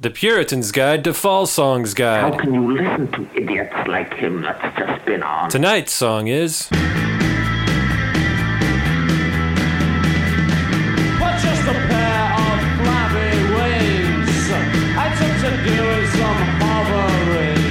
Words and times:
The 0.00 0.10
Puritan's 0.10 0.70
Guide 0.70 1.02
to 1.02 1.12
Fall 1.12 1.44
Songs 1.44 1.92
Guide. 1.92 2.20
How 2.32 2.38
can 2.38 2.54
you 2.54 2.70
listen 2.70 3.10
to 3.10 3.28
idiots 3.34 3.74
like 3.88 4.14
him 4.14 4.42
that's 4.42 4.78
just 4.78 5.04
been 5.04 5.24
on? 5.24 5.50
Tonight's 5.50 5.90
song 5.90 6.28
is 6.28 6.68
But 6.70 6.78
just 11.42 11.66
a 11.66 11.74
pair 11.90 12.30
of 12.30 12.60
flabby 12.78 13.42
wings. 13.58 14.46
I 14.94 15.10
took 15.18 15.34
to 15.42 15.50
doing 15.66 16.06
some 16.14 16.46
hovering. 16.62 17.66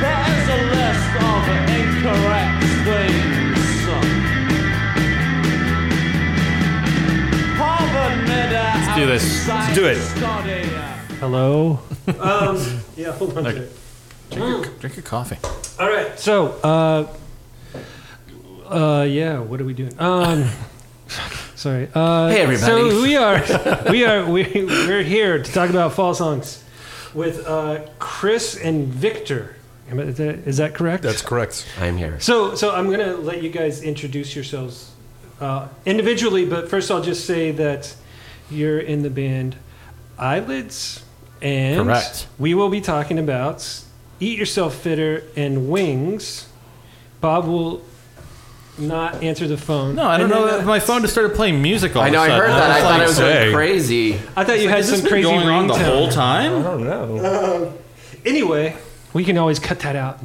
There 0.00 0.24
is 0.32 0.48
a 0.48 0.60
list 0.72 1.12
of 1.28 1.44
incorrect 1.76 2.64
things. 2.88 3.84
Harvard 7.60 8.16
mid 8.26 8.50
Let's 8.50 8.96
do 8.96 9.04
this. 9.04 9.46
Let's 9.46 9.74
do 9.74 9.84
it. 9.84 10.57
Hello. 11.20 11.80
um, 12.20 12.56
yeah, 12.96 13.12
hold 13.12 13.36
on. 13.38 13.46
a 13.46 13.48
Okay. 13.50 13.68
second. 14.30 14.80
Drink 14.80 14.96
your 14.96 15.02
coffee. 15.04 15.36
All 15.80 15.88
right. 15.88 16.18
So, 16.18 16.48
uh, 16.62 17.06
uh, 18.68 19.02
yeah. 19.04 19.38
What 19.40 19.60
are 19.60 19.64
we 19.64 19.74
doing? 19.74 19.92
Um, 19.98 20.48
sorry. 21.56 21.88
Uh, 21.94 22.28
Hey, 22.28 22.40
everybody. 22.42 22.90
So 22.90 23.02
we 23.02 23.16
are, 23.16 23.42
we 23.90 24.04
are, 24.04 24.24
we, 24.30 24.44
we're 24.64 25.02
here 25.02 25.42
to 25.42 25.52
talk 25.52 25.70
about 25.70 25.92
fall 25.94 26.14
songs 26.14 26.62
with 27.14 27.44
uh, 27.46 27.86
Chris 27.98 28.56
and 28.56 28.86
Victor. 28.88 29.56
Am 29.90 29.98
I- 29.98 30.04
Is 30.04 30.16
that, 30.18 30.34
is 30.46 30.56
that 30.58 30.74
correct? 30.74 31.02
That's 31.02 31.22
correct. 31.22 31.66
I'm 31.80 31.96
here. 31.96 32.20
So, 32.20 32.54
so 32.54 32.74
I'm 32.74 32.86
going 32.86 33.00
to 33.00 33.16
let 33.16 33.42
you 33.42 33.50
guys 33.50 33.82
introduce 33.82 34.36
yourselves 34.36 34.92
uh, 35.40 35.68
individually, 35.86 36.44
but 36.44 36.68
first 36.70 36.90
I'll 36.90 37.02
just 37.02 37.24
say 37.26 37.50
that 37.52 37.94
you're 38.50 38.78
in 38.78 39.02
the 39.02 39.10
band 39.10 39.56
Eyelids, 40.18 41.04
and 41.42 41.84
Correct. 41.84 42.26
we 42.38 42.54
will 42.54 42.68
be 42.68 42.80
talking 42.80 43.18
about 43.18 43.82
Eat 44.20 44.38
Yourself 44.38 44.74
Fitter 44.74 45.22
and 45.36 45.68
Wings. 45.70 46.48
Bob 47.20 47.46
will 47.46 47.82
not 48.78 49.22
answer 49.24 49.48
the 49.48 49.56
phone. 49.56 49.96
No, 49.96 50.04
I 50.04 50.18
don't 50.18 50.26
And 50.26 50.30
know. 50.34 50.46
then, 50.46 50.54
that 50.58 50.62
uh, 50.62 50.66
My 50.66 50.78
phone 50.80 51.00
just 51.02 51.12
started 51.12 51.34
playing 51.34 51.60
music 51.60 51.96
all 51.96 52.02
I 52.02 52.06
of 52.08 52.12
know. 52.12 52.20
a 52.20 52.22
I 52.22 52.28
sudden. 52.28 52.40
heard 52.40 52.50
that. 52.50 52.70
I 52.70 52.74
was 52.74 52.82
thought 52.82 52.90
like, 52.90 53.02
it 53.02 53.06
was 53.06 53.18
going 53.18 53.54
crazy. 53.54 54.14
I 54.36 54.44
thought 54.44 54.60
you 54.60 54.68
had 54.68 54.84
some 54.84 55.00
been 55.00 55.08
crazy 55.10 55.22
going 55.28 55.48
on 55.48 55.66
the 55.66 55.74
ringtone. 55.74 55.84
whole 55.84 56.08
time? 56.08 56.58
I 56.58 56.62
don't 56.62 56.84
know. 56.84 57.74
Anyway, 58.26 58.76
we 59.14 59.24
can 59.24 59.38
always 59.38 59.58
cut 59.60 59.78
that 59.80 59.94
out. 59.96 60.18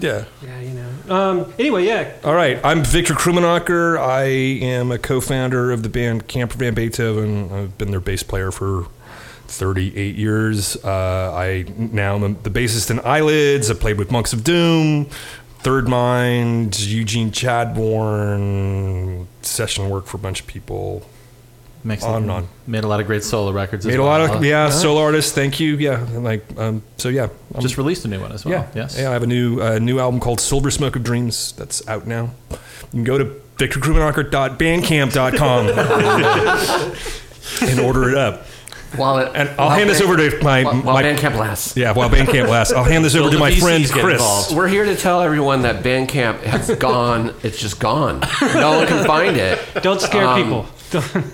Yeah. 0.00 0.24
Yeah, 0.42 0.60
you 0.60 0.70
know. 0.70 1.14
Um, 1.14 1.52
anyway, 1.58 1.86
yeah. 1.86 2.12
All 2.24 2.34
right. 2.34 2.58
I'm 2.64 2.84
Victor 2.84 3.14
Krummenacher. 3.14 3.98
I 3.98 4.24
am 4.24 4.90
a 4.90 4.98
co-founder 4.98 5.70
of 5.70 5.82
the 5.84 5.88
band 5.88 6.26
Camper 6.26 6.56
Van 6.58 6.74
Beethoven. 6.74 7.50
I've 7.52 7.78
been 7.78 7.92
their 7.92 8.00
bass 8.00 8.22
player 8.24 8.50
for 8.50 8.86
38 9.50 10.16
years. 10.16 10.76
Uh, 10.84 11.32
I 11.34 11.64
now 11.76 12.14
am 12.16 12.36
the 12.42 12.50
bassist 12.50 12.90
in 12.90 13.00
Eyelids. 13.00 13.70
I 13.70 13.74
played 13.74 13.98
with 13.98 14.10
Monks 14.12 14.32
of 14.32 14.44
Doom, 14.44 15.06
Third 15.60 15.88
Mind, 15.88 16.78
Eugene 16.80 17.30
Chadbourne, 17.32 19.26
session 19.42 19.90
work 19.90 20.06
for 20.06 20.16
a 20.16 20.20
bunch 20.20 20.40
of 20.40 20.46
people. 20.46 21.04
Makes 21.82 22.04
On 22.04 22.22
and 22.22 22.30
on. 22.30 22.46
Made 22.66 22.84
a 22.84 22.88
lot 22.88 23.00
of 23.00 23.06
great 23.06 23.24
solo 23.24 23.52
records. 23.52 23.86
as 23.86 23.90
Made 23.90 23.98
a 23.98 24.02
lot 24.04 24.20
well. 24.20 24.36
of 24.36 24.44
yeah, 24.44 24.68
solo 24.68 25.00
artists. 25.00 25.32
Thank 25.32 25.58
you. 25.60 25.76
Yeah, 25.76 25.98
and 26.08 26.22
like 26.22 26.44
um, 26.58 26.82
so 26.98 27.08
yeah. 27.08 27.22
I'm- 27.54 27.62
Just 27.62 27.78
released 27.78 28.04
a 28.04 28.08
new 28.08 28.20
one 28.20 28.32
as 28.32 28.44
well. 28.44 28.52
Yeah, 28.54 28.66
Yes. 28.82 28.98
yeah. 28.98 29.08
I 29.08 29.12
have 29.14 29.22
a 29.22 29.26
new 29.26 29.60
uh, 29.62 29.78
new 29.78 29.98
album 29.98 30.20
called 30.20 30.40
Silver 30.40 30.70
Smoke 30.70 30.94
of 30.96 31.02
Dreams 31.04 31.52
that's 31.52 31.86
out 31.88 32.06
now. 32.06 32.32
You 32.50 32.58
can 32.92 33.04
go 33.04 33.16
to 33.16 33.24
victorkrummenacher.bandcamp.com 33.56 35.68
and 37.70 37.80
order 37.80 38.10
it 38.10 38.16
up. 38.18 38.44
While 38.96 39.18
it, 39.18 39.30
And 39.34 39.48
I'll 39.50 39.68
while 39.68 39.70
hand 39.78 39.88
this 39.90 40.00
over 40.00 40.16
to 40.16 40.42
my, 40.42 40.64
while, 40.64 40.74
while 40.82 40.94
my 40.94 41.02
Bandcamp 41.02 41.36
lasts. 41.38 41.76
yeah. 41.76 41.92
While 41.92 42.10
Bandcamp 42.10 42.48
lasts, 42.48 42.72
I'll 42.72 42.84
hand 42.84 43.04
this 43.04 43.14
over 43.14 43.30
to 43.30 43.38
my 43.38 43.50
VCs 43.52 43.60
friend 43.60 43.88
Chris. 43.90 44.12
involved. 44.14 44.54
We're 44.56 44.68
here 44.68 44.84
to 44.84 44.96
tell 44.96 45.20
everyone 45.22 45.62
that 45.62 45.84
Bandcamp 45.84 46.40
has 46.42 46.74
gone. 46.78 47.34
It's 47.42 47.58
just 47.60 47.78
gone. 47.80 48.20
No 48.42 48.78
one 48.78 48.86
can 48.86 49.04
find 49.06 49.36
it. 49.36 49.58
Don't 49.82 50.00
scare 50.00 50.26
Um, 50.26 50.42
people. 50.42 50.66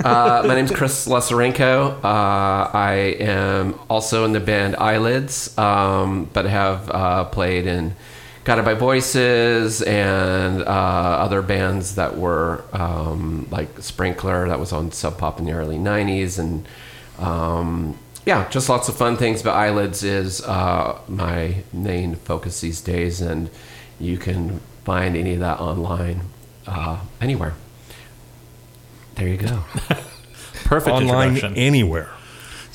Uh, 0.04 0.42
my 0.46 0.54
name's 0.54 0.70
Chris 0.70 1.06
Slusarenko. 1.06 2.04
Uh, 2.04 2.70
I 2.74 3.16
am 3.20 3.74
also 3.88 4.26
in 4.26 4.32
the 4.32 4.40
band 4.40 4.76
Eyelids, 4.76 5.56
um, 5.56 6.28
but 6.34 6.44
have 6.44 6.90
uh, 6.90 7.24
played 7.24 7.66
in 7.66 7.96
Guided 8.44 8.66
by 8.66 8.74
Voices 8.74 9.80
and 9.80 10.60
uh, 10.62 10.66
other 10.66 11.40
bands 11.40 11.94
that 11.94 12.18
were 12.18 12.64
um, 12.74 13.48
like 13.50 13.80
Sprinkler, 13.80 14.46
that 14.48 14.60
was 14.60 14.72
on 14.74 14.92
Sub 14.92 15.16
Pop 15.16 15.38
in 15.38 15.46
the 15.46 15.52
early 15.52 15.78
90s. 15.78 16.38
And 16.38 16.68
um, 17.18 17.98
yeah, 18.24 18.48
just 18.48 18.68
lots 18.68 18.88
of 18.88 18.96
fun 18.96 19.16
things. 19.16 19.42
But 19.42 19.52
Eyelids 19.54 20.02
is 20.02 20.40
uh, 20.42 20.98
my 21.08 21.62
main 21.72 22.16
focus 22.16 22.60
these 22.60 22.80
days, 22.80 23.20
and 23.20 23.50
you 24.00 24.18
can 24.18 24.60
find 24.84 25.16
any 25.16 25.34
of 25.34 25.40
that 25.40 25.60
online 25.60 26.22
uh, 26.66 27.00
anywhere. 27.20 27.54
There 29.14 29.28
you 29.28 29.36
go. 29.36 29.64
Perfect 30.64 30.94
Online 30.94 31.28
introduction. 31.28 31.56
anywhere. 31.56 32.10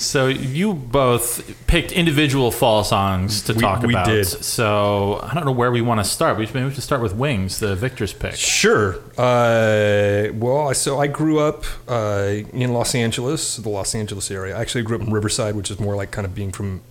So 0.01 0.27
you 0.27 0.73
both 0.73 1.55
picked 1.67 1.91
individual 1.91 2.49
fall 2.51 2.83
songs 2.83 3.43
to 3.43 3.53
We- 3.53 3.59
talk 3.61 3.83
we 3.83 3.93
about. 3.93 4.07
did. 4.07 4.25
So 4.25 5.19
I 5.23 5.33
don't 5.35 5.45
know 5.45 5.51
where 5.51 5.71
we 5.71 5.81
want 5.81 5.99
to 5.99 6.03
start. 6.03 6.37
We 6.37 6.45
should, 6.47 6.55
maybe 6.55 6.67
we 6.69 6.73
should 6.73 6.83
start 6.83 7.01
with 7.01 7.13
Wings, 7.15 7.59
the 7.59 7.75
Victor's 7.75 8.11
pick. 8.11 8.35
Sure. 8.35 8.95
Uh, 9.17 10.33
well, 10.33 10.69
I- 10.69 10.73
so 10.73 10.99
I 10.99 11.07
grew 11.07 11.39
up 11.39 11.65
uh, 11.87 12.29
in 12.51 12.73
Los 12.73 12.95
Angeles, 12.95 13.57
the 13.57 13.69
Los 13.69 13.93
Angeles 13.93 14.31
area. 14.31 14.57
I 14.57 14.61
actually 14.61 14.83
grew 14.83 14.95
up 14.97 15.03
in 15.03 15.11
Riverside, 15.13 15.55
which 15.55 15.69
is 15.69 15.79
more 15.79 15.95
like 15.95 16.09
kind 16.11 16.25
of 16.25 16.33
being 16.33 16.51
from 16.51 16.81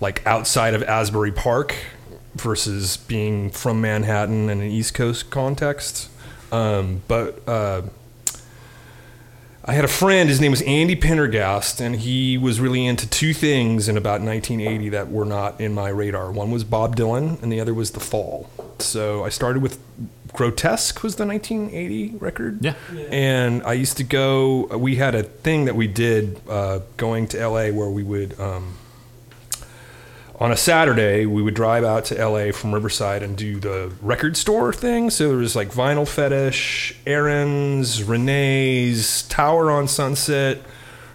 like 0.00 0.26
outside 0.26 0.72
of 0.72 0.82
Asbury 0.84 1.32
Park 1.32 1.74
versus 2.36 2.96
being 2.96 3.50
from 3.50 3.80
Manhattan 3.82 4.48
in 4.48 4.60
an 4.60 4.70
East 4.70 4.94
Coast 4.94 5.28
context. 5.30 6.08
Um, 6.50 7.02
but 7.06 7.46
uh, 7.46 7.82
I 9.64 9.74
had 9.74 9.84
a 9.84 9.88
friend, 9.88 10.28
his 10.28 10.40
name 10.40 10.52
was 10.52 10.62
Andy 10.62 10.96
Pendergast, 10.96 11.80
and 11.80 11.96
he 11.96 12.38
was 12.38 12.60
really 12.60 12.86
into 12.86 13.08
two 13.08 13.34
things 13.34 13.88
in 13.88 13.96
about 13.98 14.22
1980 14.22 14.88
that 14.90 15.10
were 15.10 15.26
not 15.26 15.60
in 15.60 15.74
my 15.74 15.90
radar. 15.90 16.32
One 16.32 16.50
was 16.50 16.64
Bob 16.64 16.96
Dylan, 16.96 17.42
and 17.42 17.52
the 17.52 17.60
other 17.60 17.74
was 17.74 17.90
The 17.90 18.00
Fall. 18.00 18.48
So 18.78 19.22
I 19.22 19.28
started 19.28 19.62
with 19.62 19.78
Grotesque, 20.32 21.02
was 21.02 21.16
the 21.16 21.26
1980 21.26 22.16
record. 22.16 22.64
Yeah. 22.64 22.74
And 23.10 23.62
I 23.64 23.74
used 23.74 23.98
to 23.98 24.04
go, 24.04 24.66
we 24.78 24.96
had 24.96 25.14
a 25.14 25.24
thing 25.24 25.66
that 25.66 25.76
we 25.76 25.86
did 25.86 26.40
uh, 26.48 26.80
going 26.96 27.28
to 27.28 27.48
LA 27.48 27.68
where 27.68 27.90
we 27.90 28.02
would. 28.02 28.40
Um, 28.40 28.76
on 30.40 30.50
a 30.50 30.56
Saturday, 30.56 31.26
we 31.26 31.42
would 31.42 31.52
drive 31.52 31.84
out 31.84 32.06
to 32.06 32.14
LA 32.14 32.50
from 32.50 32.72
Riverside 32.72 33.22
and 33.22 33.36
do 33.36 33.60
the 33.60 33.92
record 34.00 34.38
store 34.38 34.72
thing. 34.72 35.10
So 35.10 35.28
there 35.28 35.36
was 35.36 35.54
like 35.54 35.68
Vinyl 35.68 36.08
Fetish, 36.08 36.96
Aaron's, 37.06 38.02
Renee's, 38.02 39.22
Tower 39.24 39.70
on 39.70 39.86
Sunset, 39.86 40.62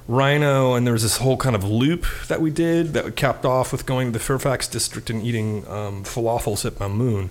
Rhino, 0.08 0.76
and 0.76 0.86
there 0.86 0.94
was 0.94 1.02
this 1.02 1.18
whole 1.18 1.38
kind 1.38 1.56
of 1.56 1.64
loop 1.64 2.06
that 2.28 2.40
we 2.40 2.52
did 2.52 2.94
that 2.94 3.16
capped 3.16 3.46
off 3.46 3.72
with 3.72 3.88
going 3.88 4.10
to 4.10 4.20
the 4.20 4.24
Fairfax 4.24 4.68
district 4.68 5.10
and 5.10 5.24
eating 5.24 5.68
um, 5.68 6.04
falafels 6.04 6.64
at 6.64 6.74
Mamoon. 6.74 7.30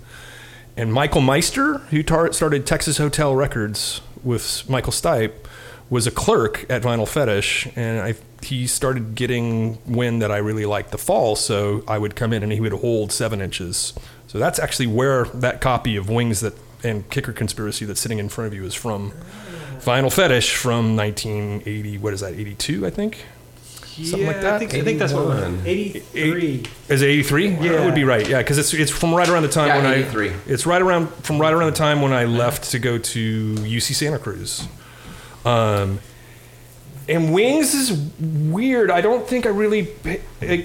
And 0.76 0.93
Michael 0.93 1.21
Meister, 1.21 1.78
who 1.91 2.03
tar- 2.03 2.32
started 2.32 2.66
Texas 2.66 2.99
Hotel 2.99 3.32
Records 3.37 4.00
with 4.25 4.69
Michael 4.69 4.93
Stipe, 4.93 5.34
was 5.88 6.09
a 6.09 6.11
clerk 6.11 6.66
at 6.69 6.82
Vinyl 6.82 7.06
Fetish, 7.06 7.69
and 7.76 8.00
I, 8.00 8.15
he 8.44 8.66
started 8.66 9.15
getting 9.15 9.78
wind 9.87 10.22
that 10.22 10.31
I 10.31 10.38
really 10.38 10.66
liked 10.66 10.91
the 10.91 10.99
fall, 10.99 11.37
so 11.37 11.82
I 11.88 11.99
would 11.99 12.15
come 12.16 12.32
in 12.32 12.43
and 12.43 12.53
he 12.53 12.60
would 12.60 12.72
hold 12.72 13.12
seven 13.12 13.41
inches. 13.41 13.94
So 14.27 14.38
that's 14.38 14.59
actually 14.59 14.87
where 14.87 15.25
that 15.27 15.60
copy 15.60 15.97
of 15.97 16.09
Wings 16.09 16.41
that 16.41 16.55
and 16.82 17.09
Kicker 17.10 17.32
Conspiracy 17.32 17.84
that's 17.84 18.00
sitting 18.00 18.19
in 18.19 18.28
front 18.28 18.49
of 18.49 18.55
you 18.55 18.65
is 18.65 18.75
from. 18.75 19.12
Vinyl 19.81 20.12
Fetish 20.12 20.56
from 20.56 20.97
1980. 20.97 21.99
What 21.99 22.15
is 22.15 22.21
that? 22.21 22.32
82, 22.32 22.87
I 22.87 22.91
think. 22.91 23.27
Something 23.75 24.21
yeah, 24.21 24.27
like 24.27 24.41
that? 24.41 24.55
I 24.55 24.59
think, 24.59 24.75
I 24.75 24.81
think 24.82 24.99
that's 24.99 25.12
what. 25.12 25.37
81. 25.37 25.62
83. 25.66 26.62
Is 26.88 27.02
it 27.02 27.06
83? 27.06 27.49
Yeah, 27.49 27.73
that 27.73 27.85
would 27.85 27.94
be 27.94 28.02
right. 28.02 28.26
Yeah, 28.26 28.38
because 28.38 28.58
it's 28.58 28.75
it's 28.75 28.90
from 28.90 29.14
right 29.14 29.29
around 29.29 29.43
the 29.43 29.49
time 29.49 29.69
Yeah, 29.69 29.82
when 29.82 29.99
83. 29.99 30.31
I 30.31 30.35
it's 30.47 30.67
right 30.67 30.82
around 30.82 31.08
from 31.23 31.38
right 31.38 31.52
around 31.52 31.70
the 31.70 31.76
time 31.76 32.02
when 32.02 32.12
I 32.12 32.25
left 32.25 32.70
to 32.73 32.79
go 32.79 32.99
to 32.99 33.55
UC 33.55 33.94
Santa 33.94 34.19
Cruz. 34.19 34.67
Um, 35.44 36.00
and 37.08 37.34
Wings 37.34 37.74
is 37.74 37.92
weird. 38.18 38.90
I 38.90 39.00
don't 39.00 39.26
think 39.26 39.46
I 39.46 39.50
really 39.50 39.88
uh, 40.06 40.16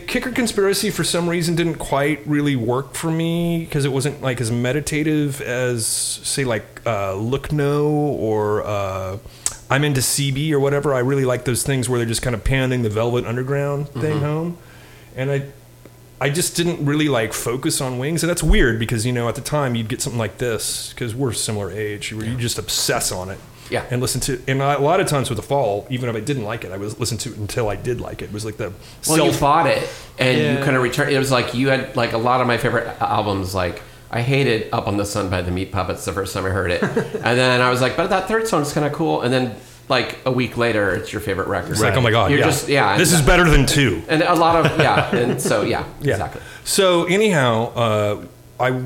Kicker 0.07 0.31
Conspiracy 0.31 0.89
for 0.89 1.03
some 1.03 1.27
reason 1.27 1.55
didn't 1.55 1.75
quite 1.75 2.25
really 2.25 2.55
work 2.55 2.93
for 2.93 3.11
me 3.11 3.65
because 3.65 3.85
it 3.85 3.91
wasn't 3.91 4.21
like 4.21 4.39
as 4.39 4.51
meditative 4.51 5.41
as 5.41 5.85
say 5.85 6.45
like 6.45 6.81
uh, 6.85 7.13
Look 7.15 7.51
No 7.51 7.87
or 7.89 8.63
uh, 8.63 9.17
I'm 9.69 9.83
into 9.83 10.01
CB 10.01 10.51
or 10.51 10.59
whatever. 10.59 10.93
I 10.93 10.99
really 10.99 11.25
like 11.25 11.45
those 11.45 11.63
things 11.63 11.89
where 11.89 11.99
they're 11.99 12.07
just 12.07 12.21
kind 12.21 12.35
of 12.35 12.43
pounding 12.43 12.83
the 12.83 12.89
Velvet 12.89 13.25
Underground 13.25 13.89
thing 13.89 14.19
home, 14.19 14.57
and 15.15 15.29
I 15.31 15.43
I 16.21 16.29
just 16.29 16.55
didn't 16.55 16.85
really 16.85 17.07
like 17.07 17.33
focus 17.33 17.79
on 17.79 17.97
wings, 17.97 18.23
and 18.23 18.29
that's 18.29 18.43
weird 18.43 18.79
because 18.79 19.05
you 19.05 19.11
know 19.11 19.29
at 19.29 19.35
the 19.35 19.41
time 19.41 19.75
you'd 19.75 19.89
get 19.89 20.01
something 20.01 20.19
like 20.19 20.37
this 20.37 20.91
because 20.93 21.13
we're 21.13 21.33
similar 21.33 21.71
age, 21.71 22.13
where 22.13 22.25
you 22.25 22.35
just 22.37 22.57
obsess 22.57 23.11
on 23.11 23.29
it. 23.29 23.39
Yeah. 23.69 23.85
and 23.91 24.01
listen 24.01 24.21
to. 24.21 24.41
And 24.47 24.61
I, 24.63 24.73
a 24.73 24.79
lot 24.79 24.99
of 24.99 25.07
times 25.07 25.29
with 25.29 25.37
the 25.37 25.43
fall, 25.43 25.85
even 25.89 26.09
if 26.09 26.15
I 26.15 26.19
didn't 26.19 26.43
like 26.43 26.63
it, 26.63 26.71
I 26.71 26.77
was 26.77 26.99
listen 26.99 27.17
to 27.19 27.29
it 27.31 27.37
until 27.37 27.69
I 27.69 27.75
did 27.75 28.01
like 28.01 28.21
it. 28.21 28.25
It 28.25 28.33
was 28.33 28.45
like 28.45 28.57
the 28.57 28.71
Well, 29.07 29.17
self. 29.17 29.33
you 29.33 29.39
bought 29.39 29.67
it 29.67 29.87
and 30.17 30.57
you 30.59 30.63
kind 30.63 30.75
of 30.75 30.83
returned. 30.83 31.11
It 31.11 31.19
was 31.19 31.31
like 31.31 31.53
you 31.53 31.69
had 31.69 31.95
like 31.95 32.13
a 32.13 32.17
lot 32.17 32.41
of 32.41 32.47
my 32.47 32.57
favorite 32.57 32.87
albums. 33.01 33.53
Like 33.53 33.81
I 34.11 34.21
hated 34.21 34.69
"Up 34.73 34.87
on 34.87 34.97
the 34.97 35.05
Sun" 35.05 35.29
by 35.29 35.41
the 35.43 35.51
Meat 35.51 35.71
Puppets 35.71 36.03
the 36.05 36.13
first 36.13 36.33
time 36.33 36.45
I 36.45 36.49
heard 36.49 36.71
it, 36.71 36.81
and 36.83 37.37
then 37.37 37.61
I 37.61 37.69
was 37.69 37.79
like, 37.81 37.95
but 37.95 38.09
that 38.09 38.27
third 38.27 38.47
song's 38.47 38.73
kind 38.73 38.85
of 38.87 38.91
cool. 38.93 39.21
And 39.21 39.31
then 39.31 39.55
like 39.87 40.17
a 40.25 40.31
week 40.31 40.57
later, 40.57 40.91
it's 40.95 41.11
your 41.13 41.19
favorite 41.21 41.47
record. 41.47 41.71
it's 41.71 41.81
like, 41.81 41.95
oh 41.95 42.01
my 42.01 42.09
god, 42.11 42.31
You're 42.31 42.39
yeah. 42.39 42.45
just 42.45 42.67
yeah. 42.69 42.97
This 42.97 43.11
is 43.13 43.21
better 43.21 43.47
than 43.49 43.65
two. 43.67 44.01
and 44.09 44.23
a 44.23 44.33
lot 44.35 44.65
of 44.65 44.79
yeah, 44.79 45.15
and 45.15 45.39
so 45.41 45.61
yeah, 45.61 45.83
Yeah. 46.01 46.13
exactly. 46.13 46.41
So 46.63 47.05
anyhow, 47.05 47.71
uh, 47.75 48.25
I 48.59 48.81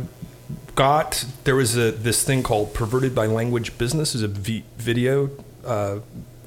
got 0.75 1.25
there 1.43 1.55
was 1.55 1.75
a 1.77 1.91
this 1.91 2.23
thing 2.23 2.43
called 2.43 2.73
perverted 2.73 3.13
by 3.13 3.25
language 3.27 3.77
business 3.77 4.15
is 4.15 4.23
a 4.23 4.27
v- 4.27 4.63
video 4.77 5.29
uh, 5.65 5.99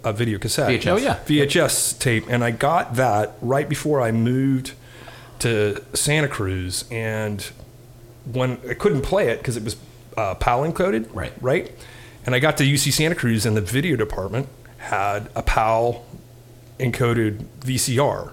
a 0.05 0.13
video 0.13 0.39
cassette 0.39 0.71
VHS. 0.71 0.87
Oh, 0.93 0.97
yeah. 0.97 1.19
VHS 1.27 1.99
tape 1.99 2.25
and 2.29 2.43
I 2.45 2.51
got 2.51 2.97
that 2.97 3.35
right 3.41 3.69
before 3.69 4.01
I 4.01 4.13
moved 4.13 4.73
to 5.41 5.83
Santa 5.95 6.29
Cruz 6.29 6.85
and 6.91 7.43
when 8.33 8.59
I 8.69 8.75
couldn't 8.75 9.03
play 9.03 9.29
it 9.29 9.39
because 9.39 9.57
it 9.57 9.63
was 9.65 9.77
uh, 10.17 10.35
PAL 10.35 10.63
encoded 10.71 11.09
Right. 11.13 11.33
right 11.41 11.73
and 12.25 12.35
I 12.35 12.39
got 12.39 12.57
to 12.59 12.65
UC 12.65 12.93
Santa 12.93 13.15
Cruz 13.15 13.47
and 13.47 13.57
the 13.57 13.61
video 13.61 13.97
department 13.97 14.49
had 14.79 15.29
a 15.35 15.43
PAL 15.43 16.05
encoded 16.79 17.45
VCR 17.61 18.33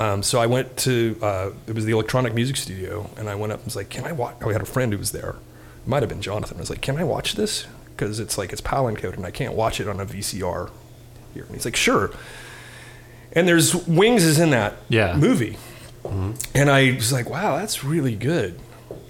um, 0.00 0.22
so 0.22 0.40
I 0.40 0.46
went 0.46 0.76
to 0.78 1.16
uh, 1.22 1.50
it 1.66 1.74
was 1.74 1.84
the 1.84 1.92
electronic 1.92 2.34
music 2.34 2.56
studio, 2.56 3.08
and 3.16 3.28
I 3.28 3.34
went 3.34 3.52
up 3.52 3.58
and 3.60 3.66
was 3.66 3.76
like, 3.76 3.90
"Can 3.90 4.04
I 4.04 4.12
watch?" 4.12 4.36
I 4.44 4.50
had 4.52 4.62
a 4.62 4.66
friend 4.66 4.92
who 4.92 4.98
was 4.98 5.12
there. 5.12 5.36
It 5.84 5.88
might 5.88 6.02
have 6.02 6.08
been 6.08 6.22
Jonathan. 6.22 6.56
I 6.56 6.60
was 6.60 6.70
like, 6.70 6.80
"Can 6.80 6.96
I 6.96 7.04
watch 7.04 7.34
this?" 7.34 7.66
Because 7.96 8.18
it's 8.18 8.38
like 8.38 8.50
it's 8.52 8.60
PAL 8.62 8.84
encoded, 8.86 9.14
and 9.16 9.26
I 9.26 9.30
can't 9.30 9.54
watch 9.54 9.78
it 9.78 9.86
on 9.88 10.00
a 10.00 10.06
VCR 10.06 10.70
here. 11.34 11.44
And 11.44 11.54
he's 11.54 11.64
like, 11.66 11.76
"Sure." 11.76 12.10
And 13.32 13.46
there's 13.46 13.74
Wings 13.86 14.24
is 14.24 14.38
in 14.40 14.50
that 14.50 14.74
Yeah. 14.88 15.14
movie, 15.16 15.56
and 16.54 16.70
I 16.70 16.92
was 16.94 17.12
like, 17.12 17.28
"Wow, 17.28 17.56
that's 17.58 17.84
really 17.84 18.16
good." 18.16 18.58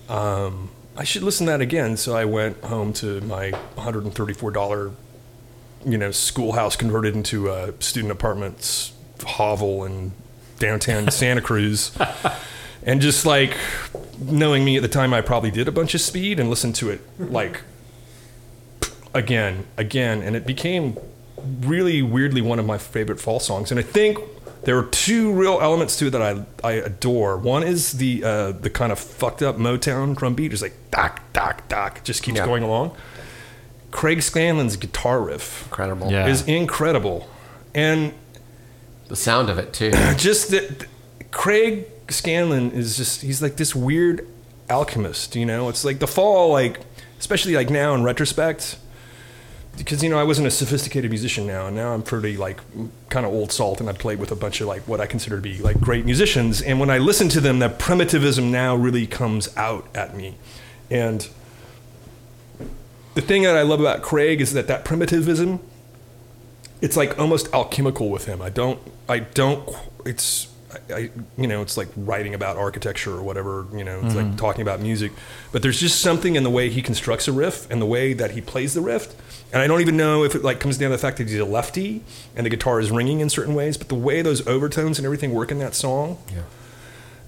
Um, 0.08 0.70
I 0.96 1.04
should 1.04 1.22
listen 1.22 1.46
to 1.46 1.52
that 1.52 1.60
again. 1.60 1.96
So 1.96 2.16
I 2.16 2.25
went 2.25 2.62
home 2.64 2.93
to 2.94 3.20
my 3.22 3.52
134 3.76 4.50
dollar, 4.50 4.90
you 5.86 5.96
know, 5.96 6.10
schoolhouse 6.10 6.75
converted 6.76 7.14
into 7.14 7.48
a 7.48 7.72
student 7.81 8.10
apartments 8.12 8.93
hovel 9.25 9.84
in 9.84 10.12
downtown 10.60 11.10
Santa 11.10 11.40
Cruz, 11.40 11.90
and 12.84 13.00
just 13.00 13.26
like 13.26 13.56
knowing 14.20 14.64
me 14.64 14.76
at 14.76 14.82
the 14.82 14.88
time, 14.88 15.12
I 15.12 15.20
probably 15.20 15.50
did 15.50 15.66
a 15.66 15.72
bunch 15.72 15.94
of 15.94 16.00
speed 16.00 16.38
and 16.38 16.48
listened 16.48 16.76
to 16.76 16.90
it 16.90 17.00
like 17.18 17.62
again, 19.14 19.66
again, 19.76 20.22
and 20.22 20.36
it 20.36 20.46
became 20.46 20.96
really 21.60 22.02
weirdly 22.02 22.40
one 22.40 22.58
of 22.58 22.66
my 22.66 22.78
favorite 22.78 23.18
fall 23.20 23.40
songs. 23.40 23.70
And 23.70 23.80
I 23.80 23.82
think 23.82 24.18
there 24.64 24.76
are 24.78 24.84
two 24.84 25.32
real 25.32 25.58
elements 25.60 25.96
to 25.98 26.06
it 26.06 26.10
that 26.10 26.22
I 26.22 26.44
I 26.62 26.72
adore. 26.72 27.36
One 27.38 27.62
is 27.62 27.92
the 27.92 28.22
uh, 28.24 28.52
the 28.52 28.70
kind 28.70 28.92
of 28.92 28.98
fucked 28.98 29.42
up 29.42 29.56
Motown 29.56 30.16
drum 30.16 30.34
beat, 30.34 30.50
just 30.50 30.62
like 30.62 30.74
dock 30.90 31.20
dock 31.32 31.66
dock, 31.68 31.98
it 31.98 32.04
just 32.04 32.22
keeps 32.22 32.38
Yeah. 32.38 32.46
going 32.46 32.62
along. 32.62 32.94
Craig 33.90 34.18
Scanlon's 34.22 34.76
guitar 34.76 35.20
riff 35.20 35.64
Incredible. 35.64 36.12
Yeah. 36.12 36.28
is 36.28 36.42
incredible, 36.46 37.28
and 37.74 38.12
The 39.10 39.16
sound 39.16 39.50
of 39.50 39.58
it 39.58 39.72
too. 39.72 39.90
just 40.16 40.52
that 40.52 40.86
Craig 41.32 41.86
Scanlon 42.08 42.70
is 42.70 42.96
just 42.96 43.22
he's 43.22 43.42
like 43.42 43.56
this 43.56 43.74
weird 43.74 44.24
alchemist, 44.70 45.34
you 45.34 45.44
know? 45.44 45.68
It's 45.68 45.84
like 45.84 45.98
the 45.98 46.06
fall 46.06 46.52
like 46.52 46.78
especially 47.18 47.56
like 47.56 47.70
now 47.70 47.92
in 47.92 48.04
retrospect 48.04 48.78
because 49.76 50.04
you 50.04 50.08
know 50.08 50.16
I 50.16 50.22
wasn't 50.22 50.46
a 50.46 50.50
sophisticated 50.52 51.10
musician 51.10 51.44
now 51.44 51.66
and 51.66 51.74
now 51.74 51.92
I'm 51.92 52.04
pretty 52.04 52.36
like 52.36 52.60
kind 53.08 53.26
of 53.26 53.32
old 53.32 53.50
salt 53.50 53.80
and 53.80 53.90
I 53.90 53.94
played 53.94 54.20
with 54.20 54.30
a 54.30 54.36
bunch 54.36 54.60
of 54.60 54.68
like 54.68 54.86
what 54.86 55.00
I 55.00 55.06
consider 55.06 55.36
to 55.36 55.42
be 55.42 55.58
like 55.58 55.80
great 55.80 56.04
musicians 56.04 56.62
and 56.62 56.78
when 56.78 56.88
I 56.88 56.98
listen 56.98 57.28
to 57.30 57.40
them 57.40 57.58
that 57.58 57.80
primitivism 57.80 58.52
now 58.52 58.76
really 58.76 59.08
comes 59.08 59.54
out 59.56 59.88
at 59.92 60.16
me. 60.16 60.36
And 60.88 61.28
the 63.14 63.22
thing 63.22 63.42
that 63.42 63.56
I 63.56 63.62
love 63.62 63.80
about 63.80 64.02
Craig 64.02 64.40
is 64.40 64.52
that 64.52 64.68
that 64.68 64.84
primitivism 64.84 65.58
it's 66.81 66.97
like 66.97 67.19
almost 67.19 67.53
alchemical 67.53 68.09
with 68.11 68.25
him. 68.27 68.41
I 68.43 68.49
don't, 68.50 68.79
I 69.09 69.21
don't, 69.21 69.69
it's, 70.06 70.49
I, 70.73 70.94
I, 70.94 71.11
you 71.37 71.47
know, 71.47 71.62
it's 71.62 71.77
like 71.77 71.88
writing 71.97 72.32
about 72.35 72.56
architecture 72.56 73.12
or 73.15 73.23
whatever, 73.23 73.67
you 73.75 73.82
know, 73.85 74.00
it's 74.05 74.15
like 74.15 74.37
talking 74.37 74.62
about 74.62 74.81
music. 74.81 75.12
But 75.53 75.62
there's 75.62 75.81
just 75.81 76.00
something 76.00 76.37
in 76.37 76.43
the 76.44 76.50
way 76.50 76.71
he 76.71 76.81
constructs 76.81 77.27
a 77.29 77.32
riff 77.32 77.69
and 77.71 77.82
the 77.82 77.87
way 77.87 78.12
that 78.12 78.31
he 78.32 78.41
plays 78.41 78.75
the 78.75 78.81
riff. 78.81 79.09
And 79.53 79.61
I 79.61 79.67
don't 79.67 79.81
even 79.81 79.97
know 79.97 80.23
if 80.23 80.35
it 80.37 80.44
like 80.44 80.61
comes 80.61 80.79
down 80.79 80.91
to 80.91 80.97
the 80.97 81.00
fact 81.03 81.17
that 81.19 81.29
he's 81.29 81.41
a 81.41 81.44
lefty 81.44 82.03
and 82.37 82.47
the 82.47 82.50
guitar 82.50 82.79
is 82.81 82.91
ringing 82.93 83.19
in 83.21 83.29
certain 83.29 83.55
ways, 83.55 83.77
but 83.77 83.88
the 83.88 83.94
way 83.97 84.23
those 84.23 84.47
overtones 84.47 84.99
and 84.99 85.05
everything 85.05 85.32
work 85.35 85.50
in 85.50 85.59
that 85.59 85.75
song, 85.75 86.19
Yeah. 86.32 86.43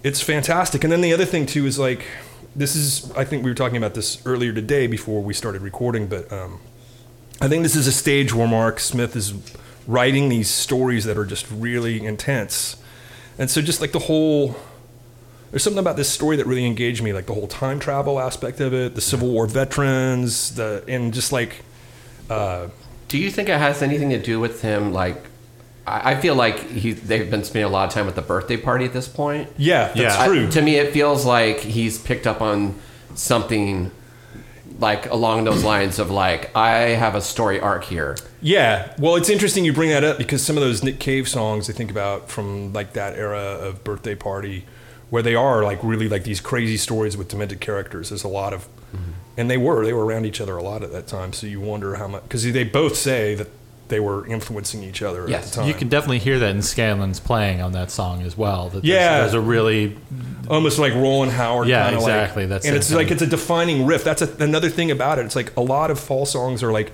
it's 0.05 0.21
fantastic. 0.23 0.85
And 0.85 0.93
then 0.93 1.01
the 1.01 1.13
other 1.13 1.25
thing 1.27 1.45
too 1.47 1.67
is 1.67 1.79
like, 1.81 2.05
this 2.55 2.77
is, 2.77 3.11
I 3.17 3.25
think 3.25 3.43
we 3.45 3.51
were 3.51 3.55
talking 3.57 3.77
about 3.77 3.95
this 3.95 4.25
earlier 4.25 4.53
today 4.53 4.87
before 4.87 5.21
we 5.23 5.35
started 5.35 5.63
recording, 5.63 6.07
but 6.07 6.33
um, 6.33 6.61
I 7.41 7.49
think 7.49 7.63
this 7.63 7.75
is 7.77 7.87
a 7.87 7.93
stage 7.93 8.33
where 8.35 8.47
Mark 8.47 8.79
Smith 8.81 9.17
is 9.17 9.35
writing 9.87 10.29
these 10.29 10.49
stories 10.49 11.05
that 11.05 11.19
are 11.19 11.25
just 11.25 11.47
really 11.51 12.05
intense. 12.05 12.77
And 13.39 13.51
so 13.51 13.61
just 13.61 13.81
like 13.81 13.93
the 13.93 13.99
whole 13.99 14.55
there's 15.51 15.63
something 15.63 15.81
about 15.81 15.97
this 15.97 16.09
story 16.09 16.37
that 16.37 16.47
really 16.47 16.65
engaged 16.65 17.03
me, 17.03 17.13
like 17.13 17.27
the 17.27 17.35
whole 17.35 17.49
time 17.49 17.79
travel 17.79 18.19
aspect 18.19 18.61
of 18.61 18.73
it, 18.73 18.95
the 18.95 19.01
Civil 19.03 19.29
War 19.31 19.47
veterans, 19.47 20.55
the 20.55 20.83
and 20.89 21.13
just 21.13 21.31
like 21.33 21.63
uh, 22.31 22.69
Do 23.09 23.19
you 23.19 23.31
think 23.31 23.49
it 23.49 23.59
has 23.59 23.83
anything 23.83 24.11
to 24.11 24.19
do 24.23 24.41
with 24.41 24.63
him? 24.63 24.93
Like, 24.93 25.17
I 25.87 26.13
I 26.13 26.21
feel 26.21 26.35
like 26.37 26.71
he, 26.71 26.93
they've 26.93 27.29
been 27.31 27.45
spending 27.45 27.69
a 27.69 27.73
lot 27.73 27.89
of 27.89 27.93
time 27.93 28.09
at 28.09 28.15
the 28.15 28.23
birthday 28.23 28.57
party 28.57 28.85
at 28.87 28.93
this 28.95 29.09
point. 29.09 29.49
yeah, 29.59 29.89
that's 29.89 29.99
Yeah. 29.99 30.21
I- 30.23 30.27
true. 30.29 30.51
to 30.53 30.63
me, 30.63 30.77
it 30.77 30.93
feels 30.93 31.27
like 31.27 31.59
he's 31.61 31.99
picked 31.99 32.27
up 32.27 32.41
on 32.41 32.77
something 33.15 33.91
like 34.83 35.07
along 35.11 35.45
those 35.45 35.65
lines 35.65 35.99
of 35.99 36.11
like, 36.11 36.55
I 36.55 36.91
have 36.91 37.15
a 37.15 37.23
story 37.23 37.61
arc 37.61 37.85
here. 37.85 38.17
Yeah, 38.43 38.93
well, 38.99 39.17
it's 39.17 39.31
interesting 39.31 39.65
you 39.65 39.73
bring 39.73 39.91
that 39.91 40.05
up 40.05 40.19
because 40.19 40.45
some 40.45 40.57
of 40.59 40.63
those 40.63 40.83
Nick 40.83 40.99
Cave 40.99 41.29
songs 41.29 41.71
I 41.71 41.73
think 41.73 41.91
about 41.91 42.29
from 42.29 42.73
like 42.73 42.93
that 42.95 43.17
era 43.17 43.39
of 43.39 43.85
Birthday 43.85 44.17
Party, 44.17 44.67
where 45.09 45.23
they 45.23 45.37
are 45.37 45.63
like 45.63 45.79
really 45.83 46.09
like 46.09 46.25
these 46.25 46.41
crazy 46.41 46.77
stories 46.77 47.17
with 47.17 47.29
demented 47.29 47.61
characters. 47.61 48.11
There's 48.11 48.25
a 48.25 48.29
lot 48.29 48.53
of, 48.53 48.67
mm-hmm. 48.93 49.13
and 49.37 49.49
they 49.49 49.57
were 49.57 49.85
they 49.85 49.93
were 49.93 50.05
around 50.05 50.27
each 50.27 50.41
other 50.41 50.57
a 50.57 50.63
lot 50.63 50.83
at 50.83 50.91
that 50.93 51.07
time. 51.07 51.33
So 51.33 51.47
you 51.47 51.61
wonder 51.61 51.95
how 51.95 52.09
much 52.09 52.25
because 52.25 52.43
they 52.53 52.65
both 52.65 52.97
say 52.97 53.37
that 53.37 53.49
they 53.93 54.01
were 54.01 54.27
influencing 54.27 54.83
each 54.83 55.03
other 55.03 55.29
Yes, 55.29 55.45
at 55.45 55.51
the 55.51 55.57
time. 55.61 55.69
You 55.69 55.75
can 55.75 55.89
definitely 55.89 56.19
hear 56.19 56.39
that 56.39 56.51
in 56.51 56.63
Scanlon's 56.63 57.21
playing 57.21 57.61
on 57.61 57.73
that 57.73 57.91
song 57.91 58.23
as 58.23 58.37
well. 58.37 58.71
That 58.71 58.83
there's- 58.83 58.87
Yeah. 58.87 59.21
there's 59.21 59.35
a 59.35 59.41
really 59.41 59.97
almost 60.49 60.79
like 60.79 60.95
Rowland 60.95 61.33
Howard. 61.33 61.69
Yeah, 61.69 61.85
kinda 61.91 62.01
exactly. 62.01 62.43
Like, 62.45 62.49
That's 62.51 62.67
and 62.67 62.75
it. 62.75 62.79
it's 62.79 62.93
like 62.93 63.11
it's 63.11 63.23
a 63.23 63.27
defining 63.27 63.87
riff. 63.87 64.03
That's 64.03 64.23
a, 64.23 64.29
another 64.41 64.71
thing 64.71 64.91
about 64.91 65.19
it. 65.19 65.27
It's 65.27 65.37
like 65.37 65.57
a 65.57 65.61
lot 65.61 65.91
of 65.91 66.01
fall 66.01 66.27
songs 66.27 66.63
are 66.63 66.73
like 66.73 66.91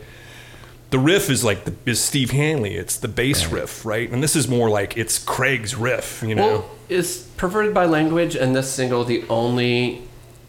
the 0.91 0.99
riff 0.99 1.29
is 1.31 1.45
like 1.45 1.65
the, 1.67 1.75
is 1.87 2.03
Steve 2.03 2.31
Hanley. 2.31 2.75
It's 2.75 2.97
the 2.97 3.09
bass 3.09 3.47
riff, 3.47 3.85
right? 3.85 4.11
And 4.11 4.23
this 4.23 4.35
is 4.35 4.49
more 4.49 4.69
like 4.71 4.97
it's 4.97 5.19
Craig's 5.19 5.75
riff. 5.77 6.23
You 6.27 6.35
know, 6.35 6.47
Well, 6.47 6.71
is 6.89 7.29
Perverted 7.37 7.73
by 7.75 7.85
Language 7.87 8.35
and 8.35 8.57
this 8.57 8.71
single 8.73 9.05
the 9.05 9.25
only 9.29 10.03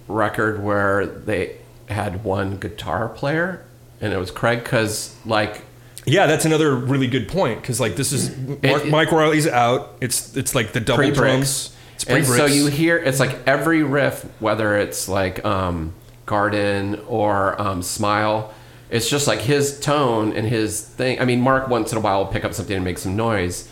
record 0.08 0.64
where 0.64 1.06
they 1.06 1.58
had 1.90 2.24
one 2.24 2.58
guitar 2.58 3.08
player? 3.10 3.64
And 4.02 4.14
it 4.14 4.18
was 4.18 4.32
Craig 4.32 4.64
because, 4.64 5.14
like, 5.26 5.64
yeah, 6.06 6.26
that's 6.28 6.46
another 6.46 6.76
really 6.76 7.08
good 7.08 7.28
point 7.28 7.62
because 7.62 7.80
like 7.80 7.96
this 7.96 8.12
is 8.12 8.36
Mark, 8.38 8.86
it- 8.86 8.90
Mike 8.90 9.12
Riley's 9.12 9.48
out. 9.48 9.98
It's 10.02 10.36
it's 10.36 10.56
like 10.56 10.74
the 10.74 10.80
double 10.80 11.12
drums. 11.12 11.76
It's 11.96 12.06
and 12.06 12.26
so 12.26 12.46
you 12.46 12.68
hear 12.68 12.98
it's 12.98 13.20
like 13.20 13.38
every 13.46 13.84
riff, 13.84 14.26
whether 14.40 14.78
it's 14.78 15.10
like 15.10 15.44
um, 15.44 15.94
Garden 16.26 17.02
or 17.08 17.62
um, 17.62 17.84
Smile, 17.84 18.54
it's 18.90 19.10
just 19.10 19.28
like 19.28 19.40
his 19.40 19.80
tone 19.80 20.32
and 20.34 20.48
his 20.48 20.82
thing. 20.82 21.20
I 21.20 21.26
mean, 21.26 21.42
Mark 21.42 21.68
once 21.68 21.92
in 21.92 21.98
a 21.98 22.02
while 22.02 22.24
will 22.24 22.32
pick 22.32 22.46
up 22.46 22.54
something 22.54 22.76
and 22.76 22.86
make 22.86 22.98
some 23.00 23.16
noise, 23.18 23.70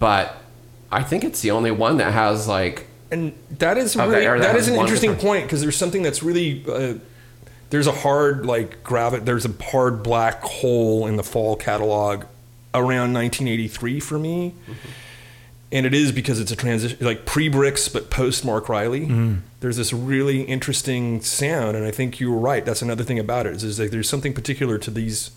but 0.00 0.36
I 0.90 1.02
think 1.04 1.22
it's 1.22 1.42
the 1.42 1.52
only 1.52 1.70
one 1.70 1.98
that 1.98 2.12
has 2.12 2.48
like 2.48 2.88
and 3.12 3.32
that 3.58 3.76
is 3.78 3.96
really, 3.96 4.24
that 4.24 4.38
that 4.38 4.68
an 4.68 4.74
interesting 4.74 5.10
different- 5.10 5.20
point 5.20 5.44
because 5.44 5.60
there's 5.60 5.76
something 5.76 6.02
that's 6.02 6.22
really 6.22 6.64
uh, 6.68 6.94
there's 7.70 7.86
a 7.86 7.92
hard 7.92 8.44
like 8.44 8.82
gravi- 8.82 9.20
there's 9.20 9.46
a 9.46 9.52
hard 9.62 10.02
black 10.02 10.42
hole 10.42 11.06
in 11.06 11.16
the 11.16 11.22
fall 11.22 11.56
catalog 11.56 12.24
around 12.74 13.12
1983 13.14 14.00
for 14.00 14.18
me. 14.18 14.54
Mm-hmm. 14.62 14.72
And 15.72 15.86
it 15.86 15.94
is 15.94 16.10
because 16.10 16.40
it's 16.40 16.50
a 16.50 16.56
transition 16.56 16.98
like 17.00 17.24
pre-Brix 17.24 17.92
but 17.92 18.10
post 18.10 18.44
mark 18.44 18.68
riley 18.68 19.02
mm-hmm. 19.02 19.34
there's 19.60 19.76
this 19.76 19.92
really 19.92 20.42
interesting 20.42 21.20
sound 21.20 21.76
and 21.76 21.86
i 21.86 21.92
think 21.92 22.18
you 22.18 22.30
were 22.32 22.38
right. 22.38 22.64
That's 22.64 22.82
another 22.82 23.04
thing 23.04 23.20
about 23.20 23.46
it 23.46 23.54
is, 23.54 23.62
is 23.62 23.78
like 23.78 23.90
there's 23.90 24.08
something 24.08 24.34
particular 24.34 24.78
to 24.78 24.90
these 24.90 25.30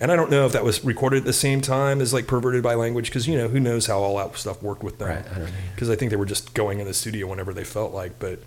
and 0.00 0.10
i 0.10 0.16
don't 0.16 0.30
know 0.30 0.46
if 0.46 0.52
that 0.52 0.64
was 0.64 0.82
recorded 0.84 1.18
at 1.18 1.24
the 1.24 1.34
same 1.34 1.60
time 1.60 2.00
as 2.00 2.14
like 2.14 2.26
perverted 2.26 2.62
by 2.62 2.74
language 2.74 3.10
because 3.10 3.28
you 3.28 3.36
know 3.36 3.48
who 3.48 3.60
knows 3.60 3.86
how 3.86 3.98
all 3.98 4.16
that 4.16 4.34
stuff 4.38 4.62
worked 4.62 4.82
with 4.82 4.98
them. 4.98 5.08
Right, 5.08 5.26
I 5.30 5.50
because 5.74 5.90
I 5.90 5.96
think 5.96 6.10
they 6.10 6.16
were 6.16 6.24
just 6.24 6.54
going 6.54 6.80
in 6.80 6.86
the 6.86 6.94
studio 6.94 7.26
whenever 7.26 7.52
they 7.52 7.64
felt 7.64 7.92
like. 7.92 8.18
But 8.18 8.40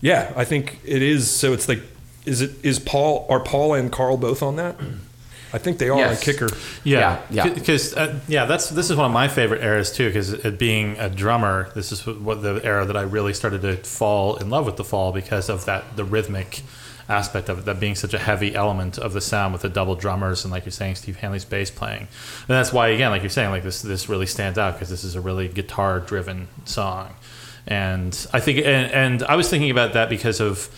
yeah, 0.00 0.32
I 0.36 0.44
think 0.44 0.80
it 0.84 1.02
is. 1.02 1.30
So 1.30 1.52
it's 1.52 1.68
like, 1.68 1.80
is 2.24 2.40
it 2.40 2.52
is 2.64 2.78
Paul? 2.78 3.26
Are 3.28 3.40
Paul 3.40 3.74
and 3.74 3.90
Karl 3.92 4.16
both 4.16 4.42
on 4.42 4.56
that? 4.56 4.76
I 5.52 5.58
think 5.58 5.78
they 5.78 5.88
are 5.88 5.96
Yes. 5.96 6.18
on 6.18 6.22
Kicker. 6.24 6.48
Yeah, 6.82 7.20
Yeah, 7.30 7.46
yeah. 7.46 7.54
Because 7.54 7.94
uh, 7.94 8.18
yeah, 8.26 8.44
that's 8.46 8.70
this 8.70 8.90
is 8.90 8.96
one 8.96 9.06
of 9.06 9.12
my 9.12 9.28
favorite 9.28 9.62
eras 9.62 9.92
too. 9.92 10.08
Because 10.08 10.34
being 10.58 10.96
a 10.98 11.08
drummer, 11.08 11.70
this 11.74 11.92
is 11.92 12.04
what 12.06 12.42
the 12.42 12.60
era 12.64 12.84
that 12.84 12.96
I 12.96 13.02
really 13.02 13.32
started 13.34 13.62
to 13.62 13.76
fall 13.76 14.36
in 14.36 14.50
love 14.50 14.66
with 14.66 14.76
the 14.76 14.84
fall 14.84 15.12
because 15.12 15.48
of 15.48 15.64
that 15.66 15.96
the 15.96 16.04
rhythmic 16.04 16.62
aspect 17.08 17.48
of 17.50 17.58
it, 17.58 17.64
that 17.66 17.78
being 17.78 17.94
such 17.94 18.14
a 18.14 18.18
heavy 18.18 18.54
element 18.54 18.96
of 18.98 19.12
the 19.12 19.20
sound 19.20 19.52
with 19.52 19.60
the 19.62 19.68
double 19.68 19.94
drummers 19.94 20.42
and 20.44 20.50
like 20.50 20.64
you're 20.64 20.72
saying, 20.72 20.94
Steve 20.94 21.18
Hanley's 21.18 21.44
bass 21.44 21.70
playing, 21.70 22.00
and 22.00 22.08
that's 22.48 22.72
why 22.72 22.88
again, 22.88 23.10
like 23.10 23.22
you're 23.22 23.30
saying, 23.30 23.50
like 23.50 23.62
this 23.62 23.80
this 23.82 24.08
really 24.08 24.26
stands 24.26 24.58
out 24.58 24.72
because 24.74 24.88
this 24.90 25.04
is 25.04 25.14
a 25.14 25.20
really 25.20 25.46
guitar 25.46 26.00
driven 26.00 26.48
song, 26.64 27.14
and 27.66 28.26
I 28.32 28.40
think 28.40 28.58
and, 28.58 28.90
and 28.90 29.22
I 29.22 29.36
was 29.36 29.48
thinking 29.50 29.70
about 29.70 29.92
that 29.92 30.08
because 30.08 30.40
of 30.40 30.68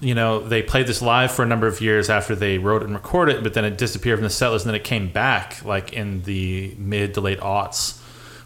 you 0.00 0.14
know, 0.14 0.40
they 0.40 0.62
played 0.62 0.86
this 0.86 1.00
live 1.00 1.32
for 1.32 1.42
a 1.42 1.46
number 1.46 1.66
of 1.66 1.80
years 1.80 2.10
after 2.10 2.34
they 2.34 2.58
wrote 2.58 2.82
it 2.82 2.86
and 2.86 2.94
recorded 2.94 3.36
it, 3.36 3.42
but 3.42 3.54
then 3.54 3.64
it 3.64 3.78
disappeared 3.78 4.18
from 4.18 4.24
the 4.24 4.30
set 4.30 4.48
list, 4.48 4.66
and 4.66 4.74
then 4.74 4.80
it 4.80 4.84
came 4.84 5.08
back 5.10 5.64
like 5.64 5.92
in 5.92 6.22
the 6.24 6.74
mid 6.78 7.14
to 7.14 7.20
late 7.20 7.40
aughts 7.40 8.00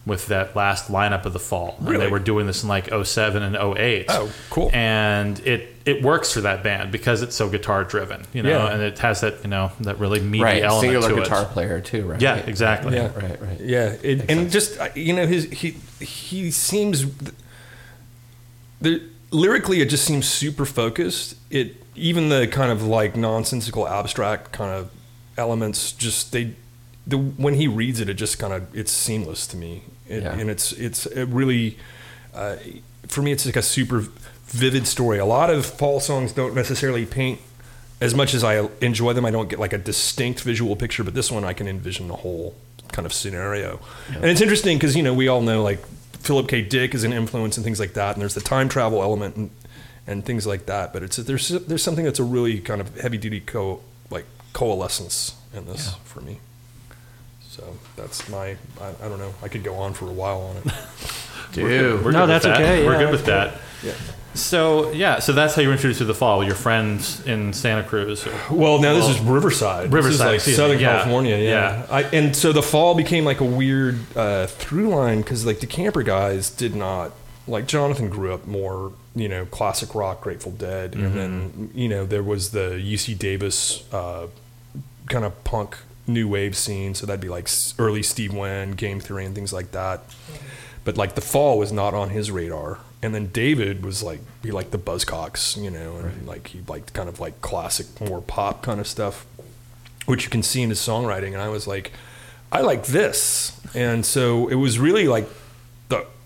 with 0.06 0.26
that 0.28 0.56
last 0.56 0.88
lineup 0.90 1.26
of 1.26 1.34
the 1.34 1.38
fall. 1.38 1.74
And 1.80 1.88
Really? 1.88 2.04
they 2.06 2.10
were 2.10 2.18
doing 2.18 2.46
this 2.46 2.62
in 2.62 2.68
like 2.68 2.88
07 3.04 3.42
and 3.42 3.54
08. 3.56 4.06
Oh, 4.08 4.30
cool. 4.50 4.70
And 4.72 5.38
it 5.40 5.74
it 5.84 6.02
works 6.02 6.32
for 6.32 6.42
that 6.42 6.62
band 6.62 6.92
because 6.92 7.22
it's 7.22 7.34
so 7.34 7.48
guitar 7.48 7.82
driven, 7.84 8.22
you 8.34 8.42
know, 8.42 8.50
Yeah. 8.50 8.72
and 8.72 8.82
it 8.82 8.98
has 9.00 9.20
that, 9.22 9.42
you 9.42 9.48
know, 9.48 9.72
that 9.80 9.98
really 9.98 10.20
meaty 10.20 10.44
right, 10.44 10.62
element 10.62 10.80
singular 10.92 11.08
to 11.14 11.22
guitar 11.22 11.42
it. 11.42 11.48
player 11.48 11.80
too, 11.80 12.04
right? 12.06 12.20
Yeah, 12.22 12.36
exactly. 12.36 12.94
Yeah. 12.94 13.10
Right, 13.14 13.40
right. 13.42 13.60
Yeah, 13.60 13.96
it, 14.02 14.30
and 14.30 14.50
just 14.50 14.78
uh, 14.78 14.88
you 14.94 15.12
know 15.14 15.26
his 15.26 15.44
he 15.44 15.76
he 16.00 16.50
seems 16.50 17.04
the 18.80 19.02
lyrically 19.30 19.80
it 19.80 19.90
just 19.90 20.04
seems 20.04 20.26
super 20.28 20.64
focused. 20.64 21.34
It 21.50 21.82
even 21.94 22.28
the 22.28 22.46
kind 22.46 22.70
of 22.70 22.82
like 22.82 23.16
nonsensical 23.16 23.88
abstract 23.88 24.52
kind 24.52 24.72
of 24.72 24.90
elements 25.36 25.92
just 25.92 26.32
they 26.32 26.54
the 27.06 27.16
when 27.16 27.54
he 27.54 27.66
reads 27.66 28.00
it 28.00 28.08
it 28.08 28.14
just 28.14 28.38
kind 28.38 28.52
of 28.52 28.74
it's 28.76 28.92
seamless 28.92 29.46
to 29.48 29.56
me. 29.56 29.82
It, 30.06 30.22
Yeah. 30.22 30.38
And 30.38 30.50
it's 30.50 30.72
it's 30.72 31.06
it 31.06 31.28
really 31.28 31.78
uh, 32.34 32.56
for 33.06 33.22
me 33.22 33.32
it's 33.32 33.46
like 33.46 33.56
a 33.56 33.62
super 33.62 34.04
vivid 34.46 34.86
story. 34.86 35.18
A 35.18 35.26
lot 35.26 35.50
of 35.50 35.66
fall 35.66 36.00
songs 36.00 36.32
don't 36.32 36.54
necessarily 36.54 37.06
paint 37.06 37.40
as 38.00 38.14
much 38.14 38.34
as 38.34 38.44
I 38.44 38.68
enjoy 38.80 39.12
them, 39.12 39.24
I 39.24 39.30
don't 39.30 39.48
get 39.48 39.58
like 39.58 39.72
a 39.72 39.78
distinct 39.78 40.40
visual 40.40 40.76
picture, 40.76 41.02
but 41.02 41.14
this 41.14 41.30
one 41.30 41.44
I 41.44 41.52
can 41.52 41.66
envision 41.66 42.08
the 42.08 42.16
whole 42.16 42.54
kind 42.92 43.06
of 43.06 43.12
scenario. 43.12 43.80
yeah. 44.10 44.16
And 44.16 44.26
it's 44.26 44.40
interesting 44.40 44.78
because, 44.78 44.96
you 44.96 45.02
know, 45.02 45.14
we 45.14 45.28
all 45.28 45.40
know 45.40 45.62
like 45.62 45.84
Philip 46.20 46.48
K. 46.48 46.62
Dick 46.62 46.94
is 46.94 47.04
an 47.04 47.12
influence 47.12 47.56
and 47.56 47.64
things 47.64 47.80
like 47.80 47.94
that. 47.94 48.14
And 48.14 48.20
there's 48.20 48.34
the 48.34 48.40
time 48.40 48.68
travel 48.68 49.02
element 49.02 49.36
and, 49.36 49.50
and 50.08 50.24
things 50.24 50.44
like 50.46 50.66
that. 50.66 50.92
But 50.92 51.04
it's, 51.04 51.16
there's, 51.18 51.48
there's 51.50 51.82
something 51.82 52.04
that's 52.04 52.18
a 52.18 52.24
really 52.24 52.58
kind 52.58 52.80
of 52.80 52.98
heavy 52.98 53.18
duty 53.18 53.40
co, 53.40 53.80
like 54.10 54.24
coalescence 54.52 55.36
in 55.54 55.66
this 55.66 55.94
for 56.04 56.20
me. 56.22 56.40
So 57.42 57.76
that's 57.96 58.28
my, 58.28 58.56
I, 58.80 58.88
I 59.02 59.08
don't 59.08 59.18
know. 59.18 59.34
I 59.42 59.48
could 59.48 59.62
go 59.62 59.74
on 59.76 59.92
for 59.92 60.06
a 60.06 60.12
while 60.12 60.40
on 60.40 60.56
it. 60.56 60.64
Dude. 61.52 62.04
We're 62.04 62.10
No, 62.12 62.26
good 62.26 62.32
with 62.34 62.42
that's 62.42 62.44
that. 62.44 62.60
okay, 62.60 62.86
We're 62.86 62.92
yeah. 62.94 62.98
good 62.98 63.10
with 63.12 63.26
that. 63.26 63.54
Yeah. 63.82 63.92
So 64.34 64.92
yeah, 64.92 65.18
so 65.18 65.32
that's 65.32 65.54
how 65.54 65.62
you 65.62 65.68
were 65.68 65.74
introduced 65.74 65.98
to 65.98 66.04
the 66.04 66.14
fall. 66.14 66.44
Your 66.44 66.54
friends 66.54 67.26
in 67.26 67.52
Santa 67.52 67.82
Cruz. 67.82 68.26
Well, 68.50 68.80
now 68.80 68.94
this 68.94 69.08
is 69.08 69.18
Riverside. 69.20 69.92
Riverside, 69.92 69.94
this 69.94 70.14
is 70.14 70.20
like 70.20 70.34
excuse 70.36 70.56
Southern 70.56 70.78
yeah, 70.78 70.98
California. 70.98 71.36
Yeah. 71.38 71.42
yeah. 71.42 71.86
I, 71.90 72.02
and 72.04 72.36
so 72.36 72.52
the 72.52 72.62
fall 72.62 72.94
became 72.94 73.24
like 73.24 73.40
a 73.40 73.44
weird 73.44 73.98
uh, 74.16 74.46
through 74.46 74.90
line 74.90 75.22
because 75.22 75.44
like 75.44 75.58
the 75.60 75.66
camper 75.66 76.04
guys 76.04 76.50
did 76.50 76.76
not 76.76 77.12
like 77.48 77.66
Jonathan 77.66 78.08
grew 78.10 78.32
up 78.32 78.46
more 78.46 78.92
you 79.18 79.28
know 79.28 79.46
classic 79.46 79.94
rock, 79.94 80.22
Grateful 80.22 80.52
Dead, 80.52 80.94
and 80.94 81.14
then 81.14 81.70
you 81.74 81.88
know 81.88 82.06
there 82.06 82.22
was 82.22 82.50
the 82.50 82.70
UC 82.70 83.18
Davis 83.18 83.84
uh, 83.92 84.28
kind 85.08 85.24
of 85.24 85.44
punk 85.44 85.78
new 86.06 86.28
wave 86.28 86.56
scene. 86.56 86.94
So 86.94 87.06
that'd 87.06 87.20
be 87.20 87.28
like 87.28 87.48
early 87.78 88.02
Steve 88.02 88.32
Wynn, 88.34 88.72
Game 88.72 89.00
Theory, 89.00 89.24
and 89.24 89.34
things 89.34 89.52
like 89.52 89.72
that. 89.72 90.00
But 90.84 90.96
like 90.96 91.14
the 91.14 91.20
fall 91.20 91.58
was 91.58 91.72
not 91.72 91.94
on 91.94 92.10
his 92.10 92.30
radar. 92.30 92.78
And 93.00 93.14
then 93.14 93.28
David 93.28 93.84
was 93.84 94.02
like 94.02 94.20
he 94.42 94.50
liked 94.50 94.72
the 94.72 94.78
Buzzcocks, 94.78 95.62
you 95.62 95.70
know, 95.70 95.96
and 95.98 96.26
like 96.26 96.48
he 96.48 96.62
liked 96.66 96.94
kind 96.94 97.08
of 97.08 97.20
like 97.20 97.40
classic, 97.40 97.86
more 98.00 98.20
pop 98.20 98.62
kind 98.62 98.80
of 98.80 98.88
stuff, 98.88 99.24
which 100.06 100.24
you 100.24 100.30
can 100.30 100.42
see 100.42 100.62
in 100.62 100.70
his 100.70 100.80
songwriting. 100.80 101.28
And 101.28 101.42
I 101.42 101.48
was 101.48 101.66
like, 101.68 101.92
I 102.50 102.62
like 102.62 102.86
this, 102.86 103.60
and 103.74 104.04
so 104.04 104.48
it 104.48 104.54
was 104.54 104.78
really 104.78 105.06
like 105.06 105.28
the 105.28 105.34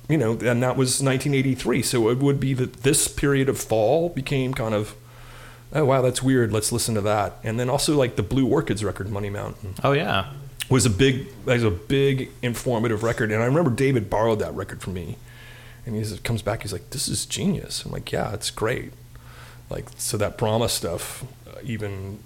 you 0.08 0.18
know, 0.18 0.32
and 0.32 0.62
that 0.62 0.76
was 0.76 1.00
1983. 1.02 1.82
So 1.82 2.08
it 2.10 2.18
would 2.18 2.40
be 2.40 2.54
that 2.54 2.82
this 2.82 3.08
period 3.08 3.48
of 3.48 3.58
fall 3.58 4.08
became 4.10 4.52
kind 4.54 4.74
of, 4.74 4.94
oh 5.72 5.84
wow, 5.84 6.02
that's 6.02 6.22
weird. 6.22 6.52
Let's 6.52 6.72
listen 6.72 6.94
to 6.96 7.00
that. 7.02 7.38
And 7.42 7.58
then 7.58 7.70
also 7.70 7.96
like 7.96 8.16
the 8.16 8.22
Blue 8.22 8.46
Orchids 8.46 8.84
record, 8.84 9.10
Money 9.10 9.30
Mountain 9.30 9.74
Oh 9.82 9.92
yeah. 9.92 10.32
was 10.68 10.84
a 10.86 10.90
big 10.90 11.26
was 11.44 11.62
a 11.64 11.70
big 11.70 12.30
informative 12.42 13.02
record 13.02 13.30
and 13.30 13.42
i 13.42 13.46
remember 13.46 13.70
david 13.70 14.08
borrowed 14.08 14.38
that 14.38 14.54
record 14.54 14.80
from 14.80 14.94
me 14.94 15.16
and 15.84 15.94
he 15.96 16.16
comes 16.18 16.40
back 16.40 16.62
he's 16.62 16.72
like 16.72 16.88
this 16.90 17.08
is 17.08 17.26
genius 17.26 17.84
i'm 17.84 17.90
like 17.92 18.10
yeah 18.12 18.32
it's 18.32 18.50
great 18.50 18.92
like 19.68 19.86
so 19.98 20.16
that 20.16 20.38
Bramah 20.38 20.70
stuff 20.70 21.24
uh, 21.46 21.58
even 21.62 22.20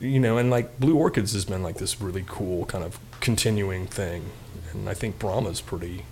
you 0.00 0.18
know 0.18 0.38
and 0.38 0.50
like 0.50 0.80
blue 0.80 0.96
orchids 0.96 1.34
has 1.34 1.44
been 1.44 1.62
like 1.62 1.76
this 1.76 2.00
really 2.00 2.24
cool 2.26 2.64
kind 2.66 2.82
of 2.82 2.98
continuing 3.20 3.86
thing 3.86 4.30
and 4.72 4.88
i 4.88 4.94
think 4.94 5.18
Bramah's 5.20 5.60
pretty 5.60 6.04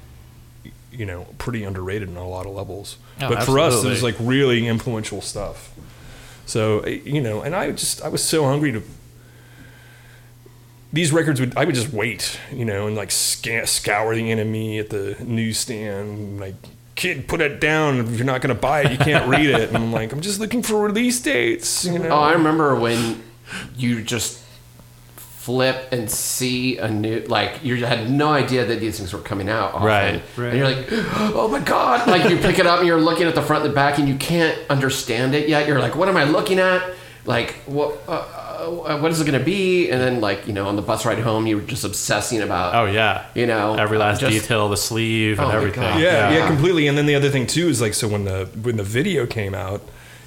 you 0.92 1.06
know 1.06 1.26
pretty 1.38 1.64
underrated 1.64 2.08
on 2.08 2.16
a 2.16 2.28
lot 2.28 2.46
of 2.46 2.52
levels 2.52 2.96
Oh, 3.20 3.28
but 3.28 3.44
for 3.44 3.58
us 3.58 3.82
it 3.84 3.88
was 3.88 4.02
like 4.02 4.14
really 4.20 4.66
influential 4.68 5.20
stuff 5.20 5.72
so 6.46 6.80
uh, 6.80 6.88
you 6.88 7.20
know 7.20 7.40
and 7.42 7.54
i 7.54 7.70
just 7.72 8.02
i 8.02 8.08
was 8.08 8.22
so 8.22 8.44
hungry 8.44 8.72
to 8.72 8.82
these 10.92 11.10
records 11.10 11.40
would 11.40 11.56
I 11.56 11.64
would 11.64 11.74
just 11.74 11.90
wait, 11.90 12.38
you 12.52 12.66
know, 12.66 12.86
and 12.86 12.94
like 12.94 13.10
sca- 13.10 13.66
scour 13.66 14.14
the 14.14 14.20
NME 14.30 14.78
at 14.78 14.90
the 14.90 15.16
newsstand, 15.24 16.38
like 16.38 16.54
kid, 16.96 17.26
put 17.28 17.40
it 17.40 17.60
down. 17.62 17.98
If 18.00 18.16
you're 18.16 18.26
not 18.26 18.42
gonna 18.42 18.54
buy 18.54 18.82
it, 18.82 18.92
you 18.92 18.98
can't 18.98 19.26
read 19.26 19.46
it. 19.48 19.68
And 19.68 19.76
I'm 19.78 19.90
like, 19.90 20.12
I'm 20.12 20.20
just 20.20 20.38
looking 20.38 20.62
for 20.62 20.82
release 20.84 21.18
dates, 21.20 21.86
you 21.86 21.98
know. 21.98 22.10
Oh, 22.10 22.18
I 22.20 22.32
remember 22.32 22.74
when 22.74 23.22
you 23.74 24.02
just 24.02 24.41
flip 25.42 25.88
and 25.92 26.08
see 26.10 26.78
a 26.78 26.88
new 26.88 27.20
like 27.26 27.64
you 27.64 27.84
had 27.84 28.08
no 28.08 28.28
idea 28.32 28.64
that 28.64 28.78
these 28.78 28.96
things 28.98 29.12
were 29.12 29.18
coming 29.20 29.48
out 29.48 29.74
often. 29.74 29.86
Right, 29.88 30.22
and 30.50 30.56
you're 30.58 30.70
like 30.70 30.86
oh 31.34 31.48
my 31.50 31.58
god 31.60 32.06
like 32.06 32.30
you 32.30 32.36
pick 32.36 32.60
it 32.60 32.66
up 32.66 32.78
and 32.78 32.86
you're 32.86 33.00
looking 33.00 33.26
at 33.26 33.34
the 33.34 33.42
front 33.42 33.64
and 33.64 33.72
the 33.72 33.74
back 33.74 33.98
and 33.98 34.08
you 34.08 34.14
can't 34.16 34.56
understand 34.70 35.34
it 35.34 35.48
yet 35.48 35.66
you're 35.66 35.80
like 35.80 35.96
what 35.96 36.08
am 36.08 36.16
i 36.16 36.22
looking 36.22 36.60
at 36.60 36.80
like 37.24 37.54
what 37.66 37.98
uh, 38.06 38.12
uh, 38.12 38.98
what 39.00 39.10
is 39.10 39.20
it 39.20 39.26
going 39.26 39.36
to 39.38 39.44
be 39.44 39.90
and 39.90 40.00
then 40.00 40.20
like 40.20 40.46
you 40.46 40.52
know 40.52 40.68
on 40.68 40.76
the 40.76 40.82
bus 40.82 41.04
ride 41.04 41.18
home 41.18 41.44
you 41.48 41.56
were 41.56 41.62
just 41.62 41.84
obsessing 41.84 42.40
about 42.40 42.74
Oh 42.76 42.86
yeah. 42.86 43.26
you 43.34 43.46
know 43.46 43.74
Every 43.74 43.98
last 43.98 44.20
just- 44.20 44.32
detail, 44.32 44.68
the 44.68 44.76
sleeve 44.76 45.40
Oh 45.40 45.44
and 45.44 45.50
my 45.52 45.56
everything. 45.56 45.82
Yeah, 45.82 45.98
yeah, 45.98 46.30
Yeah. 46.38 46.46
completely. 46.46 46.86
And 46.86 46.96
then 46.96 47.06
the 47.06 47.16
other 47.16 47.30
thing 47.30 47.46
too 47.48 47.66
is 47.68 47.80
like, 47.80 47.94
so 47.94 48.06
when 48.06 48.24
the 48.24 48.48
when 48.62 48.76
the 48.76 48.84
video 48.84 49.26
came 49.26 49.54
out, 49.54 49.80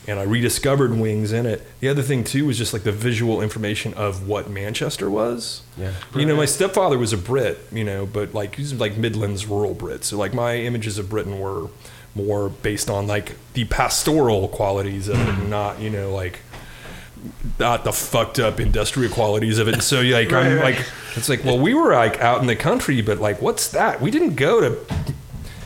and 0.08 0.20
I 0.20 0.24
rediscovered 0.24 0.98
Wings 0.98 1.32
in 1.32 1.46
it. 1.46 1.66
The 1.80 1.90
other 1.90 2.02
thing 2.02 2.24
too 2.24 2.46
was 2.46 2.58
just 2.58 2.74
like 2.74 2.84
the 2.84 2.92
visual 2.92 3.42
information 3.42 3.94
of 3.96 4.28
what 4.28 4.50
Manchester 4.50 5.10
was. 5.10 5.64
Yeah. 5.78 5.94
You 6.16 6.26
know, 6.26 6.36
my 6.36 6.46
stepfather 6.46 6.98
was 6.98 7.14
a 7.14 7.18
Brit, 7.18 7.60
you 7.72 7.84
know, 7.84 8.06
but 8.06 8.34
like 8.34 8.56
he's 8.56 8.74
like 8.74 8.98
Midlands 8.98 9.46
rural 9.46 9.74
Brit. 9.74 10.04
So 10.04 10.18
like 10.18 10.34
my 10.34 10.58
images 10.58 10.98
of 10.98 11.10
Britain 11.10 11.40
were 11.40 11.70
more 12.14 12.50
based 12.50 12.90
on 12.90 13.08
like 13.08 13.36
the 13.54 13.66
pastoral 13.66 14.48
qualities 14.48 15.08
of 15.08 15.18
it, 15.18 15.44
not 15.50 15.80
you 15.80 15.90
know 15.90 16.14
like 16.14 16.40
not 17.60 17.84
the 17.84 17.92
fucked 17.92 18.40
up 18.40 18.60
industrial 18.60 19.12
qualities 19.12 19.58
of 19.58 19.68
it. 19.68 19.74
And 19.74 19.84
so 19.84 20.02
like 20.02 20.32
I'm 20.34 20.60
like 20.60 20.84
it's 21.16 21.30
like 21.30 21.44
well 21.44 21.60
we 21.60 21.74
were 21.74 21.94
like 21.94 22.20
out 22.22 22.42
in 22.42 22.48
the 22.48 22.56
country, 22.56 23.02
but 23.02 23.20
like 23.20 23.42
what's 23.42 23.70
that? 23.70 24.02
We 24.02 24.12
didn't 24.12 24.36
go 24.36 24.62
to. 24.62 25.14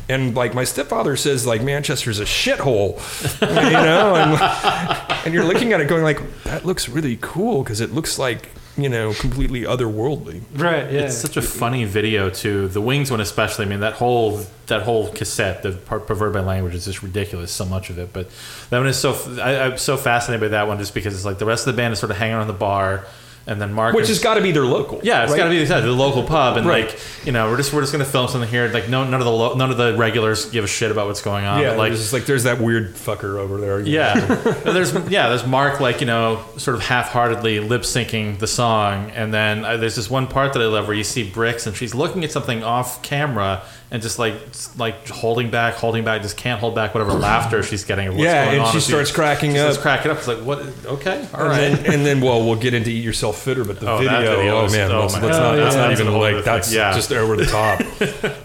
And 0.10 0.36
like 0.36 0.54
my 0.56 0.64
stepfather 0.64 1.16
says, 1.16 1.46
like 1.46 1.62
Manchester's 1.62 2.20
a 2.20 2.26
shithole, 2.26 2.98
you 3.42 3.72
know, 3.72 4.16
and 4.16 5.26
and 5.26 5.34
you're 5.34 5.46
looking 5.46 5.72
at 5.72 5.82
it 5.82 5.88
going 5.88 6.04
like 6.04 6.20
that 6.44 6.66
looks 6.66 6.90
really 6.90 7.18
cool 7.22 7.64
because 7.64 7.80
it 7.80 7.92
looks 7.92 8.18
like 8.18 8.50
you 8.76 8.90
know 8.90 9.14
completely 9.14 9.62
otherworldly. 9.62 10.42
Right. 10.54 10.92
Yeah. 10.92 11.02
It's 11.02 11.16
such 11.16 11.38
a 11.38 11.42
funny 11.42 11.86
video 11.86 12.30
too. 12.30 12.70
The 12.70 12.82
Wings 12.82 13.12
one, 13.12 13.20
especially. 13.20 13.66
I 13.66 13.70
mean, 13.70 13.82
that 13.82 13.94
whole 13.94 14.42
that 14.68 14.82
whole 14.82 15.12
cassette, 15.12 15.62
the 15.64 15.74
part 15.74 16.08
perverted 16.08 16.34
by 16.34 16.42
language, 16.42 16.74
is 16.74 16.86
just 16.86 17.04
ridiculous. 17.04 17.52
So 17.52 17.66
much 17.66 17.90
of 17.90 18.00
it, 18.00 18.12
but 18.12 18.30
that 18.72 18.80
one 18.80 18.88
is 18.88 18.98
so. 18.98 19.14
I, 19.42 19.66
I'm 19.66 19.78
so 19.78 19.96
fascinated 19.96 20.42
by 20.42 20.48
that 20.50 20.68
one 20.68 20.80
just 20.80 20.94
because 20.94 21.14
it's 21.14 21.26
like 21.26 21.38
the 21.38 21.46
rest 21.46 21.68
of 21.68 21.76
the 21.76 21.78
band 21.80 21.94
is 21.94 22.00
sort 22.00 22.12
of 22.12 22.18
hanging 22.18 22.36
on 22.36 22.48
the 22.48 22.54
bar, 22.54 23.06
and 23.50 23.60
then 23.60 23.74
Mark, 23.74 23.96
Which 23.96 24.08
has 24.08 24.20
got 24.20 24.36
to 24.36 24.42
be 24.42 24.52
their 24.52 24.66
local. 24.66 25.02
yeah, 25.04 25.24
it's 25.24 25.32
right? 25.32 25.38
got 25.38 25.44
to 25.46 25.50
be 25.50 25.64
the, 25.66 25.82
the 25.82 25.92
local 25.92 26.24
pub, 26.24 26.56
and 26.58 26.66
Right. 26.66 26.86
like 26.88 27.00
you 27.26 27.32
know, 27.34 27.50
we're 27.50 27.58
just 27.58 27.74
we're 27.74 27.82
just 27.82 27.92
gonna 27.92 28.06
film 28.06 28.28
something 28.30 28.50
here. 28.50 28.68
Like 28.70 28.88
no, 28.88 29.04
none 29.04 29.16
of 29.20 29.26
the 29.26 29.32
lo- 29.32 29.56
none 29.56 29.72
of 29.72 29.78
the 29.78 29.96
regulars 29.98 30.46
give 30.50 30.64
a 30.64 30.68
shit 30.68 30.92
about 30.92 31.08
what's 31.08 31.22
going 31.22 31.44
on. 31.46 31.62
Yeah, 31.62 31.72
like 31.72 31.90
there's 31.90 32.00
just 32.02 32.14
like 32.14 32.26
there's 32.26 32.44
that 32.44 32.62
weird 32.62 32.94
fucker 32.96 33.38
over 33.40 33.58
there. 33.60 33.80
yeah, 33.82 34.14
there's 34.64 34.94
yeah, 35.10 35.28
there's 35.30 35.46
Mark 35.46 35.80
like 35.80 36.00
you 36.00 36.08
know 36.08 36.44
sort 36.58 36.76
of 36.76 36.84
half-heartedly 36.84 37.60
lip 37.60 37.82
syncing 37.82 38.38
the 38.40 38.48
song, 38.48 39.10
and 39.12 39.34
then 39.34 39.66
uh, 39.66 39.76
there's 39.78 39.96
this 39.96 40.10
one 40.10 40.28
part 40.28 40.54
that 40.54 40.62
I 40.62 40.66
love 40.68 40.88
where 40.88 40.96
you 40.96 41.04
see 41.04 41.30
Brix 41.30 41.66
and 41.68 41.76
she's 41.76 41.96
looking 41.96 42.24
at 42.24 42.32
something 42.32 42.64
off 42.64 43.02
camera, 43.02 43.64
and 43.92 44.02
just 44.04 44.20
like 44.20 44.52
just, 44.52 44.78
like 44.78 45.08
holding 45.08 45.50
back, 45.50 45.74
holding 45.76 46.04
back, 46.04 46.22
just 46.22 46.38
can't 46.38 46.60
hold 46.60 46.76
back 46.76 46.94
whatever 46.94 47.14
laughter 47.14 47.64
she's 47.64 47.84
getting. 47.84 48.08
Or 48.08 48.12
what's 48.12 48.24
Yeah, 48.24 48.46
going 48.46 48.58
and 48.58 48.66
on 48.68 48.74
she 48.74 48.80
starts 48.80 49.12
cracking 49.12 49.52
she 49.52 49.58
starts 49.58 49.78
up. 49.78 49.82
cracking 49.82 50.12
up. 50.12 50.18
It's 50.18 50.28
like 50.28 50.40
what? 50.40 50.60
Okay, 50.86 51.28
all 51.34 51.40
and 51.42 51.50
right. 51.50 51.58
then, 51.60 51.94
and 51.94 52.06
then, 52.06 52.22
well, 52.22 52.46
we'll 52.46 52.56
get 52.56 52.74
into 52.74 52.90
Eat 52.92 53.04
Yourself 53.04 53.42
Fitter, 53.42 53.64
but 53.66 53.80
the 53.80 53.90
Oh, 53.90 53.98
video, 53.98 54.20
video 54.38 54.58
oh 54.58 54.70
man, 54.70 54.92
oh 54.92 55.02
let's, 55.02 55.16
God. 55.16 55.22
not, 55.24 55.32
Oh, 55.32 55.58
that's 55.58 55.76
yeah. 55.76 55.82
not 55.82 55.92
even 55.92 56.14
like 56.14 56.46
that's. 56.46 56.72
Yeah. 56.74 56.94
just 56.94 57.12
over 57.12 57.36
the 57.36 57.46
top. 57.48 57.80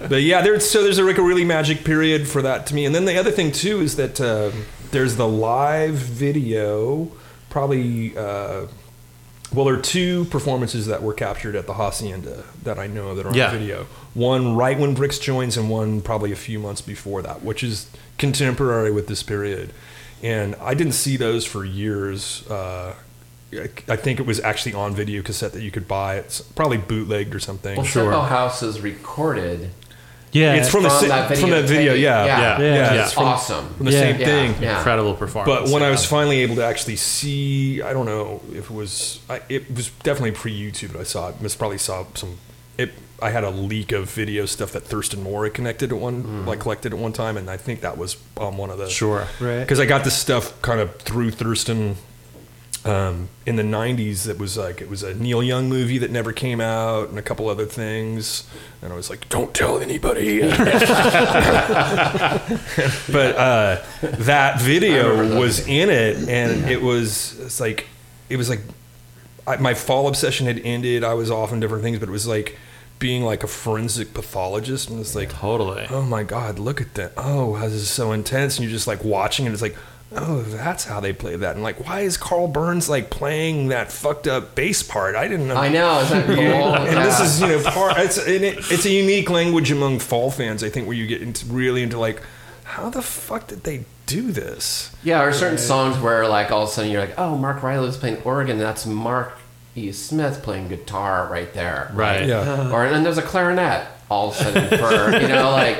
but 0.08 0.22
yeah, 0.22 0.40
there's 0.42 0.68
so 0.68 0.82
there's 0.82 0.98
a, 0.98 1.02
like 1.04 1.18
a 1.18 1.22
really 1.22 1.44
magic 1.44 1.84
period 1.84 2.26
for 2.26 2.40
that 2.42 2.66
to 2.68 2.74
me. 2.74 2.86
And 2.86 2.94
then 2.94 3.04
the 3.04 3.18
other 3.18 3.30
thing 3.30 3.52
too 3.52 3.80
is 3.80 3.96
that 3.96 4.20
uh, 4.20 4.50
there's 4.92 5.16
the 5.16 5.28
live 5.28 5.94
video, 5.94 7.10
probably. 7.50 8.16
Uh, 8.16 8.66
well, 9.54 9.64
there 9.66 9.74
are 9.74 9.80
two 9.82 10.24
performances 10.26 10.86
that 10.86 11.02
were 11.02 11.12
captured 11.14 11.54
at 11.56 11.66
the 11.66 11.74
Hacienda 11.74 12.44
that 12.62 12.78
I 12.78 12.86
know 12.86 13.14
that 13.14 13.24
are 13.26 13.30
on 13.30 13.34
Yeah. 13.34 13.50
video. 13.50 13.86
One 14.14 14.54
right 14.56 14.78
when 14.78 14.94
Brix 14.96 15.20
joins, 15.20 15.56
and 15.56 15.68
one 15.70 16.00
probably 16.00 16.32
a 16.32 16.36
few 16.36 16.58
months 16.58 16.80
before 16.80 17.22
that, 17.22 17.42
which 17.42 17.62
is 17.62 17.86
contemporary 18.18 18.90
with 18.90 19.06
this 19.06 19.22
period. 19.22 19.70
And 20.22 20.54
I 20.60 20.74
didn't 20.74 20.94
see 20.94 21.16
those 21.16 21.44
for 21.44 21.64
years. 21.64 22.44
Uh, 22.48 22.94
I 23.52 23.68
I 23.88 23.96
think 23.96 24.18
it 24.20 24.26
was 24.26 24.40
actually 24.40 24.74
on 24.74 24.94
video 24.94 25.22
cassette 25.22 25.52
that 25.52 25.62
you 25.62 25.70
could 25.70 25.86
buy. 25.86 26.16
It's 26.16 26.40
probably 26.40 26.78
bootlegged 26.78 27.34
or 27.34 27.40
something. 27.40 27.76
Well, 27.76 27.86
Simple 27.86 28.22
House 28.22 28.62
is 28.62 28.80
recorded 28.80 29.70
Yeah, 30.34 30.54
it's 30.54 30.68
from, 30.68 30.82
from 30.82 30.90
si- 30.90 31.06
that 31.08 31.28
video. 31.28 31.40
from 31.42 31.50
that 31.50 31.64
video, 31.64 31.92
tape. 31.94 32.02
yeah, 32.02 32.24
yeah, 32.26 32.26
Yeah. 32.26 32.58
Yeah. 32.58 32.74
yeah, 32.74 32.92
It's 32.94 33.04
it's 33.04 33.14
from, 33.14 33.24
awesome. 33.24 33.74
from 33.74 33.86
the 33.86 33.92
Yeah. 33.92 34.00
same 34.00 34.20
Yeah. 34.20 34.26
thing. 34.26 34.62
Yeah. 34.62 34.76
Incredible 34.78 35.14
performance. 35.14 35.70
But 35.70 35.72
when 35.72 35.82
I 35.82 35.90
was 35.90 36.04
finally 36.04 36.40
able 36.40 36.56
to 36.56 36.64
actually 36.64 36.96
see, 36.96 37.80
I 37.82 37.92
don't 37.92 38.06
know 38.06 38.42
if 38.52 38.64
it 38.70 38.74
was, 38.74 39.20
I, 39.30 39.40
it 39.48 39.74
was 39.74 39.88
definitely 40.02 40.32
pre 40.32 40.52
YouTube. 40.52 40.92
But 40.92 41.00
I 41.00 41.04
saw 41.04 41.28
it. 41.30 41.40
Must 41.40 41.58
probably 41.58 41.78
saw 41.78 42.04
some. 42.14 42.38
It. 42.76 42.92
I 43.22 43.30
had 43.30 43.44
a 43.44 43.50
leak 43.50 43.92
of 43.92 44.10
video 44.10 44.44
stuff 44.44 44.72
that 44.72 44.82
Thurston 44.82 45.22
Moore 45.22 45.44
had 45.44 45.54
connected 45.54 45.92
at 45.92 45.98
one, 45.98 46.24
mm. 46.24 46.46
like 46.46 46.58
collected 46.58 46.92
at 46.92 46.98
one 46.98 47.12
time, 47.12 47.36
and 47.36 47.48
I 47.48 47.56
think 47.56 47.80
that 47.82 47.96
was 47.96 48.16
on 48.36 48.56
one 48.56 48.70
of 48.70 48.78
the 48.78 48.90
sure. 48.90 49.28
right. 49.40 49.60
because 49.60 49.78
I 49.78 49.86
got 49.86 50.02
this 50.04 50.18
stuff 50.18 50.60
kind 50.62 50.80
of 50.80 50.96
through 50.96 51.30
Thurston. 51.30 51.96
Um, 52.84 53.28
in 53.46 53.56
the 53.56 53.62
'90s, 53.62 54.28
it 54.28 54.38
was 54.38 54.58
like 54.58 54.80
it 54.82 54.90
was 54.90 55.02
a 55.02 55.14
Neil 55.14 55.42
Young 55.42 55.68
movie 55.70 55.98
that 55.98 56.10
never 56.10 56.32
came 56.32 56.60
out, 56.60 57.08
and 57.08 57.18
a 57.18 57.22
couple 57.22 57.48
other 57.48 57.64
things. 57.64 58.46
And 58.82 58.92
I 58.92 58.96
was 58.96 59.08
like, 59.08 59.28
"Don't 59.30 59.54
tell 59.54 59.78
anybody." 59.80 60.40
but 60.40 60.56
uh, 63.36 63.82
that 64.02 64.60
video 64.60 65.38
was 65.38 65.66
in 65.66 65.88
it, 65.88 66.28
and 66.28 66.68
it 66.70 66.82
was 66.82 67.38
it's 67.40 67.60
like 67.60 67.86
it 68.28 68.36
was 68.36 68.50
like 68.50 68.60
I, 69.46 69.56
my 69.56 69.74
fall 69.74 70.08
obsession 70.08 70.46
had 70.46 70.58
ended. 70.60 71.04
I 71.04 71.14
was 71.14 71.30
off 71.30 71.52
on 71.52 71.60
different 71.60 71.82
things, 71.84 71.98
but 71.98 72.08
it 72.08 72.12
was 72.12 72.26
like 72.26 72.58
being 72.98 73.22
like 73.22 73.42
a 73.42 73.46
forensic 73.46 74.14
pathologist, 74.14 74.88
and 74.90 75.00
it's 75.00 75.14
like 75.14 75.30
Totally. 75.30 75.86
oh 75.90 76.02
my 76.02 76.22
god, 76.22 76.58
look 76.58 76.80
at 76.80 76.94
that. 76.94 77.12
Oh, 77.16 77.58
this 77.58 77.72
is 77.72 77.90
so 77.90 78.12
intense. 78.12 78.56
And 78.58 78.64
you're 78.64 78.72
just 78.72 78.86
like 78.86 79.04
watching 79.04 79.46
it. 79.46 79.52
It's 79.52 79.62
like, 79.62 79.76
oh, 80.16 80.42
that's 80.42 80.84
how 80.84 81.00
they 81.00 81.12
play 81.12 81.36
that. 81.36 81.54
And 81.54 81.62
like, 81.62 81.86
why 81.86 82.00
is 82.00 82.16
Karl 82.16 82.48
Burns 82.48 82.88
like 82.88 83.10
playing 83.10 83.68
that 83.68 83.92
fucked 83.92 84.26
up 84.26 84.54
bass 84.54 84.82
part? 84.82 85.14
I 85.14 85.28
didn't 85.28 85.48
know. 85.48 85.56
I 85.56 85.68
know. 85.68 86.00
Is 86.00 86.10
that 86.10 86.26
cool? 86.26 86.36
And 86.36 86.96
this 86.98 87.20
is, 87.20 87.40
you 87.40 87.48
know, 87.48 87.62
part. 87.62 87.98
It's 87.98 88.18
and 88.18 88.44
it, 88.44 88.58
it's 88.70 88.84
a 88.84 88.90
unique 88.90 89.30
language 89.30 89.70
among 89.70 89.98
fall 89.98 90.30
fans. 90.30 90.62
I 90.62 90.68
think 90.68 90.86
where 90.86 90.96
you 90.96 91.06
get 91.06 91.22
into 91.22 91.46
really 91.46 91.82
into 91.82 91.98
like, 91.98 92.22
how 92.64 92.90
the 92.90 93.02
fuck 93.02 93.46
did 93.46 93.64
they 93.64 93.84
do 94.06 94.32
this? 94.32 94.94
Yeah, 95.02 95.22
or 95.22 95.32
certain 95.32 95.58
songs 95.58 95.98
where 95.98 96.26
like 96.28 96.50
all 96.50 96.64
of 96.64 96.68
a 96.68 96.72
sudden 96.72 96.90
you're 96.90 97.00
like, 97.00 97.18
oh, 97.18 97.36
Marc 97.36 97.62
Riley's 97.62 97.96
playing 97.96 98.22
organ. 98.22 98.58
That's 98.58 98.86
Mark 98.86 99.38
E. 99.76 99.90
Smith 99.92 100.42
playing 100.42 100.68
guitar 100.68 101.26
right 101.30 101.52
there. 101.52 101.90
Right. 101.94 102.26
Yeah. 102.26 102.70
Or 102.70 102.84
and 102.84 102.94
then 102.94 103.02
there's 103.02 103.18
a 103.18 103.22
clarinet 103.22 103.86
all 104.10 104.28
of 104.30 104.34
a 104.34 104.38
sudden 104.38 104.68
for 104.78 105.20
you 105.20 105.28
know 105.28 105.50
like 105.50 105.78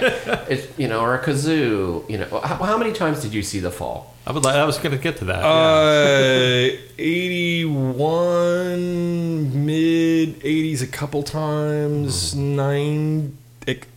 it's 0.49 0.67
you 0.79 0.89
know 0.89 1.01
or 1.01 1.15
a 1.15 1.19
kazoo. 1.23 2.09
You 2.09 2.19
know 2.19 2.41
how, 2.41 2.57
how 2.57 2.79
many 2.79 2.93
times 2.93 3.21
did 3.23 3.33
you 3.35 3.43
see 3.43 3.61
the 3.61 3.71
fall? 3.71 4.15
I 4.27 4.33
would 4.33 4.43
like. 4.45 4.57
I 4.57 4.65
was 4.65 4.79
going 4.79 4.97
to 4.97 5.03
get 5.03 5.19
to 5.19 5.27
that. 5.27 5.43
yeah. 5.43 6.79
Uh, 6.79 6.81
81, 6.99 9.67
mid 9.67 10.41
80s 10.41 10.83
a 10.83 10.87
couple 10.87 11.23
times, 11.23 12.35
nine 12.35 13.37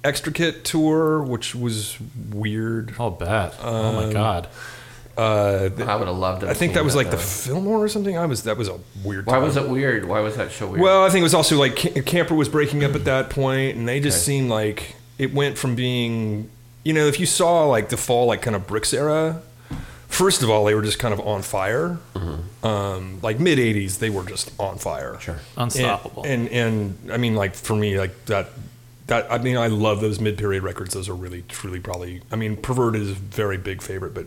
extricate 0.03 0.65
tour, 0.65 1.23
which 1.23 1.55
was 1.55 1.97
weird. 2.29 2.93
I'll 2.99 3.11
bet. 3.11 3.55
oh 3.61 3.93
my 3.93 4.11
god. 4.11 4.49
Uh, 5.17 5.69
I 5.87 5.95
would 5.95 6.07
have 6.07 6.17
loved 6.17 6.41
to. 6.41 6.49
I 6.49 6.53
think 6.53 6.73
that 6.75 6.83
was 6.83 6.95
like 6.95 7.09
the 7.09 7.15
though. 7.17 7.21
Fillmore 7.21 7.83
or 7.83 7.87
something. 7.87 8.17
I 8.17 8.25
was 8.25 8.43
that 8.43 8.57
was 8.57 8.67
a 8.69 8.79
weird. 9.03 9.25
Why 9.25 9.33
time. 9.33 9.43
was 9.43 9.57
it 9.57 9.67
weird? 9.67 10.05
Why 10.07 10.19
was 10.19 10.35
that 10.37 10.51
so 10.51 10.67
weird? 10.67 10.81
Well, 10.81 11.03
I 11.03 11.09
think 11.09 11.21
it 11.21 11.23
was 11.23 11.33
also 11.33 11.57
like 11.57 11.75
Camper 12.05 12.35
was 12.35 12.49
breaking 12.49 12.83
up 12.83 12.93
at 12.95 13.05
that 13.05 13.29
point, 13.29 13.75
and 13.77 13.87
they 13.87 13.99
just 13.99 14.17
Okay. 14.17 14.25
seemed 14.37 14.49
like 14.49 14.95
it 15.17 15.33
went 15.33 15.57
from 15.57 15.73
being, 15.75 16.49
you 16.83 16.93
know, 16.93 17.07
if 17.07 17.19
you 17.19 17.25
saw 17.25 17.65
like 17.65 17.89
the 17.89 17.97
fall, 17.97 18.27
like 18.27 18.41
kind 18.43 18.55
of 18.55 18.67
Brix 18.67 18.93
era. 18.93 19.41
First 20.07 20.41
of 20.41 20.49
all, 20.49 20.63
they 20.65 20.73
were 20.73 20.81
just 20.83 20.99
kind 20.99 21.13
of 21.13 21.19
on 21.19 21.41
fire. 21.41 21.97
Um, 22.63 23.19
like 23.21 23.39
mid 23.39 23.59
'80s, 23.59 23.99
they 23.99 24.09
were 24.09 24.23
just 24.23 24.51
on 24.59 24.77
fire. 24.77 25.17
Sure. 25.19 25.39
Unstoppable. 25.57 26.23
And, 26.23 26.47
and 26.49 26.97
and 27.03 27.11
I 27.11 27.17
mean, 27.17 27.35
like 27.35 27.55
for 27.55 27.75
me, 27.75 27.97
like 27.99 28.25
that. 28.25 28.49
That 29.07 29.31
I 29.31 29.37
mean, 29.37 29.55
I 29.55 29.67
love 29.67 30.01
those 30.01 30.19
mid-period 30.19 30.63
records. 30.63 30.93
Those 30.93 31.07
are 31.07 31.13
really, 31.15 31.41
truly, 31.47 31.79
probably. 31.79 32.23
I 32.29 32.35
mean, 32.35 32.57
Perverted 32.57 33.01
is 33.01 33.11
a 33.11 33.13
very 33.13 33.55
big 33.55 33.81
favorite, 33.81 34.13
but 34.13 34.25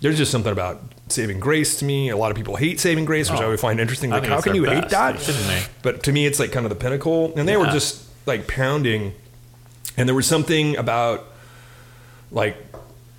there's 0.00 0.16
just 0.16 0.30
something 0.30 0.52
about 0.52 0.80
Saving 1.08 1.40
Grace 1.40 1.78
to 1.80 1.84
me. 1.84 2.08
A 2.08 2.16
lot 2.16 2.30
of 2.30 2.36
people 2.36 2.56
hate 2.56 2.80
Saving 2.80 3.04
Grace, 3.04 3.30
which 3.30 3.40
Oh. 3.40 3.44
I 3.44 3.48
would 3.48 3.60
find 3.60 3.80
interesting. 3.80 4.12
I 4.12 4.18
Like, 4.20 4.28
how 4.28 4.40
can 4.40 4.54
you 4.54 4.64
hate 4.64 4.88
that? 4.90 5.16
Are 5.16 5.18
you 5.18 5.24
kidding? 5.24 5.62
But 5.82 6.02
to 6.04 6.12
me, 6.12 6.26
it's 6.26 6.38
like 6.38 6.52
kind 6.52 6.64
of 6.64 6.70
the 6.70 6.76
pinnacle. 6.76 7.32
And 7.36 7.48
they 7.48 7.56
were 7.56 7.66
just 7.66 8.04
like 8.26 8.46
pounding. 8.46 9.14
And 9.96 10.08
there 10.08 10.14
was 10.14 10.26
something 10.26 10.76
about 10.76 11.26
like, 12.30 12.56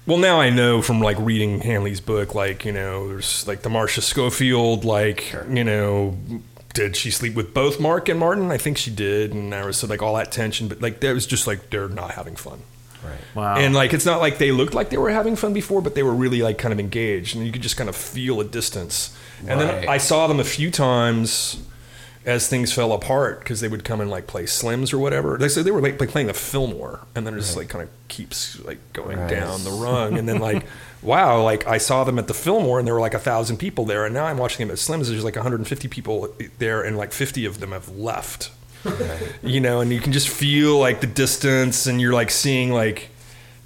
well, 0.07 0.17
now 0.17 0.39
I 0.39 0.49
know 0.49 0.81
from 0.81 0.99
like 1.01 1.17
reading 1.19 1.61
Hanley's 1.61 2.01
book, 2.01 2.33
like, 2.33 2.65
you 2.65 2.71
know, 2.71 3.07
there's 3.09 3.47
like 3.47 3.61
the 3.61 3.69
Marcia 3.69 4.01
Schofield, 4.01 4.83
like, 4.83 5.31
you 5.49 5.63
know, 5.63 6.17
did 6.73 6.95
she 6.95 7.11
sleep 7.11 7.35
with 7.35 7.53
both 7.53 7.79
Mark 7.79 8.09
and 8.09 8.19
Martin? 8.19 8.49
I 8.49 8.57
think 8.57 8.77
she 8.77 8.89
did. 8.89 9.33
And 9.33 9.51
there 9.53 9.65
was 9.65 9.77
so, 9.77 9.87
like 9.87 10.01
all 10.01 10.15
that 10.15 10.31
tension, 10.31 10.67
but 10.67 10.81
like, 10.81 11.01
that 11.01 11.13
was 11.13 11.27
just 11.27 11.45
like 11.45 11.69
they're 11.69 11.89
not 11.89 12.11
having 12.11 12.35
fun. 12.35 12.61
Right. 13.03 13.19
Wow. 13.35 13.55
And 13.55 13.73
like, 13.73 13.93
it's 13.93 14.05
not 14.05 14.19
like 14.19 14.37
they 14.37 14.51
looked 14.51 14.73
like 14.73 14.89
they 14.89 14.97
were 14.97 15.09
having 15.09 15.35
fun 15.35 15.53
before, 15.53 15.81
but 15.81 15.95
they 15.95 16.03
were 16.03 16.13
really 16.13 16.41
like 16.41 16.57
kind 16.57 16.73
of 16.73 16.79
engaged, 16.79 17.35
and 17.35 17.45
you 17.45 17.51
could 17.51 17.61
just 17.61 17.77
kind 17.77 17.89
of 17.89 17.95
feel 17.95 18.39
a 18.39 18.43
distance. 18.45 19.15
And 19.47 19.59
then 19.59 19.87
I 19.89 19.97
saw 19.97 20.27
them 20.27 20.39
a 20.39 20.43
few 20.43 20.69
times 20.69 21.61
as 22.23 22.47
things 22.47 22.71
fell 22.71 22.91
apart 22.93 23.39
because 23.39 23.61
they 23.61 23.67
would 23.67 23.83
come 23.83 23.99
and 23.99 24.09
like 24.11 24.27
play 24.27 24.43
Slims 24.43 24.93
or 24.93 24.99
whatever. 24.99 25.37
They 25.39 25.49
said 25.49 25.65
they 25.65 25.71
were 25.71 25.81
like, 25.81 25.97
playing 25.97 26.27
the 26.27 26.33
Fillmore, 26.35 26.99
and 27.15 27.25
then 27.25 27.33
it 27.33 27.37
just 27.37 27.57
like 27.57 27.67
kind 27.69 27.83
of 27.83 27.89
keeps 28.07 28.59
like 28.63 28.77
going 28.93 29.17
Right. 29.17 29.29
down 29.29 29.63
the 29.63 29.71
rung, 29.71 30.17
and 30.17 30.27
then 30.27 30.39
like. 30.39 30.65
Wow, 31.03 31.41
like 31.41 31.65
I 31.65 31.79
saw 31.79 32.03
them 32.03 32.19
at 32.19 32.27
the 32.27 32.33
Fillmore 32.35 32.77
and 32.77 32.87
there 32.87 32.93
were 32.93 32.99
like 33.01 33.15
a 33.15 33.19
thousand 33.19 33.57
people 33.57 33.85
there, 33.85 34.05
and 34.05 34.13
now 34.13 34.25
I'm 34.25 34.37
watching 34.37 34.59
them 34.67 34.71
at 34.71 34.77
Slims. 34.77 35.07
There's 35.09 35.23
like 35.23 35.35
150 35.35 35.87
people 35.87 36.31
there, 36.59 36.83
and 36.83 36.95
like 36.95 37.11
50 37.11 37.43
of 37.45 37.59
them 37.59 37.71
have 37.71 37.89
left 37.89 38.51
you 39.43 39.59
know, 39.59 39.81
and 39.81 39.91
you 39.91 39.99
can 39.99 40.11
just 40.11 40.29
feel 40.29 40.77
like 40.79 41.01
the 41.01 41.07
distance, 41.07 41.85
and 41.87 41.99
you're 42.01 42.13
like 42.13 42.31
seeing 42.31 42.71
like, 42.71 43.09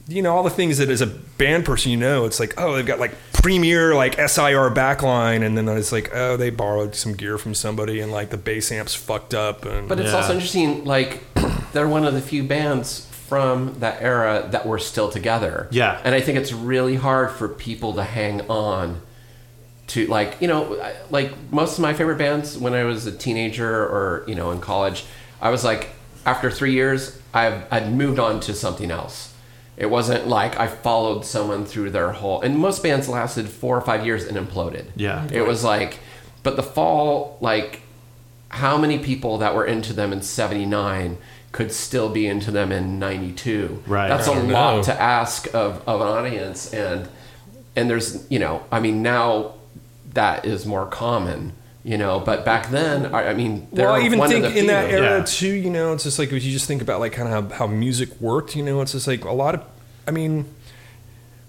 you 0.08 0.22
know, 0.22 0.36
all 0.36 0.44
the 0.44 0.50
things 0.50 0.78
that 0.78 0.90
as 0.90 1.02
a 1.02 1.08
band 1.08 1.66
person 1.66 1.92
you 1.92 1.98
know, 1.98 2.26
it's 2.26 2.40
like, 2.40 2.54
oh, 2.60 2.76
they've 2.76 2.86
got 2.86 3.00
like 3.00 3.14
premier 3.34 3.96
like 3.96 4.16
SIR 4.16 4.70
backline, 4.72 5.44
and 5.46 5.58
then 5.58 5.68
it's 5.70 5.92
like, 5.92 6.12
oh, 6.14 6.38
they 6.38 6.50
borrowed 6.50 6.96
some 6.96 7.14
gear 7.14 7.38
from 7.38 7.54
somebody, 7.54 8.00
and 8.00 8.12
like 8.12 8.30
the 8.30 8.38
bass 8.38 8.72
amps 8.72 8.94
fucked 8.96 9.34
up, 9.34 9.66
and 9.66 9.88
But 9.90 10.00
it's 10.00 10.12
Yeah. 10.12 10.18
also 10.18 10.34
interesting. 10.34 10.86
Like 10.86 11.24
they're 11.74 11.88
one 11.88 12.06
of 12.06 12.14
the 12.14 12.22
few 12.22 12.44
bands 12.44 13.08
from 13.28 13.80
that 13.80 14.02
era 14.04 14.48
that 14.52 14.68
were 14.68 14.78
still 14.78 15.10
together. 15.10 15.68
Yeah. 15.72 16.00
And 16.04 16.14
I 16.14 16.22
think 16.22 16.38
it's 16.38 16.54
really 16.54 16.96
hard 16.96 17.32
for 17.32 17.48
people 17.50 17.94
to 17.94 18.04
hang 18.04 18.42
on 18.50 19.02
to 19.88 20.08
like 20.08 20.38
you 20.42 20.48
know 20.48 20.82
like 21.10 21.32
most 21.52 21.78
of 21.78 21.82
my 21.82 21.94
favorite 21.94 22.18
bands 22.18 22.58
when 22.58 22.74
I 22.74 22.84
was 22.84 23.06
a 23.06 23.12
teenager 23.12 23.70
or 23.70 24.24
you 24.28 24.36
know 24.36 24.52
in 24.52 24.60
college 24.60 25.06
I 25.42 25.50
was 25.50 25.64
like 25.64 25.90
after 26.26 26.50
three 26.50 26.74
years 26.74 27.20
I've 27.34 27.72
I'd 27.72 27.92
moved 27.94 28.18
on 28.20 28.40
to 28.42 28.54
something 28.54 28.90
else 28.92 29.34
it 29.78 29.88
wasn't 29.90 30.28
like 30.28 30.58
I 30.60 30.68
followed 30.68 31.26
someone 31.26 31.66
through 31.66 31.92
their 31.92 32.12
whole 32.14 32.42
and 32.42 32.58
most 32.58 32.82
bands 32.82 33.08
lasted 33.08 33.48
four 33.48 33.78
or 33.78 33.82
five 33.82 34.06
years 34.06 34.26
and 34.26 34.38
imploded 34.38 34.86
Yeah. 34.96 35.28
it 35.32 35.46
was 35.46 35.64
like 35.64 36.00
but 36.42 36.56
the 36.56 36.64
fall 36.64 37.38
like 37.42 37.82
how 38.50 38.78
many 38.78 38.98
people 39.00 39.38
that 39.40 39.54
were 39.54 39.66
into 39.66 39.94
them 39.94 40.12
in 40.14 40.22
79 40.22 41.18
could 41.52 41.72
still 41.72 42.10
be 42.10 42.26
into 42.26 42.52
them 42.52 42.72
in 42.72 42.98
92 43.00 43.84
Right. 43.86 44.08
that's 44.08 44.28
I 44.28 44.32
a 44.32 44.36
don't 44.36 44.50
lot 44.50 44.78
know. 44.78 44.84
to 44.84 45.00
ask 45.02 45.48
of, 45.54 45.88
of 45.88 46.02
an 46.02 46.08
audience 46.08 46.74
and 46.74 47.08
and 47.76 47.88
there's 47.90 48.26
you 48.32 48.40
know 48.40 48.64
i 48.72 48.80
mean 48.80 49.02
now 49.04 49.54
that 50.16 50.46
is 50.46 50.66
more 50.66 50.86
common 50.88 51.54
you 51.84 51.98
know 51.98 52.20
but 52.20 52.44
back 52.44 52.70
then 52.72 53.14
i, 53.14 53.30
I 53.30 53.34
mean 53.36 53.68
they're 53.72 53.86
well, 53.86 53.96
I 54.02 54.06
even 54.06 54.18
one 54.20 54.30
think 54.30 54.44
of 54.46 54.54
the 54.54 54.60
in 54.60 54.68
that 54.68 54.90
era 54.90 55.20
Yeah. 55.20 55.24
too, 55.26 55.54
you 55.54 55.70
know, 55.70 55.94
it's 55.94 56.04
just 56.04 56.18
like 56.18 56.32
if 56.32 56.44
you 56.44 56.52
just 56.52 56.66
think 56.68 56.82
about 56.82 57.00
like 57.00 57.12
kind 57.14 57.32
of 57.32 57.52
how, 57.52 57.58
how 57.60 57.68
music 57.68 58.10
worked, 58.20 58.56
you 58.56 58.64
know, 58.64 58.82
it's 58.82 58.94
just 58.94 59.08
like 59.08 59.24
a 59.24 59.32
lot 59.32 59.54
of, 59.56 59.64
I 60.08 60.12
mean, 60.12 60.46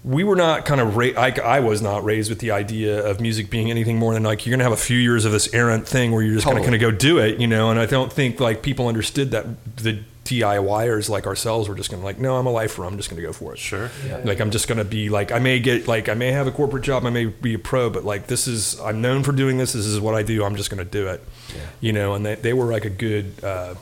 we 0.03 0.23
were 0.23 0.35
not 0.35 0.63
kind 0.65 0.79
of 0.79 0.95
ra- 0.95 1.17
I, 1.17 1.31
I 1.43 1.59
was 1.59 1.81
not 1.81 2.03
raised 2.03 2.29
with 2.29 2.39
the 2.39 2.51
idea 2.51 3.03
of 3.05 3.19
music 3.19 3.49
being 3.49 3.71
anything 3.71 3.97
more 3.97 4.13
than 4.13 4.23
like 4.23 4.45
you're 4.45 4.53
gonna 4.53 4.63
have 4.63 4.73
a 4.73 4.77
few 4.77 4.97
years 4.97 5.25
of 5.25 5.31
this 5.31 5.51
errant 5.53 5.87
thing 5.87 6.11
where 6.11 6.21
you're 6.21 6.35
just 6.35 6.45
Totally. 6.45 6.61
gonna 6.61 6.77
kind 6.77 6.83
of 6.83 6.91
go 6.91 6.97
do 6.97 7.17
it, 7.17 7.39
you 7.39 7.47
know. 7.47 7.71
And 7.71 7.79
I 7.79 7.85
don't 7.87 8.13
think 8.13 8.39
like 8.39 8.61
people 8.61 8.87
understood 8.87 9.31
that 9.31 9.45
the 9.77 9.99
DIYers 10.27 11.09
like 11.09 11.25
ourselves 11.25 11.69
were 11.69 11.75
just 11.75 11.89
gonna 11.89 12.03
like, 12.03 12.19
no, 12.19 12.35
I'm 12.37 12.45
a 12.45 12.51
lifer. 12.51 12.83
I'm 12.83 12.97
just 12.97 13.09
gonna 13.09 13.21
go 13.21 13.33
for 13.33 13.53
it. 13.53 13.59
Sure. 13.59 13.89
Like 14.23 14.39
I'm 14.39 14.51
just 14.51 14.67
gonna 14.67 14.83
be 14.83 15.09
like 15.09 15.31
I 15.31 15.39
may 15.39 15.59
get 15.59 15.87
like 15.87 16.09
I 16.09 16.13
may 16.13 16.31
have 16.31 16.47
a 16.47 16.51
corporate 16.51 16.83
job, 16.83 17.05
I 17.05 17.09
may 17.09 17.25
be 17.25 17.53
a 17.53 17.59
pro, 17.59 17.89
but 17.89 18.03
like 18.03 18.27
this 18.27 18.47
is 18.47 18.79
I'm 18.81 19.01
known 19.01 19.23
for 19.23 19.31
doing 19.31 19.57
this. 19.57 19.73
This 19.73 19.85
is 19.85 19.99
what 19.99 20.15
I 20.15 20.23
do. 20.23 20.43
I'm 20.43 20.55
just 20.55 20.69
gonna 20.69 20.85
do 20.85 21.07
it. 21.07 21.23
Yeah. 21.49 21.61
You 21.81 21.93
know, 21.93 22.13
and 22.13 22.25
they 22.25 22.35
they 22.35 22.53
were 22.53 22.65
like 22.65 22.85
a 22.85 22.89
good 22.89 23.43
uh, 23.43 23.75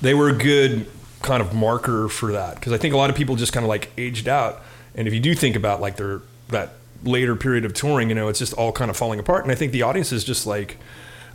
they 0.00 0.14
were 0.14 0.28
a 0.28 0.34
good 0.34 0.86
kind 1.22 1.42
of 1.42 1.52
marker 1.54 2.08
for 2.08 2.32
that 2.32 2.54
because 2.54 2.72
I 2.72 2.78
think 2.78 2.94
a 2.94 2.96
lot 2.96 3.10
of 3.10 3.16
people 3.16 3.36
just 3.36 3.52
kind 3.52 3.64
of 3.64 3.68
like 3.68 3.90
aged 3.98 4.28
out. 4.28 4.62
And 4.94 5.06
if 5.06 5.14
you 5.14 5.20
do 5.20 5.34
think 5.34 5.56
about 5.56 5.80
like 5.80 5.96
their 5.96 6.22
that 6.48 6.74
later 7.02 7.36
period 7.36 7.64
of 7.64 7.74
touring, 7.74 8.08
you 8.08 8.14
know, 8.14 8.28
it's 8.28 8.38
just 8.38 8.52
all 8.54 8.72
kind 8.72 8.90
of 8.90 8.96
falling 8.96 9.18
apart. 9.18 9.44
And 9.44 9.52
I 9.52 9.54
think 9.54 9.72
the 9.72 9.82
audience 9.82 10.12
is 10.12 10.24
just 10.24 10.46
like. 10.46 10.78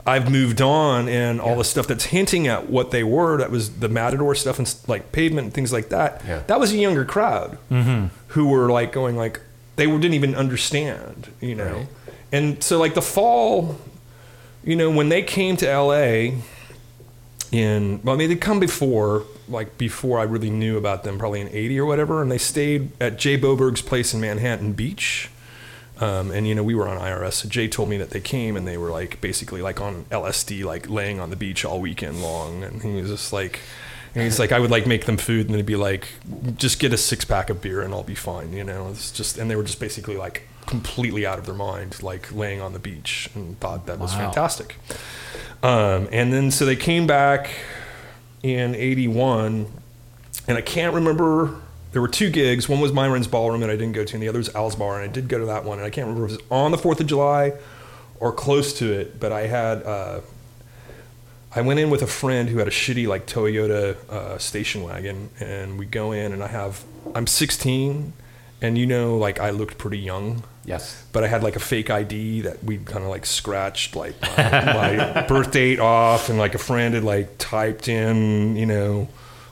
I've 0.08 0.30
moved 0.30 0.62
on, 0.62 1.10
and 1.10 1.41
all 1.41 1.56
the 1.56 1.63
stuff 1.63 1.88
that's 1.88 2.06
hinting 2.06 2.48
at 2.48 2.70
what 2.70 2.91
they 2.91 3.04
were, 3.04 3.38
that 3.38 3.50
was 3.50 3.80
the 3.80 3.89
Matador 3.89 4.36
stuff 4.36 4.60
and 4.60 4.76
like 4.88 5.12
pavement 5.12 5.46
and 5.46 5.54
things 5.54 5.74
like 5.74 5.89
that. 5.89 6.22
Yeah. 6.28 6.44
That 6.46 6.60
was 6.60 6.72
a 6.72 6.78
younger 6.78 7.06
crowd 7.06 7.58
mm-hmm. 7.72 8.08
who 8.28 8.48
were 8.48 8.70
like 8.70 8.91
going 8.91 9.18
like 9.18 9.41
they 9.78 9.88
were, 9.88 9.98
didn't 9.98 10.13
even 10.13 10.36
understand, 10.36 11.32
you 11.41 11.56
know. 11.56 11.74
Right. 11.74 11.88
And 12.32 12.63
so 12.63 12.78
like 12.78 12.94
the 12.94 13.02
fall, 13.02 13.78
you 14.63 14.76
know, 14.76 14.91
when 14.91 15.10
they 15.10 15.24
came 15.24 15.58
to 15.58 15.78
LA 15.78 16.39
in 17.52 18.02
well, 18.04 18.15
I 18.15 18.18
mean 18.18 18.30
they'd 18.30 18.41
come 18.41 18.60
before, 18.60 19.24
like 19.48 19.78
before 19.78 20.20
I 20.20 20.24
really 20.24 20.50
knew 20.50 20.78
about 20.78 21.04
them, 21.04 21.18
probably 21.18 21.41
in 21.41 21.50
'80 21.50 21.80
or 21.80 21.86
whatever, 21.86 22.22
and 22.22 22.32
they 22.32 22.38
stayed 22.38 22.91
at 23.02 23.18
Jay 23.18 23.38
Boberg's 23.38 23.82
place 23.82 24.13
in 24.13 24.22
Manhattan 24.22 24.74
Beach. 24.74 25.30
Um, 25.99 26.31
and 26.31 26.45
you 26.45 26.53
know 26.55 26.63
we 26.63 26.75
were 26.75 26.88
on 26.89 26.97
IRS. 26.99 27.34
So 27.34 27.47
Jay 27.49 27.67
told 27.69 27.88
me 27.89 27.97
that 27.97 28.10
they 28.10 28.19
came 28.19 28.58
and 28.58 28.67
they 28.67 28.77
were 28.77 28.89
like 28.91 29.21
basically 29.21 29.62
like 29.62 29.79
on 29.79 30.03
LSD, 30.12 30.63
like 30.65 30.89
laying 30.89 31.19
on 31.21 31.29
the 31.29 31.36
beach 31.38 31.63
all 31.63 31.79
weekend 31.79 32.21
long. 32.21 32.63
And 32.63 32.81
he 32.81 33.01
was 33.01 33.10
just 33.10 33.31
like, 33.31 33.60
and 34.13 34.23
he's 34.23 34.38
like, 34.39 34.51
I 34.51 34.60
would 34.60 34.71
like 34.71 34.86
make 34.88 35.05
them 35.05 35.17
food, 35.17 35.45
and 35.47 35.55
they'd 35.55 35.65
be 35.65 35.75
like, 35.77 36.08
just 36.58 36.79
get 36.79 36.91
a 36.93 36.97
six 36.97 37.23
pack 37.25 37.49
of 37.49 37.62
beer 37.62 37.81
and 37.81 37.93
I'll 37.93 38.03
be 38.03 38.15
fine. 38.15 38.51
You 38.53 38.63
know, 38.65 38.89
it's 38.89 39.10
just, 39.12 39.38
and 39.38 39.49
they 39.49 39.55
were 39.55 39.63
just 39.63 39.79
basically 39.79 40.17
like 40.17 40.47
completely 40.65 41.25
out 41.25 41.38
of 41.39 41.45
their 41.45 41.55
mind, 41.55 42.01
like 42.03 42.29
laying 42.34 42.60
on 42.60 42.73
the 42.73 42.79
beach, 42.79 43.29
and 43.36 43.58
thought 43.60 43.86
that 43.86 43.97
was 43.99 44.12
Wow. 44.13 44.17
fantastic. 44.25 44.75
Um, 45.63 46.08
and 46.12 46.31
then 46.34 46.51
so 46.51 46.65
they 46.65 46.75
came 46.75 47.08
back 47.08 47.49
in 48.43 48.75
'81, 48.75 49.67
and 50.47 50.58
I 50.58 50.62
can't 50.62 50.93
remember. 50.93 51.55
There 51.95 52.01
were 52.01 52.10
two 52.10 52.29
gigs. 52.29 52.67
One 52.67 52.81
was 52.81 52.91
Myron's 52.91 53.25
Ballroom 53.25 53.62
that 53.62 53.69
I 53.69 53.77
didn't 53.77 53.93
go 53.93 54.03
to, 54.03 54.13
and 54.15 54.21
the 54.21 54.27
other 54.27 54.39
was 54.39 54.53
Al's 54.53 54.75
Bar, 54.75 54.99
and 54.99 55.10
I 55.10 55.13
did 55.13 55.29
go 55.29 55.39
to 55.39 55.45
that 55.45 55.63
one. 55.63 55.77
And 55.77 55.88
I 55.88 55.89
can't 55.89 56.05
remember 56.08 56.25
if 56.25 56.31
it 56.34 56.41
was 56.41 56.47
on 56.51 56.71
the 56.71 56.77
Fourth 56.77 56.99
of 56.99 57.08
July 57.08 57.53
or 58.19 58.34
close 58.34 58.77
to 58.79 58.91
it, 58.91 59.17
but 59.17 59.31
I 59.31 59.47
had. 59.47 59.81
Uh, 59.84 60.19
I 61.55 61.62
went 61.62 61.79
in 61.79 61.89
with 61.89 62.01
a 62.01 62.08
friend 62.08 62.49
who 62.49 62.58
had 62.58 62.67
a 62.67 62.71
shitty 62.71 63.08
like 63.08 63.27
Toyota 63.27 63.95
uh, 64.10 64.38
station 64.39 64.84
wagon, 64.84 65.29
and 65.39 65.79
we 65.79 65.86
go 65.86 66.12
in, 66.12 66.34
and 66.34 66.43
I 66.43 66.47
have. 66.47 66.84
I'm 67.15 67.27
16, 67.27 68.12
and 68.62 68.77
you 68.77 68.86
know, 68.86 69.17
like 69.17 69.39
I 69.39 69.51
looked 69.51 69.77
pretty 69.77 69.99
young 69.99 70.43
Yes. 70.65 71.01
but 71.13 71.23
I 71.23 71.27
had 71.27 71.43
like 71.43 71.55
a 71.55 71.60
fake 71.62 71.89
ID 71.89 72.41
that 72.41 72.62
we 72.62 72.77
kind 72.79 73.05
of 73.05 73.10
like 73.10 73.25
scratched 73.25 73.95
like 73.95 74.21
my, 74.21 74.97
my 75.13 75.21
birth 75.29 75.51
date 75.51 75.79
off, 75.79 76.27
and 76.27 76.38
like 76.38 76.55
a 76.55 76.58
friend 76.58 76.93
had 76.93 77.05
like 77.05 77.38
typed 77.38 77.88
in, 77.88 78.58
you 78.58 78.65
know, 78.65 79.08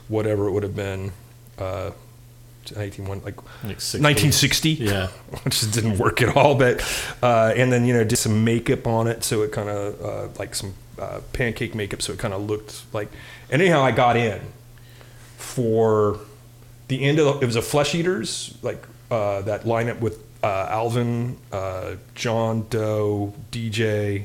whatever 0.08 0.46
it 0.46 0.50
would 0.50 0.62
have 0.62 0.76
been, 0.76 1.10
uh, 1.56 1.92
19, 2.74 3.06
like 3.06 3.24
Like 3.24 3.80
60. 3.80 3.98
1960. 4.00 4.70
Yeah. 4.74 5.06
which 5.42 5.70
didn't 5.72 5.98
work 5.98 6.22
at 6.22 6.36
all. 6.36 6.54
But 6.54 6.80
uh, 7.22 7.52
and 7.56 7.72
then 7.72 7.84
you 7.84 7.94
know 7.94 8.04
did 8.04 8.16
some 8.16 8.44
makeup 8.44 8.86
on 8.86 9.06
it, 9.06 9.24
so 9.24 9.42
it 9.42 9.52
kind 9.52 9.68
of 9.68 10.02
uh, 10.02 10.28
like 10.38 10.54
some 10.54 10.74
uh, 10.98 11.20
pancake 11.32 11.74
makeup, 11.74 12.02
so 12.02 12.12
it 12.12 12.18
kind 12.18 12.34
of 12.34 12.42
looked 12.42 12.82
like. 12.92 13.08
And 13.50 13.60
anyhow, 13.60 13.82
I 13.82 13.90
got 13.92 14.16
in 14.16 14.40
for 15.36 16.18
the 16.88 17.02
end 17.04 17.18
of 17.18 17.26
the, 17.26 17.40
it 17.40 17.46
was 17.46 17.56
a 17.56 17.62
Flesh 17.62 17.94
Eaters 17.94 18.56
like 18.62 18.84
uh, 19.10 19.42
that 19.42 19.64
lineup 19.64 20.00
with 20.00 20.22
uh, 20.42 20.66
Alvin, 20.68 21.36
uh, 21.52 21.94
John 22.14 22.66
Doe, 22.70 23.32
DJ. 23.50 24.24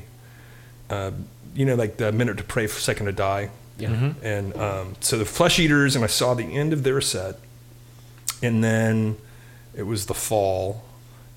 Uh, 0.88 1.12
you 1.54 1.64
know, 1.64 1.74
like 1.74 1.96
the 1.96 2.12
minute 2.12 2.36
to 2.38 2.44
pray, 2.44 2.66
for 2.66 2.78
second 2.80 3.06
to 3.06 3.12
die. 3.12 3.50
Yeah. 3.78 4.12
And 4.22 4.54
um, 4.56 4.94
so 5.00 5.16
the 5.18 5.24
Flesh 5.24 5.58
Eaters, 5.58 5.96
and 5.96 6.04
I 6.04 6.08
saw 6.08 6.34
the 6.34 6.44
end 6.44 6.72
of 6.72 6.82
their 6.82 7.00
set, 7.00 7.36
and 8.42 8.62
then 8.64 9.16
it 9.74 9.84
was 9.84 10.06
the 10.06 10.14
fall, 10.14 10.82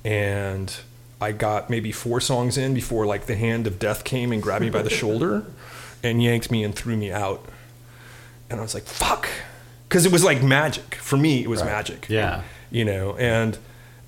and 0.03 0.75
I 1.21 1.31
got 1.31 1.69
maybe 1.69 1.91
four 1.91 2.19
songs 2.19 2.57
in 2.57 2.73
before 2.73 3.05
like 3.05 3.25
the 3.25 3.35
hand 3.35 3.67
of 3.67 3.79
death 3.79 4.03
came 4.03 4.31
and 4.31 4.41
grabbed 4.41 4.63
me 4.65 4.69
by 4.69 4.81
the 4.81 4.89
shoulder, 5.01 5.45
and 6.03 6.21
yanked 6.21 6.51
me 6.51 6.63
and 6.63 6.75
threw 6.75 6.95
me 6.97 7.11
out, 7.11 7.45
and 8.49 8.59
I 8.59 8.63
was 8.63 8.73
like, 8.73 8.83
"Fuck," 8.85 9.27
because 9.87 10.05
it 10.05 10.11
was 10.11 10.23
like 10.23 10.41
magic 10.43 10.95
for 10.95 11.17
me. 11.17 11.43
It 11.43 11.49
was 11.49 11.63
magic 11.63 12.07
Yeah. 12.09 12.41
you 12.71 12.83
know, 12.85 13.15
and 13.17 13.57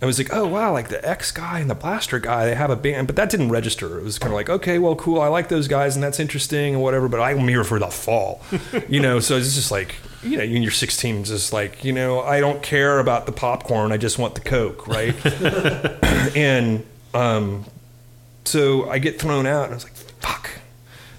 I 0.02 0.06
was 0.08 0.18
like, 0.20 0.34
oh 0.34 0.46
wow, 0.46 0.74
like 0.74 0.90
the 0.90 1.04
X 1.08 1.32
guy 1.32 1.60
and 1.62 1.70
the 1.70 1.74
Blaster 1.76 2.20
guy, 2.20 2.46
they 2.46 2.54
have 2.56 2.70
a 2.70 2.76
band, 2.76 3.08
but 3.08 3.16
that 3.16 3.30
didn't 3.30 3.50
register. 3.50 3.98
It 3.98 4.04
was 4.04 4.20
kind 4.20 4.32
of 4.34 4.36
like, 4.36 4.50
okay, 4.50 4.78
well, 4.78 4.96
cool, 4.96 5.22
I 5.22 5.28
like 5.30 5.48
those 5.50 5.68
guys, 5.70 5.96
and 5.96 6.04
that's 6.04 6.20
interesting 6.20 6.74
and 6.76 6.84
whatever. 6.84 7.08
But 7.08 7.22
I'm 7.22 7.48
here 7.48 7.64
for 7.64 7.80
the 7.80 7.88
fall, 7.88 8.42
you 8.90 9.00
know. 9.00 9.20
So 9.22 9.38
it's 9.38 9.56
just 9.56 9.72
like, 9.72 9.96
you 10.24 10.38
know, 10.38 10.44
you're 10.44 10.72
16, 10.72 11.24
just 11.24 11.54
like, 11.54 11.84
you 11.84 11.94
know, 11.94 12.22
I 12.22 12.40
don't 12.40 12.62
care 12.62 13.00
about 13.00 13.26
the 13.26 13.32
popcorn, 13.32 13.92
I 13.92 13.98
just 13.98 14.18
want 14.18 14.36
the 14.36 14.42
Coke, 14.42 14.88
right? 14.88 15.16
and 16.36 16.86
um, 17.14 17.66
so 18.46 18.90
I 18.90 19.00
get 19.00 19.20
thrown 19.20 19.46
out, 19.46 19.66
and 19.66 19.74
I 19.74 19.76
was 19.76 19.84
like, 19.84 19.96
fuck. 19.96 20.52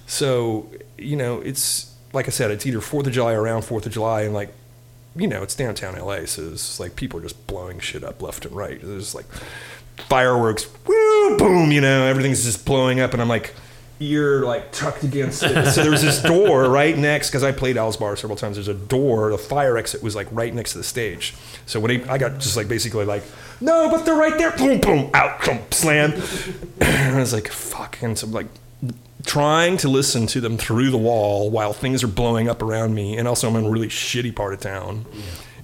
So 0.06 0.70
you 0.98 1.16
know, 1.16 1.40
it's 1.40 1.94
like 2.12 2.26
I 2.26 2.30
said, 2.30 2.50
it's 2.50 2.66
either 2.66 2.80
Fourth 2.80 3.06
of 3.06 3.12
July 3.12 3.32
or 3.32 3.42
around 3.42 3.62
Fourth 3.62 3.87
of 3.87 3.92
July, 3.92 4.22
and 4.22 4.35
like 4.35 4.52
you 5.14 5.26
know, 5.26 5.42
it's 5.42 5.54
downtown 5.54 5.98
LA, 5.98 6.26
so 6.26 6.50
it's 6.52 6.78
like 6.78 6.94
people 6.96 7.18
are 7.18 7.22
just 7.22 7.46
blowing 7.46 7.80
shit 7.80 8.04
up 8.04 8.22
left 8.22 8.44
and 8.44 8.54
right. 8.54 8.78
There's 8.82 9.14
like 9.14 9.26
fireworks, 9.96 10.68
woo, 10.87 11.38
boom, 11.38 11.72
you 11.72 11.80
know, 11.80 12.04
everything's 12.06 12.44
just 12.44 12.64
blowing 12.66 13.00
up, 13.00 13.12
and 13.12 13.22
I'm 13.22 13.28
like 13.28 13.54
ear 14.00 14.44
like 14.44 14.72
tucked 14.72 15.04
against 15.04 15.42
it. 15.42 15.72
So 15.72 15.82
there 15.82 15.90
was 15.90 16.02
this 16.02 16.22
door 16.22 16.68
right 16.68 16.96
next 16.96 17.30
because 17.30 17.42
I 17.42 17.52
played 17.52 17.76
Al's 17.76 17.96
Bar 17.96 18.16
several 18.16 18.37
times. 18.37 18.56
There's 18.56 18.68
a 18.68 18.74
door, 18.74 19.30
the 19.30 19.38
fire 19.38 19.76
exit 19.76 20.02
was 20.02 20.14
like 20.14 20.28
right 20.30 20.52
next 20.54 20.72
to 20.72 20.78
the 20.78 20.85
stage. 20.85 21.35
So 21.66 21.80
when 21.80 21.90
he, 21.90 22.04
I 22.04 22.18
got 22.18 22.38
just 22.38 22.56
like 22.56 22.68
basically 22.68 23.04
like, 23.04 23.22
no, 23.61 23.90
but 23.90 24.04
they're 24.04 24.14
right 24.14 24.37
there, 24.37 24.52
boom, 24.52 24.80
boom, 24.80 25.11
out, 25.14 25.44
boom, 25.44 25.61
slam. 25.70 26.12
and 26.80 27.16
I 27.16 27.20
was 27.20 27.32
like, 27.32 27.48
fuck, 27.48 28.02
and 28.02 28.18
so 28.18 28.26
I'm 28.26 28.32
like 28.32 28.48
trying 29.24 29.76
to 29.78 29.88
listen 29.88 30.26
to 30.28 30.40
them 30.40 30.56
through 30.56 30.90
the 30.90 30.98
wall 30.98 31.50
while 31.50 31.72
things 31.72 32.04
are 32.04 32.09
blowing 32.09 32.48
up 32.48 32.62
around 32.62 32.94
me. 32.94 33.16
And 33.16 33.26
also, 33.26 33.48
I'm 33.48 33.56
in 33.56 33.66
a 33.66 33.70
really 33.70 33.88
shitty 33.88 34.35
part 34.35 34.54
of 34.54 34.61
town. 34.61 35.04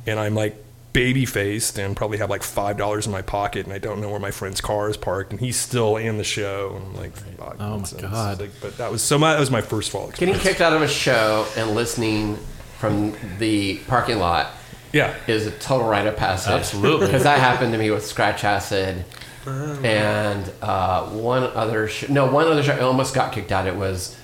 And 0.07 0.19
I'm 0.19 0.35
like 0.35 0.62
baby 0.93 1.25
faced 1.25 1.79
and 1.79 1.97
probably 1.97 2.19
have 2.19 2.29
like 2.31 2.43
$5 2.43 3.07
in 3.07 3.13
my 3.13 3.23
pocket. 3.23 3.65
And 3.65 3.73
I 3.75 3.79
don't 3.79 4.01
know 4.01 4.11
where 4.11 4.21
my 4.21 4.31
friend's 4.31 4.61
car 4.61 4.91
is 4.91 4.97
parked. 4.97 5.31
And 5.33 5.41
he's 5.41 5.57
still 5.57 5.97
in 5.97 6.19
the 6.19 6.25
show. 6.25 6.75
And 6.77 6.87
I'm 6.87 6.95
like, 6.97 7.17
fuck. 7.17 7.57
Oh 7.61 7.69
my 7.71 7.75
It's- 7.77 7.93
it's 7.93 8.03
God. 8.03 8.41
like- 8.41 8.51
but 8.61 8.77
that 8.79 8.93
was 8.93 9.03
so 9.03 9.19
my, 9.19 9.33
that 9.33 9.41
was 9.41 9.51
my 9.51 9.61
first 9.63 9.91
fall 9.91 10.11
Getting 10.17 10.35
kicked 10.35 10.61
out 10.61 10.73
of 10.75 10.83
a 10.83 10.89
show 10.89 11.47
and 11.57 11.71
listening 11.75 12.37
from 12.79 13.15
the 13.39 13.79
parking 13.89 14.19
lot 14.19 14.51
Yeah. 14.93 15.15
is 15.27 15.47
a 15.47 15.51
total 15.53 15.89
rite 15.89 16.07
of 16.07 16.17
passage. 16.17 16.53
Absolutely. 16.53 17.07
Because 17.07 17.23
that 17.23 17.39
happened 17.39 17.73
to 17.73 17.79
me 17.79 17.91
with 17.91 18.05
Scratch 18.05 18.45
Acid 18.45 19.05
and 19.47 20.53
uh, 20.61 21.07
one 21.11 21.45
other 21.45 21.89
show. 21.89 22.07
No, 22.13 22.27
one 22.27 22.47
other 22.49 22.63
show. 22.63 22.75
I 22.75 22.81
almost 22.81 23.15
got 23.15 23.33
kicked 23.33 23.51
out. 23.51 23.67
It 23.67 23.77
was 23.77 24.17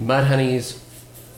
Mudhoney's 0.00 0.82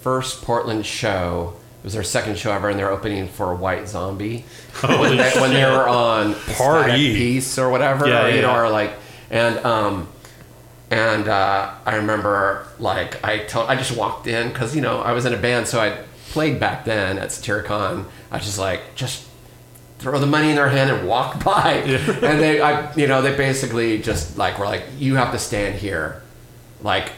first 0.00 0.42
Portland 0.42 0.86
show. 0.86 1.54
It 1.78 1.84
was 1.84 1.92
their 1.92 2.02
second 2.02 2.36
show 2.38 2.52
ever, 2.52 2.68
and 2.68 2.78
they're 2.78 2.90
opening 2.90 3.28
for 3.28 3.54
White 3.54 3.88
Zombie. 3.88 4.44
when, 4.80 5.16
they, 5.16 5.30
when 5.40 5.52
they 5.52 5.64
were 5.64 5.88
on 5.88 6.34
Party. 6.34 6.54
Static 6.54 6.96
Peace 7.16 7.58
or 7.58 7.70
whatever, 7.70 8.06
Yeah, 8.06 8.24
or, 8.24 8.28
you 8.28 8.36
yeah, 8.36 8.40
know, 8.42 8.52
yeah. 8.54 8.60
or 8.62 8.70
like, 8.70 8.92
and 9.30 9.58
um, 9.64 10.08
and 10.90 11.28
uh, 11.28 11.74
I 11.86 11.96
remember 11.96 12.66
like 12.78 13.22
I 13.24 13.38
told 13.44 13.68
I 13.68 13.76
just 13.76 13.96
walked 13.96 14.26
in 14.26 14.48
because 14.48 14.74
you 14.74 14.80
know 14.80 15.00
I 15.00 15.12
was 15.12 15.24
in 15.26 15.34
a 15.34 15.36
band, 15.36 15.68
so 15.68 15.80
I 15.80 15.98
played 16.30 16.58
back 16.58 16.84
then 16.84 17.18
at 17.18 17.28
Satyricon. 17.28 18.06
I 18.30 18.36
was 18.36 18.44
just 18.46 18.58
like 18.58 18.94
just 18.94 19.26
throw 19.98 20.18
the 20.18 20.26
money 20.26 20.50
in 20.50 20.56
their 20.56 20.68
hand 20.68 20.90
and 20.90 21.06
walk 21.06 21.42
by, 21.44 21.72
and 21.72 22.40
they 22.40 22.60
I 22.60 22.92
you 22.94 23.06
know 23.06 23.22
they 23.22 23.36
basically 23.36 24.00
just 24.00 24.36
like 24.38 24.58
were 24.58 24.66
like 24.66 24.84
you 24.98 25.14
have 25.16 25.30
to 25.32 25.38
stand 25.38 25.76
here, 25.76 26.22
like 26.82 27.12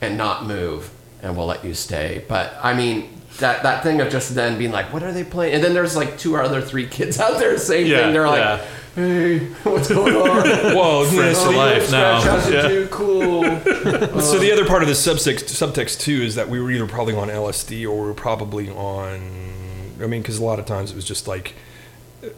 and 0.00 0.18
not 0.18 0.44
move, 0.44 0.90
and 1.22 1.36
we'll 1.36 1.46
let 1.46 1.64
you 1.64 1.72
stay. 1.74 2.24
But 2.28 2.54
I 2.62 2.74
mean. 2.74 3.08
That, 3.38 3.62
that 3.62 3.82
thing 3.82 4.00
of 4.00 4.10
just 4.10 4.34
then 4.34 4.58
being 4.58 4.70
like, 4.72 4.92
what 4.92 5.02
are 5.02 5.10
they 5.12 5.24
playing? 5.24 5.54
And 5.54 5.64
then 5.64 5.74
there's 5.74 5.96
like 5.96 6.18
two 6.18 6.34
or 6.34 6.42
other 6.42 6.60
three 6.60 6.86
kids 6.86 7.18
out 7.18 7.38
there, 7.38 7.56
same 7.58 7.86
Yeah, 7.86 8.02
thing. 8.02 8.12
They're 8.12 8.26
like, 8.28 8.38
yeah. 8.38 8.64
hey, 8.94 9.38
what's 9.64 9.88
going 9.88 10.14
on? 10.14 10.74
Whoa, 10.76 11.04
Friends 11.10 11.38
so 11.38 11.46
for 11.46 11.52
the- 11.52 11.58
life 11.58 11.90
now. 11.90 12.22
Yeah. 12.48 12.68
too, 12.68 12.88
cool. 12.90 13.42
So 14.22 14.38
the 14.38 14.52
other 14.52 14.64
part 14.66 14.82
of 14.82 14.88
the 14.88 14.94
subtext, 14.94 15.44
subtext 15.50 16.00
too 16.00 16.22
is 16.22 16.34
that 16.36 16.48
we 16.48 16.60
were 16.60 16.70
either 16.70 16.86
probably 16.86 17.14
on 17.16 17.28
LSD 17.28 17.84
or 17.88 17.94
we 18.02 18.06
were 18.08 18.14
probably 18.14 18.68
on. 18.70 19.96
I 20.00 20.06
mean, 20.06 20.22
because 20.22 20.38
a 20.38 20.44
lot 20.44 20.58
of 20.58 20.66
times 20.66 20.90
it 20.92 20.94
was 20.94 21.04
just 21.04 21.26
like 21.26 21.54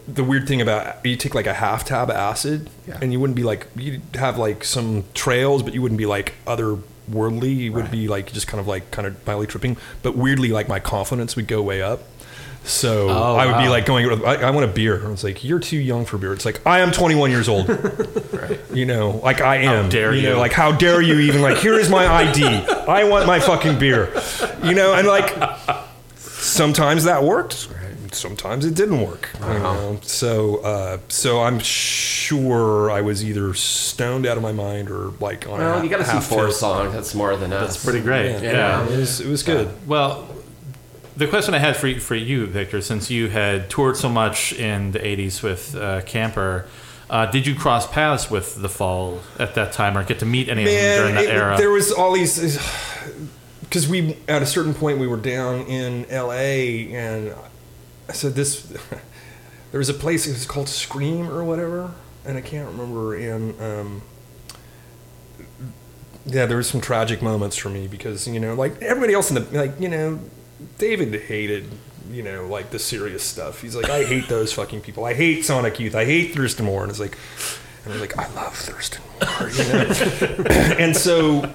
the 0.08 0.24
weird 0.24 0.48
thing 0.48 0.60
about 0.62 1.04
you 1.04 1.16
take 1.16 1.34
like 1.34 1.46
a 1.46 1.54
half 1.54 1.84
tab 1.84 2.08
of 2.08 2.16
acid, 2.16 2.70
Yeah. 2.88 2.98
and 3.02 3.12
you 3.12 3.20
wouldn't 3.20 3.36
be 3.36 3.42
like 3.42 3.66
you'd 3.76 4.00
have 4.14 4.38
like 4.38 4.64
some 4.64 5.04
trails, 5.12 5.62
but 5.62 5.74
you 5.74 5.82
wouldn't 5.82 5.98
be 5.98 6.06
like 6.06 6.34
other 6.46 6.78
worldly 7.08 7.70
would 7.70 7.90
be 7.90 8.08
like 8.08 8.32
just 8.32 8.46
kind 8.46 8.60
of 8.60 8.66
like 8.66 8.90
kind 8.90 9.06
of 9.06 9.26
mildly 9.26 9.46
tripping, 9.46 9.76
but 10.02 10.16
weirdly 10.16 10.48
like 10.48 10.68
my 10.68 10.80
confidence 10.80 11.36
would 11.36 11.46
go 11.46 11.62
way 11.62 11.82
up. 11.82 12.02
So 12.66 13.10
Oh, 13.10 13.36
I 13.36 13.44
would 13.46 13.62
be 13.62 13.68
like 13.68 13.84
going, 13.84 14.06
I, 14.24 14.36
I 14.36 14.50
want 14.50 14.64
a 14.64 14.72
beer. 14.72 14.96
And 14.96 15.06
I 15.08 15.10
was 15.10 15.22
like, 15.22 15.44
you're 15.44 15.58
too 15.58 15.76
young 15.76 16.06
for 16.06 16.16
beer. 16.16 16.32
It's 16.32 16.46
like, 16.46 16.66
I 16.66 16.80
am 16.80 16.92
21 16.92 17.30
years 17.30 17.48
old. 17.48 17.68
You 18.74 18.86
know, 18.86 19.20
like 19.22 19.40
I 19.40 19.56
am. 19.58 19.88
dare 19.88 20.12
you? 20.12 20.22
know, 20.22 20.34
you. 20.34 20.36
like 20.36 20.52
how 20.52 20.72
dare 20.72 21.00
you 21.00 21.20
even 21.20 21.42
like, 21.42 21.58
here 21.58 21.74
is 21.74 21.88
my 21.88 22.06
ID. 22.06 22.44
I 22.88 23.04
want 23.04 23.26
my 23.26 23.38
fucking 23.38 23.78
beer. 23.78 24.12
You 24.64 24.74
know, 24.74 24.94
and 24.94 25.06
like 25.06 25.32
sometimes 26.16 27.04
that 27.04 27.22
worked. 27.22 27.68
Sometimes 28.14 28.64
it 28.64 28.74
didn't 28.74 29.00
work. 29.00 29.30
You 29.40 29.46
know? 29.46 29.98
So, 30.02 30.56
uh, 30.58 30.98
so 31.08 31.42
I'm 31.42 31.58
sure 31.58 32.90
I 32.90 33.00
was 33.00 33.24
either 33.24 33.54
stoned 33.54 34.26
out 34.26 34.36
of 34.36 34.42
my 34.42 34.52
mind 34.52 34.90
or 34.90 35.12
like 35.20 35.46
on 35.46 35.60
a 35.60 35.64
Well, 35.64 35.76
ha- 35.78 35.82
you 35.82 35.90
got 35.90 35.98
to 35.98 36.04
see 36.04 36.12
half 36.12 36.26
four 36.26 36.44
tilt. 36.46 36.54
songs. 36.56 36.92
That's 36.92 37.14
more 37.14 37.36
than 37.36 37.52
us. 37.52 37.74
That's 37.74 37.84
pretty 37.84 38.00
great. 38.00 38.32
Yeah, 38.42 38.52
yeah. 38.52 38.88
It 38.88 38.96
was, 38.98 39.20
it 39.20 39.28
was 39.28 39.42
good. 39.42 39.68
Well, 39.86 40.28
the 41.16 41.26
question 41.26 41.54
I 41.54 41.58
had 41.58 41.76
for 41.76 41.92
for 42.00 42.14
you, 42.16 42.46
Victor, 42.46 42.80
since 42.80 43.10
you 43.10 43.28
had 43.28 43.70
toured 43.70 43.96
so 43.96 44.08
much 44.08 44.52
in 44.52 44.92
the 44.92 44.98
'80s 44.98 45.42
with 45.42 45.76
uh, 45.76 46.00
Camper, 46.02 46.66
uh, 47.08 47.26
did 47.26 47.46
you 47.46 47.54
cross 47.54 47.86
paths 47.86 48.30
with 48.30 48.60
the 48.60 48.68
Fall 48.68 49.20
at 49.38 49.54
that 49.54 49.72
time, 49.72 49.96
or 49.96 50.02
get 50.04 50.18
to 50.20 50.26
meet 50.26 50.48
any 50.48 50.62
of 50.64 50.68
them 50.70 50.98
during 51.00 51.14
that 51.14 51.24
it- 51.24 51.30
era? 51.30 51.56
There 51.56 51.70
was 51.70 51.92
all 51.92 52.12
these 52.12 52.58
because 53.60 53.86
we 53.88 54.16
at 54.26 54.42
a 54.42 54.46
certain 54.46 54.74
point 54.74 54.98
we 54.98 55.06
were 55.06 55.16
down 55.16 55.60
in 55.66 56.04
L.A. 56.06 56.92
and 56.92 57.34
I 58.08 58.12
said 58.12 58.34
this. 58.34 58.72
There 59.74 59.80
was 59.80 59.88
a 59.88 59.94
place 59.94 60.28
it 60.28 60.34
was 60.34 60.46
called 60.46 60.68
Scream 60.68 61.28
or 61.28 61.42
whatever, 61.42 61.90
and 62.24 62.38
I 62.38 62.42
can't 62.42 62.68
remember. 62.68 63.16
And 63.16 63.60
um, 63.60 64.02
yeah, 66.26 66.46
there 66.46 66.58
was 66.58 66.68
some 66.68 66.80
tragic 66.80 67.20
moments 67.20 67.56
for 67.56 67.70
me 67.70 67.88
because 67.88 68.28
you 68.28 68.38
know, 68.38 68.54
like 68.54 68.80
everybody 68.80 69.14
else 69.14 69.32
in 69.32 69.34
the 69.34 69.40
like 69.58 69.80
you 69.80 69.88
know, 69.88 70.20
David 70.78 71.22
hated. 71.22 71.68
You 72.08 72.22
know, 72.22 72.46
like 72.46 72.70
the 72.70 72.78
serious 72.78 73.24
stuff. 73.24 73.62
He's 73.62 73.74
like, 73.74 73.90
I 73.90 74.04
hate 74.04 74.28
those 74.28 74.52
fucking 74.52 74.82
people. 74.82 75.06
I 75.06 75.14
hate 75.14 75.44
Sonic 75.44 75.80
Youth. 75.80 75.96
I 75.96 76.04
hate 76.04 76.34
Thurston 76.36 76.66
Moore. 76.66 76.82
And 76.82 76.90
it's 76.90 77.00
like, 77.00 77.18
and 77.84 77.92
I 77.92 77.96
was 77.96 78.00
like, 78.00 78.16
I 78.16 78.32
love 78.34 78.54
Thurston 78.54 79.02
Moore. 79.08 79.50
You 79.50 79.64
know, 79.72 80.76
and 80.78 80.96
so 80.96 81.52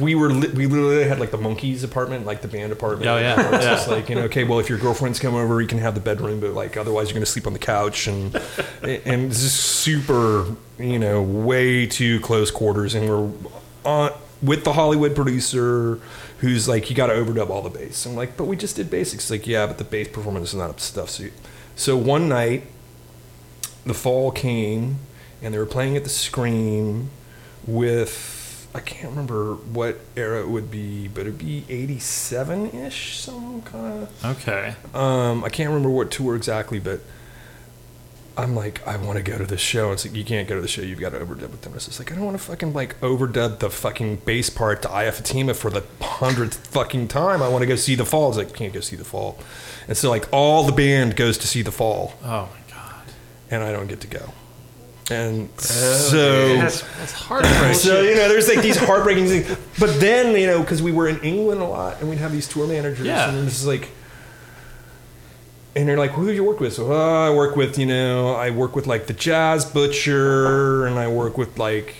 we 0.00 0.14
were 0.14 0.30
li- 0.32 0.48
we 0.54 0.66
literally 0.66 1.04
had 1.04 1.20
like 1.20 1.30
the 1.30 1.38
monkeys 1.38 1.84
apartment, 1.84 2.24
like 2.26 2.40
the 2.42 2.48
band 2.48 2.72
apartment. 2.72 3.08
Oh, 3.08 3.18
yeah. 3.18 3.34
It's 3.54 3.64
Yeah. 3.64 3.70
just 3.74 3.88
like 3.88 4.08
you 4.08 4.14
know, 4.14 4.22
okay, 4.22 4.44
well, 4.44 4.58
if 4.60 4.68
your 4.68 4.78
girlfriends 4.78 5.18
come 5.18 5.34
over, 5.34 5.60
you 5.60 5.68
can 5.68 5.78
have 5.78 5.94
the 5.94 6.00
bedroom, 6.00 6.40
but 6.40 6.52
like 6.54 6.76
otherwise, 6.76 7.08
you're 7.08 7.14
gonna 7.14 7.26
sleep 7.26 7.46
on 7.46 7.52
the 7.52 7.58
couch, 7.58 8.06
and 8.06 8.34
and 8.82 9.30
it's 9.30 9.42
just 9.42 9.56
super, 9.60 10.46
you 10.78 10.98
know, 10.98 11.22
way 11.22 11.86
too 11.86 12.20
close 12.20 12.50
quarters, 12.50 12.94
and 12.94 13.08
we're 13.08 13.30
on 13.84 14.12
with 14.42 14.64
the 14.64 14.72
Hollywood 14.72 15.14
producer. 15.14 15.98
Who's 16.38 16.66
like 16.68 16.90
you 16.90 16.96
got 16.96 17.06
to 17.06 17.12
overdub 17.12 17.50
all 17.50 17.62
the 17.62 17.70
bass? 17.70 18.04
I'm 18.04 18.16
like, 18.16 18.36
but 18.36 18.44
we 18.46 18.56
just 18.56 18.74
did 18.74 18.90
basics. 18.90 19.30
Like, 19.30 19.46
yeah, 19.46 19.64
but 19.66 19.78
the 19.78 19.84
bass 19.84 20.08
performance 20.08 20.48
is 20.48 20.54
not 20.56 20.70
up 20.70 20.78
to 20.78 20.82
stuff. 20.82 21.08
So, 21.10 21.26
so 21.76 21.96
one 21.96 22.28
night, 22.28 22.64
the 23.86 23.94
fall 23.94 24.32
came 24.32 24.96
and 25.40 25.54
they 25.54 25.58
were 25.58 25.66
playing 25.66 25.96
at 25.96 26.02
the 26.02 26.10
Scream 26.10 27.10
with 27.64 28.41
I 28.74 28.80
can't 28.80 29.10
remember 29.10 29.54
what 29.54 29.98
era 30.16 30.40
it 30.40 30.48
would 30.48 30.70
be, 30.70 31.06
but 31.08 31.22
it'd 31.22 31.38
be 31.38 31.64
'87 31.68 32.70
ish, 32.70 33.18
some 33.20 33.60
kind 33.62 34.04
of. 34.04 34.24
okay. 34.24 34.74
Um, 34.94 35.44
I 35.44 35.50
can't 35.50 35.68
remember 35.68 35.90
what 35.90 36.10
tour 36.10 36.34
exactly, 36.36 36.78
but 36.80 37.00
I'm 38.34 38.54
like, 38.56 38.86
I 38.88 38.96
want 38.96 39.18
to 39.18 39.22
go 39.22 39.36
to 39.36 39.44
the 39.44 39.58
show. 39.58 39.92
It's 39.92 40.06
like 40.06 40.14
you 40.16 40.24
can't 40.24 40.48
go 40.48 40.54
to 40.54 40.62
the 40.62 40.68
show. 40.68 40.80
You've 40.80 41.00
got 41.00 41.10
to 41.10 41.18
overdub 41.18 41.50
with 41.50 41.60
them. 41.60 41.74
It's 41.74 41.84
just 41.84 41.98
like 41.98 42.10
I 42.10 42.14
don't 42.14 42.24
want 42.24 42.38
to 42.38 42.42
fucking 42.42 42.72
like 42.72 42.98
overdub 43.02 43.58
the 43.58 43.68
fucking 43.68 44.16
bass 44.24 44.48
part 44.48 44.80
to 44.82 44.90
Eye 44.90 45.02
of 45.04 45.16
Fatima 45.16 45.52
for 45.52 45.68
the 45.70 45.84
hundredth 46.00 46.66
fucking 46.68 47.08
time. 47.08 47.42
I 47.42 47.48
want 47.48 47.60
to 47.60 47.66
go 47.66 47.76
see 47.76 47.94
the 47.94 48.06
fall. 48.06 48.30
It's 48.30 48.38
like 48.38 48.54
can't 48.54 48.72
go 48.72 48.80
see 48.80 48.96
the 48.96 49.04
fall, 49.04 49.38
and 49.86 49.96
so 49.98 50.08
like 50.08 50.26
all 50.32 50.64
the 50.64 50.72
band 50.72 51.14
goes 51.16 51.36
to 51.38 51.46
see 51.46 51.60
the 51.60 51.72
fall, 51.72 52.14
Oh 52.24 52.48
my 52.50 52.74
god. 52.74 53.02
and 53.50 53.62
I 53.62 53.70
don't 53.70 53.86
get 53.88 54.00
to 54.00 54.06
go. 54.06 54.32
And 55.10 55.48
oh, 55.58 55.60
so 55.60 56.56
That's, 56.56 56.80
that's 56.98 57.12
heartbreaking. 57.12 57.74
so 57.74 58.02
you 58.02 58.14
know, 58.14 58.28
there's 58.28 58.48
like 58.48 58.62
these 58.62 58.76
heartbreaking 58.86 59.26
things. 59.26 59.56
But 59.78 59.98
then 60.00 60.36
you 60.40 60.46
know, 60.46 60.60
because 60.60 60.80
we 60.82 60.92
were 60.92 61.08
in 61.08 61.18
England 61.20 61.60
a 61.60 61.64
lot, 61.66 62.00
and 62.00 62.08
we'd 62.08 62.18
have 62.18 62.32
these 62.32 62.46
tour 62.48 62.66
managers, 62.68 63.04
Yeah. 63.06 63.28
and 63.28 63.46
it's 63.46 63.64
like, 63.66 63.88
and 65.74 65.88
they're 65.88 65.98
like, 65.98 66.12
"Who 66.12 66.26
do 66.26 66.32
you 66.32 66.44
work 66.44 66.60
with?" 66.60 66.74
So 66.74 66.92
oh, 66.92 67.26
I 67.26 67.34
work 67.34 67.56
with 67.56 67.78
you 67.78 67.86
know, 67.86 68.34
I 68.34 68.50
work 68.50 68.76
with 68.76 68.86
like 68.86 69.06
the 69.06 69.12
Jazz 69.14 69.64
Butcher, 69.64 70.86
and 70.86 70.98
I 70.98 71.08
work 71.08 71.36
with 71.36 71.58
like, 71.58 71.94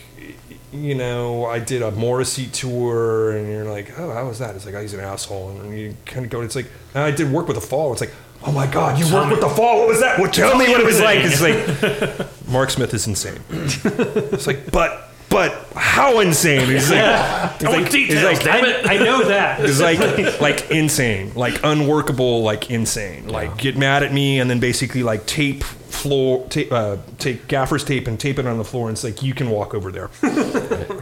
you 0.73 0.95
know, 0.95 1.45
I 1.47 1.59
did 1.59 1.83
a 1.83 1.91
Morrissey 1.91 2.47
tour, 2.47 3.37
and 3.37 3.49
you're 3.49 3.65
like, 3.65 3.99
"Oh, 3.99 4.13
how 4.13 4.29
was 4.29 4.39
that?" 4.39 4.55
It's 4.55 4.65
like, 4.67 4.75
"Oh, 4.75 4.81
he's 4.81 4.95
an 4.95 5.01
asshole," 5.01 5.51
and 5.51 5.77
you 5.79 5.97
kind 6.07 6.25
of 6.25 6.31
go, 6.31 6.41
"It's 6.43 6.55
like 6.57 6.67
I 6.95 7.11
did 7.11 7.33
work 7.33 7.49
with 7.49 7.57
the 7.57 7.67
Fall." 7.67 7.93
It's 7.93 8.01
like. 8.01 8.13
Oh 8.45 8.53
my 8.53 8.67
God! 8.67 8.99
You 8.99 9.13
worked 9.15 9.31
with 9.31 9.41
the 9.41 9.49
Fall. 9.49 9.81
What 9.81 9.89
was 9.89 10.01
that? 10.01 10.19
Well, 10.19 10.31
tell 10.31 10.57
me 10.59 10.69
what 10.69 10.81
it 10.81 10.87
was 10.87 11.01
like. 11.01 11.19
It's 11.23 11.41
like 11.41 12.49
Mark 12.49 12.71
Smith 12.71 12.93
is 12.95 13.07
insane. 13.07 13.39
It's 13.51 14.47
like, 14.47 14.71
but, 14.71 15.11
but 15.31 15.67
how 15.77 16.21
insane? 16.21 16.67
He's 16.69 16.91
like, 16.91 17.59
he's 17.61 17.69
like, 17.69 17.93
he's 17.93 18.23
like, 18.23 18.47
I, 18.47 18.95
I 18.95 18.99
know 18.99 19.25
that. 19.29 19.61
it's 19.65 19.81
like, 19.81 20.01
like 20.41 20.71
insane, 20.71 21.33
like 21.35 21.61
unworkable, 21.63 22.43
like 22.43 22.71
insane. 22.71 23.29
Like 23.29 23.57
get 23.59 23.77
mad 23.77 24.03
at 24.03 24.13
me 24.13 24.41
and 24.41 24.51
then 24.51 24.61
basically 24.61 25.03
like 25.03 25.25
tape 25.27 25.63
floor, 25.65 26.47
tape, 26.49 26.73
uh, 26.73 26.97
take 27.19 27.47
gaffer's 27.49 27.85
tape 27.85 28.07
and 28.09 28.19
tape 28.19 28.39
it 28.39 28.47
on 28.47 28.59
the 28.59 28.65
floor. 28.65 28.89
And 28.89 28.97
it's 28.97 29.05
like 29.05 29.23
you 29.23 29.35
can 29.35 29.51
walk 29.51 29.73
over 29.75 29.93
there, 29.93 30.11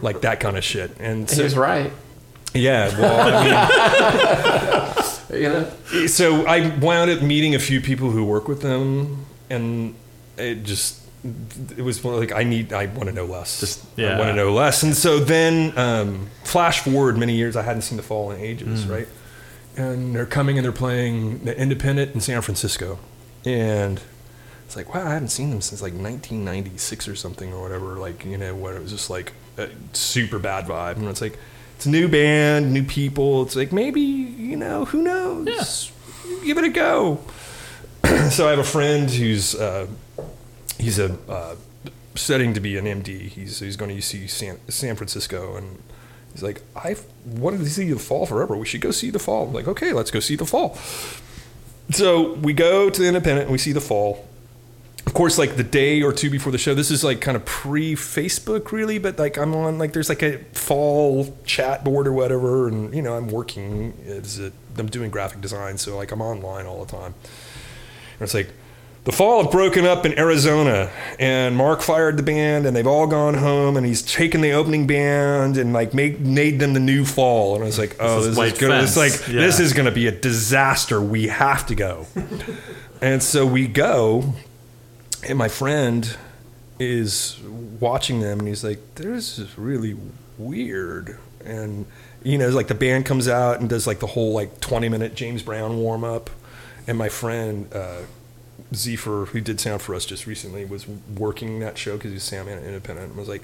like 0.01 0.21
that 0.21 0.39
kind 0.39 0.57
of 0.57 0.63
shit. 0.63 0.91
And 0.99 1.27
He 1.29 1.35
so, 1.37 1.43
was 1.43 1.57
right. 1.57 1.91
yeah, 2.53 2.97
well, 2.99 3.47
I 4.97 5.00
You 5.41 5.49
know. 5.49 6.07
so 6.07 6.45
I 6.45 6.75
wound 6.77 7.11
up 7.11 7.21
meeting 7.21 7.55
a 7.55 7.59
few 7.59 7.81
people 7.81 8.11
who 8.11 8.23
work 8.25 8.47
with 8.47 8.61
them, 8.61 9.25
and 9.49 9.95
it 10.37 10.63
just. 10.63 10.99
It 11.77 11.83
was 11.83 12.03
more 12.03 12.17
like 12.17 12.31
I 12.31 12.43
need. 12.43 12.73
I 12.73 12.87
want 12.87 13.07
to 13.07 13.11
know 13.11 13.25
less. 13.25 13.59
Just 13.59 13.85
yeah. 13.95 14.15
I 14.15 14.17
want 14.17 14.29
to 14.29 14.35
know 14.35 14.51
less. 14.53 14.81
And 14.81 14.95
so 14.95 15.19
then, 15.19 15.77
um, 15.77 16.29
flash 16.43 16.79
forward 16.79 17.15
many 17.15 17.35
years. 17.35 17.55
I 17.55 17.61
hadn't 17.61 17.83
seen 17.83 17.97
the 17.97 18.03
fall 18.03 18.31
in 18.31 18.41
ages, 18.41 18.87
right? 18.87 19.07
And 19.77 20.15
they're 20.15 20.25
coming 20.25 20.57
and 20.57 20.65
they're 20.65 20.71
playing 20.71 21.45
the 21.45 21.55
Independent 21.55 22.15
in 22.15 22.21
San 22.21 22.41
Francisco, 22.41 22.97
and 23.45 24.01
it's 24.71 24.77
like, 24.77 24.93
wow, 24.93 25.05
I 25.05 25.09
haven't 25.15 25.27
seen 25.27 25.49
them 25.49 25.59
since 25.59 25.81
like 25.81 25.91
1996 25.91 27.09
or 27.09 27.15
something 27.15 27.51
or 27.51 27.61
whatever. 27.61 27.97
Like, 27.97 28.23
you 28.23 28.37
know, 28.37 28.55
what 28.55 28.73
it 28.73 28.81
was 28.81 28.89
just 28.89 29.09
like 29.09 29.33
a 29.57 29.67
super 29.91 30.39
bad 30.39 30.65
vibe. 30.65 30.95
And 30.95 31.09
it's 31.09 31.19
like, 31.19 31.37
it's 31.81 31.87
a 31.87 31.89
new 31.89 32.07
band, 32.07 32.71
new 32.71 32.83
people. 32.83 33.41
It's 33.41 33.55
like, 33.55 33.71
maybe, 33.71 34.01
you 34.01 34.55
know, 34.55 34.85
who 34.85 35.01
knows? 35.01 35.91
Give 36.45 36.59
it 36.59 36.63
a 36.63 36.69
go. 36.69 37.23
so 38.29 38.45
I 38.45 38.51
have 38.51 38.59
a 38.59 38.63
friend 38.63 39.09
who's, 39.09 39.55
uh, 39.55 39.87
he's 40.77 40.99
a, 40.99 41.17
uh, 41.27 41.55
studying 42.13 42.53
to 42.53 42.59
be 42.59 42.77
an 42.77 42.85
MD. 42.85 43.21
He's, 43.21 43.57
he's 43.61 43.77
going 43.77 43.89
to 43.89 43.97
UC 43.97 44.29
San, 44.29 44.59
San 44.69 44.95
Francisco. 44.95 45.55
And 45.55 45.81
he's 46.33 46.43
like, 46.43 46.61
I've 46.75 47.03
wanted 47.25 47.61
to 47.61 47.69
see 47.71 47.91
the 47.91 47.97
fall 47.97 48.27
forever. 48.27 48.55
We 48.55 48.67
should 48.67 48.81
go 48.81 48.91
see 48.91 49.09
the 49.09 49.17
fall. 49.17 49.47
I'm 49.47 49.53
like, 49.53 49.67
okay, 49.67 49.91
let's 49.91 50.11
go 50.11 50.19
see 50.19 50.35
the 50.35 50.45
fall. 50.45 50.75
So 51.89 52.33
we 52.33 52.53
go 52.53 52.91
to 52.91 53.01
the 53.01 53.07
Independent 53.07 53.45
and 53.45 53.51
we 53.51 53.57
see 53.57 53.71
the 53.71 53.81
fall 53.81 54.27
of 55.05 55.13
course, 55.13 55.37
like 55.37 55.55
the 55.55 55.63
day 55.63 56.01
or 56.03 56.13
two 56.13 56.29
before 56.29 56.51
the 56.51 56.57
show, 56.57 56.73
this 56.73 56.91
is 56.91 57.03
like 57.03 57.21
kind 57.21 57.35
of 57.35 57.43
pre 57.43 57.95
Facebook, 57.95 58.71
really, 58.71 58.99
but 58.99 59.17
like 59.17 59.37
I'm 59.37 59.55
on, 59.55 59.77
like, 59.77 59.93
there's 59.93 60.09
like 60.09 60.21
a 60.21 60.37
fall 60.53 61.35
chat 61.43 61.83
board 61.83 62.07
or 62.07 62.13
whatever, 62.13 62.67
and 62.67 62.93
you 62.93 63.01
know, 63.01 63.15
I'm 63.15 63.27
working 63.27 63.93
as 64.07 64.39
a, 64.39 64.51
I'm 64.77 64.87
doing 64.87 65.09
graphic 65.09 65.41
design, 65.41 65.77
so 65.77 65.97
like 65.97 66.11
I'm 66.11 66.21
online 66.21 66.65
all 66.65 66.85
the 66.85 66.91
time. 66.91 67.15
And 68.13 68.21
it's 68.21 68.33
like, 68.33 68.49
the 69.03 69.11
fall 69.11 69.41
have 69.41 69.51
broken 69.51 69.85
up 69.87 70.05
in 70.05 70.17
Arizona, 70.19 70.91
and 71.17 71.55
Mark 71.55 71.81
fired 71.81 72.17
the 72.17 72.23
band, 72.23 72.67
and 72.67 72.75
they've 72.75 72.85
all 72.85 73.07
gone 73.07 73.33
home, 73.33 73.75
and 73.75 73.83
he's 73.83 74.03
taken 74.03 74.41
the 74.41 74.51
opening 74.51 74.85
band 74.85 75.57
and 75.57 75.73
like 75.73 75.95
made 75.95 76.21
made 76.21 76.59
them 76.59 76.73
the 76.73 76.79
new 76.79 77.03
fall. 77.03 77.55
And 77.55 77.63
I 77.63 77.67
was 77.67 77.79
like, 77.79 77.95
oh, 77.99 78.19
is 78.19 78.35
this 78.35 78.53
is, 78.53 78.59
gonna, 78.59 78.83
it's 78.83 78.97
like 78.97 79.13
fence. 79.13 79.33
this 79.33 79.59
is 79.59 79.73
gonna 79.73 79.91
be 79.91 80.05
a 80.05 80.11
disaster. 80.11 81.01
We 81.01 81.29
have 81.29 81.65
to 81.67 81.75
go. 81.75 82.05
and 83.01 83.23
so 83.23 83.43
we 83.43 83.67
go, 83.67 84.35
and 85.27 85.37
my 85.37 85.47
friend 85.47 86.17
is 86.79 87.39
watching 87.79 88.21
them 88.21 88.39
and 88.39 88.47
he's 88.47 88.63
like 88.63 88.79
this 88.95 89.37
is 89.37 89.57
really 89.57 89.95
weird. 90.37 91.17
And 91.45 91.85
you 92.23 92.37
know 92.37 92.45
it's 92.45 92.55
like 92.55 92.67
the 92.67 92.75
band 92.75 93.05
comes 93.05 93.27
out 93.27 93.59
and 93.59 93.69
does 93.69 93.87
like 93.87 93.99
the 93.99 94.07
whole 94.07 94.31
like 94.33 94.59
20 94.59 94.89
minute 94.89 95.15
james 95.15 95.41
brown 95.41 95.77
warm 95.77 96.03
up 96.03 96.29
and 96.87 96.95
my 96.95 97.09
friend 97.09 97.67
uh 97.73 98.01
Zephyr, 98.73 99.25
who 99.25 99.41
did 99.41 99.59
sound 99.59 99.81
for 99.81 99.95
us 99.95 100.05
just 100.05 100.25
recently, 100.25 100.65
was 100.65 100.87
working 100.87 101.59
that 101.59 101.77
show 101.77 101.97
because 101.97 102.11
he's 102.11 102.23
Sam 102.23 102.47
Independent, 102.47 103.09
and 103.09 103.17
was 103.17 103.27
like, 103.27 103.43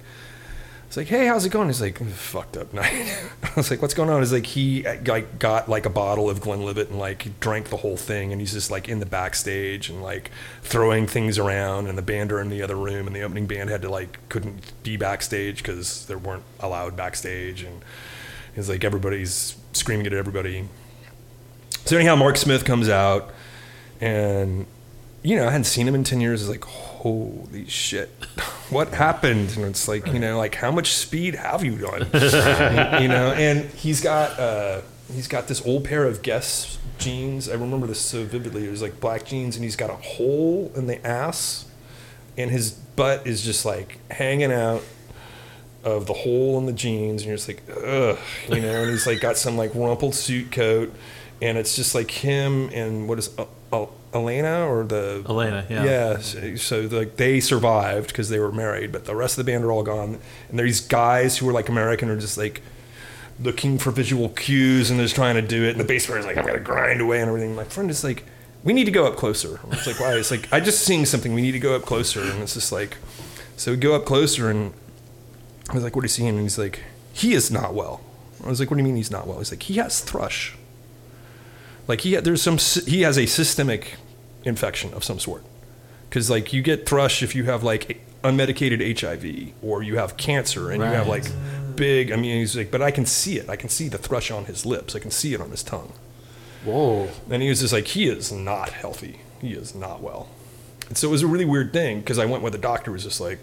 It's 0.88 0.96
like, 0.96 1.08
hey, 1.08 1.28
how's 1.28 1.46
it 1.46 1.50
going? 1.50 1.68
He's 1.68 1.82
like, 1.82 2.00
fucked 2.12 2.56
up 2.56 2.74
night. 2.74 3.14
I 3.44 3.52
was 3.58 3.70
like, 3.70 3.82
what's 3.82 3.94
going 3.94 4.10
on? 4.10 4.22
He's 4.22 4.32
like, 4.32 4.46
he 4.46 4.84
like 5.06 5.38
got 5.38 5.68
like 5.68 5.86
a 5.86 5.90
bottle 5.90 6.30
of 6.30 6.40
Glenlivet 6.40 6.90
and 6.90 6.98
like 6.98 7.40
drank 7.42 7.70
the 7.70 7.78
whole 7.78 7.98
thing, 7.98 8.32
and 8.32 8.40
he's 8.40 8.54
just 8.54 8.72
like 8.72 8.88
in 8.88 9.00
the 9.00 9.06
backstage 9.06 9.90
and 9.90 10.02
like 10.02 10.32
throwing 10.62 11.06
things 11.06 11.38
around, 11.38 11.88
and 11.88 11.98
the 11.98 12.02
band 12.02 12.32
are 12.32 12.40
in 12.40 12.50
the 12.50 12.62
other 12.62 12.76
room, 12.78 13.06
and 13.06 13.14
the 13.14 13.22
opening 13.22 13.48
band 13.48 13.70
had 13.70 13.82
to 13.82 13.90
like 13.90 14.18
couldn't 14.30 14.72
be 14.84 14.96
backstage 14.96 15.58
because 15.58 16.06
they 16.06 16.16
weren't 16.16 16.44
allowed 16.62 16.96
backstage, 16.96 17.64
and 17.64 17.84
it's 18.56 18.70
like 18.70 18.86
everybody's 18.86 19.58
screaming 19.74 20.08
at 20.08 20.14
everybody. 20.14 20.70
So 21.84 21.98
anyhow, 21.98 22.16
Mark 22.16 22.38
Smith 22.38 22.64
comes 22.64 22.88
out, 22.88 23.30
and 24.00 24.66
you 25.22 25.36
know 25.36 25.48
I 25.48 25.52
hadn't 25.52 25.66
seen 25.66 25.86
him 25.86 25.96
in 25.96 26.06
ten 26.06 26.22
years. 26.22 26.42
It's 26.42 26.50
like 26.50 26.64
holy 26.64 27.68
shit, 27.68 28.10
what 28.70 28.90
happened? 28.90 29.56
And 29.56 29.66
it's 29.66 29.88
like 29.88 30.08
you 30.08 30.20
know 30.20 30.38
like 30.38 30.56
how 30.56 30.72
much 30.72 30.94
speed 30.94 31.36
have 31.36 31.64
you 31.64 31.78
done? 31.78 32.02
you 33.02 33.08
know, 33.08 33.34
and 33.36 33.70
he's 33.72 34.02
got 34.02 34.40
uh, 34.40 34.82
he's 35.14 35.28
got 35.28 35.48
this 35.48 35.66
old 35.66 35.86
pair 35.86 36.06
of 36.06 36.22
Guess 36.22 36.78
jeans. 36.98 37.50
I 37.50 37.54
remember 37.54 37.88
this 37.88 38.02
so 38.02 38.24
vividly. 38.24 38.66
It 38.66 38.72
was 38.72 38.82
like 38.82 39.00
black 39.00 39.26
jeans, 39.26 39.56
and 39.56 39.64
he's 39.64 39.76
got 39.76 39.90
a 39.90 39.96
hole 39.96 40.72
in 40.76 40.88
the 40.88 41.06
ass, 41.06 41.66
and 42.38 42.52
his 42.52 42.72
butt 42.72 43.26
is 43.26 43.44
just 43.44 43.66
like 43.66 44.00
hanging 44.12 44.52
out 44.52 44.84
of 45.84 46.06
the 46.06 46.14
hole 46.14 46.58
in 46.58 46.66
the 46.66 46.74
jeans, 46.74 47.22
and 47.22 47.30
you're 47.30 47.38
just 47.38 47.48
like, 47.48 47.64
ugh, 47.70 48.18
you 48.50 48.62
know. 48.62 48.84
And 48.84 48.92
he's 48.92 49.08
like 49.08 49.22
got 49.22 49.38
some 49.38 49.58
like 49.58 49.74
rumpled 49.74 50.16
suit 50.16 50.52
coat, 50.52 50.94
and 51.42 51.58
it's 51.58 51.76
just 51.76 51.96
like 51.96 52.12
him 52.12 52.70
and 52.74 53.08
what 53.08 53.20
is 53.20 53.30
uh, 53.38 53.46
uh, 53.72 53.86
Elena 54.14 54.66
or 54.68 54.84
the 54.84 55.24
Elena, 55.28 55.66
yeah. 55.70 55.84
yeah. 55.84 56.18
So, 56.20 56.56
so 56.56 56.82
like 56.82 57.18
they 57.18 57.40
survived 57.40 58.08
because 58.08 58.30
they 58.30 58.40
were 58.40 58.52
married, 58.52 58.92
but 58.92 59.06
the 59.06 59.16
rest 59.16 59.38
of 59.38 59.46
the 59.46 59.52
band 59.52 59.64
are 59.64 59.72
all 59.72 59.84
gone. 59.84 60.20
And 60.50 60.60
there's 60.60 60.80
these 60.80 60.88
guys 60.88 61.38
who 61.38 61.48
are 61.50 61.54
like 61.54 61.70
American 61.70 62.10
are 62.10 62.20
just 62.20 62.38
like 62.38 62.62
looking 63.40 63.78
for 63.78 63.92
visual 63.92 64.30
cues 64.30 64.90
and 64.90 65.00
they're 65.00 65.06
just 65.06 65.16
trying 65.16 65.36
to 65.36 65.42
do 65.42 65.64
it. 65.64 65.72
And 65.72 65.80
the 65.80 65.84
bass 65.84 66.06
player 66.06 66.20
is 66.20 66.26
like, 66.26 66.38
I'm 66.38 66.46
gonna 66.46 66.60
grind 66.60 67.02
away 67.02 67.20
and 67.20 67.28
everything. 67.28 67.56
My 67.56 67.66
friend 67.66 67.90
is 67.90 68.04
like, 68.04 68.24
we 68.64 68.74
need 68.74 68.86
to 68.86 68.92
go 68.92 69.06
up 69.06 69.16
closer. 69.16 69.60
It's 69.72 69.86
like, 69.86 70.00
why? 70.00 70.14
It's 70.14 70.32
like 70.32 70.52
I 70.52 70.60
just 70.60 70.84
seeing 70.84 71.06
something. 71.06 71.34
We 71.34 71.42
need 71.42 71.52
to 71.52 71.60
go 71.60 71.76
up 71.76 71.84
closer. 71.84 72.22
And 72.22 72.42
it's 72.42 72.54
just 72.54 72.72
like, 72.72 72.98
so 73.56 73.72
we 73.72 73.78
go 73.78 73.94
up 73.96 74.06
closer 74.06 74.50
and 74.50 74.74
I 75.70 75.74
was 75.74 75.84
like, 75.84 75.96
what 75.96 76.04
are 76.04 76.06
you 76.06 76.10
seeing? 76.10 76.30
And 76.30 76.40
he's 76.40 76.58
like, 76.58 76.82
he 77.14 77.34
is 77.34 77.52
not 77.52 77.74
well. 77.74 78.02
I 78.44 78.50
was 78.50 78.60
like, 78.60 78.70
what 78.70 78.78
do 78.78 78.82
you 78.82 78.86
mean 78.86 78.96
he's 78.96 79.12
not 79.12 79.28
well? 79.28 79.40
He's 79.40 79.52
like, 79.52 79.64
he 79.64 79.76
has 79.76 80.00
thrush. 80.02 80.56
Like 81.88 82.02
he 82.02 82.16
there's 82.18 82.42
some 82.42 82.58
he 82.58 83.02
has 83.02 83.18
a 83.18 83.26
systemic 83.26 83.96
infection 84.44 84.94
of 84.94 85.04
some 85.04 85.20
sort. 85.20 85.44
Because 86.10 86.30
like 86.30 86.54
you 86.54 86.62
get 86.62 86.88
thrush 86.88 87.22
if 87.22 87.36
you 87.36 87.46
have 87.46 87.64
like 87.64 88.02
unmedicated 88.24 89.00
HIV 89.00 89.54
or 89.62 89.84
you 89.84 89.98
have 89.98 90.18
cancer 90.18 90.72
and 90.72 90.82
you 90.82 90.90
have 90.90 91.08
like 91.08 91.26
big. 91.76 92.12
I 92.12 92.16
mean, 92.16 92.38
he's 92.40 92.56
like, 92.56 92.72
but 92.72 92.82
I 92.82 92.92
can 92.92 93.06
see 93.06 93.38
it. 93.38 93.50
I 93.50 93.56
can 93.56 93.70
see 93.70 93.88
the 93.88 93.98
thrush 93.98 94.32
on 94.32 94.46
his 94.46 94.66
lips. 94.66 94.96
I 94.96 95.00
can 95.00 95.12
see 95.12 95.34
it 95.34 95.42
on 95.42 95.52
his 95.52 95.64
tongue. 95.64 95.94
Whoa. 96.66 97.10
And 97.30 97.42
he 97.42 97.50
was 97.50 97.62
just 97.62 97.74
like, 97.74 97.88
he 97.88 98.08
is 98.08 98.32
not 98.32 98.70
healthy. 98.70 99.22
He 99.40 99.54
is 99.54 99.76
not 99.76 100.02
well. 100.02 100.28
And 100.88 100.98
so 100.98 101.08
it 101.08 101.12
was 101.12 101.22
a 101.22 101.28
really 101.28 101.46
weird 101.46 101.72
thing 101.74 102.00
because 102.00 102.20
I 102.20 102.26
went 102.26 102.44
with 102.44 102.54
the 102.54 102.60
doctor 102.60 102.92
was 102.92 103.04
just 103.04 103.22
like, 103.22 103.40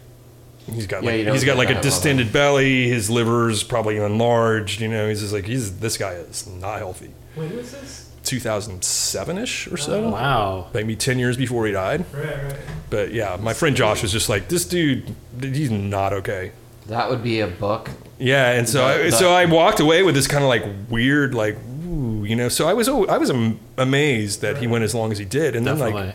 he's 0.72 0.86
got 0.86 1.04
Yeah, 1.04 1.10
like 1.10 1.28
he's 1.28 1.44
got 1.44 1.56
like 1.56 1.70
a 1.70 1.80
distended 1.80 2.32
belly. 2.32 2.88
His 2.88 3.10
liver's 3.10 3.62
probably 3.62 3.96
enlarged. 3.98 4.80
You 4.80 4.88
know, 4.88 5.08
he's 5.08 5.20
just 5.20 5.32
like 5.32 5.44
he's 5.44 5.78
this 5.78 5.96
guy 5.96 6.12
is 6.12 6.46
not 6.46 6.78
healthy. 6.78 7.10
When 7.34 7.54
was 7.56 7.72
this? 7.72 8.10
2007 8.24 9.38
ish 9.38 9.66
or 9.68 9.76
so. 9.76 10.04
Oh, 10.04 10.10
wow. 10.10 10.66
Maybe 10.74 10.96
10 10.96 11.18
years 11.18 11.36
before 11.36 11.66
he 11.66 11.72
died. 11.72 12.04
Right, 12.12 12.42
right. 12.44 12.56
But 12.90 13.12
yeah, 13.12 13.36
my 13.40 13.54
friend 13.54 13.76
Josh 13.76 14.02
was 14.02 14.12
just 14.12 14.28
like, 14.28 14.48
this 14.48 14.64
dude, 14.64 15.14
he's 15.40 15.70
not 15.70 16.12
okay. 16.12 16.52
That 16.86 17.08
would 17.10 17.22
be 17.22 17.40
a 17.40 17.46
book. 17.46 17.90
Yeah, 18.18 18.52
and 18.52 18.68
so 18.68 18.84
I, 18.84 18.96
The- 18.98 19.02
the- 19.04 19.12
so 19.12 19.32
I 19.32 19.44
walked 19.46 19.80
away 19.80 20.02
with 20.02 20.14
this 20.14 20.26
kind 20.26 20.44
of 20.44 20.48
like 20.48 20.64
weird, 20.90 21.34
like, 21.34 21.56
ooh, 21.86 22.24
you 22.24 22.36
know. 22.36 22.48
So 22.48 22.68
I 22.68 22.74
was 22.74 22.88
oh, 22.88 23.06
I 23.06 23.18
was 23.18 23.30
amazed 23.78 24.40
that 24.42 24.58
he 24.58 24.66
went 24.66 24.84
as 24.84 24.94
long 24.94 25.10
as 25.10 25.18
he 25.18 25.24
did, 25.24 25.56
and 25.56 25.66
then 25.66 25.78
like, 25.78 26.14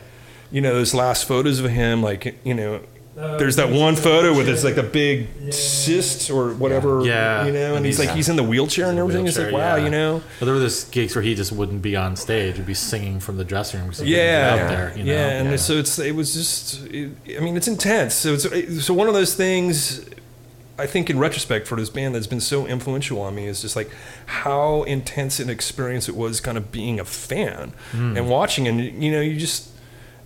you 0.51 0.61
know, 0.61 0.73
those 0.73 0.93
last 0.93 1.27
photos 1.27 1.59
of 1.59 1.69
him, 1.71 2.01
like, 2.01 2.39
you 2.45 2.53
know, 2.53 2.81
there's 3.37 3.57
that 3.57 3.69
one 3.69 3.95
photo 3.95 4.35
with 4.35 4.47
it's 4.47 4.63
like 4.63 4.77
a 4.77 4.83
big 4.83 5.27
cyst 5.51 6.29
or 6.29 6.53
whatever, 6.53 7.01
Yeah. 7.03 7.45
you 7.45 7.51
know, 7.51 7.67
and 7.69 7.77
And 7.77 7.85
he's 7.85 7.97
he's- 7.97 8.07
like 8.07 8.15
he's 8.15 8.29
in 8.29 8.35
the 8.37 8.43
wheelchair 8.43 8.89
and 8.89 8.97
everything. 8.97 9.27
It's 9.27 9.37
like 9.37 9.47
Wheelchair, 9.47 9.71
wow, 9.71 9.75
yeah. 9.75 9.83
you 9.83 9.89
know, 9.89 10.21
But 10.39 10.45
there 10.45 10.53
were 10.53 10.59
those 10.61 10.85
gigs 10.85 11.15
where 11.15 11.21
he 11.21 11.35
just 11.35 11.51
wouldn't 11.51 11.81
be 11.81 11.95
on 11.95 12.15
stage; 12.15 12.55
he'd 12.55 12.65
be 12.65 12.73
singing 12.73 13.19
from 13.19 13.37
the 13.37 13.43
dressing 13.43 13.81
room. 13.81 13.89
'cause 13.89 13.99
he 13.99 14.05
couldn't 14.05 14.19
yeah, 14.25 14.55
get 14.55 14.63
out 14.63 14.69
there. 14.69 14.93
You 14.95 15.03
know? 15.03 15.11
yeah, 15.11 15.41
and 15.41 15.59
so 15.59 15.73
it's 15.73 15.99
it 15.99 16.15
was 16.15 16.33
just, 16.33 16.85
it, 16.87 17.11
I 17.37 17.39
mean, 17.41 17.57
it's 17.57 17.67
intense. 17.67 18.13
So 18.15 18.33
it's 18.33 18.85
so 18.85 18.93
one 18.93 19.07
of 19.07 19.13
those 19.13 19.35
things. 19.35 20.01
I 20.77 20.87
think 20.87 21.09
in 21.09 21.19
retrospect 21.19 21.67
for 21.67 21.75
this 21.75 21.89
band 21.89 22.15
that's 22.15 22.25
been 22.25 22.39
so 22.39 22.65
influential 22.65 23.19
on 23.19 23.35
me 23.35 23.47
is 23.47 23.61
just 23.61 23.75
like 23.75 23.89
how 24.27 24.83
intense 24.83 25.41
an 25.41 25.49
experience 25.49 26.07
it 26.07 26.15
was 26.15 26.39
kind 26.39 26.57
of 26.57 26.71
being 26.71 27.01
a 27.01 27.03
fan 27.03 27.73
hmm. 27.91 28.15
and 28.15 28.29
watching 28.29 28.65
and 28.65 28.79
you 29.03 29.11
know 29.11 29.19
you 29.19 29.37
just 29.37 29.67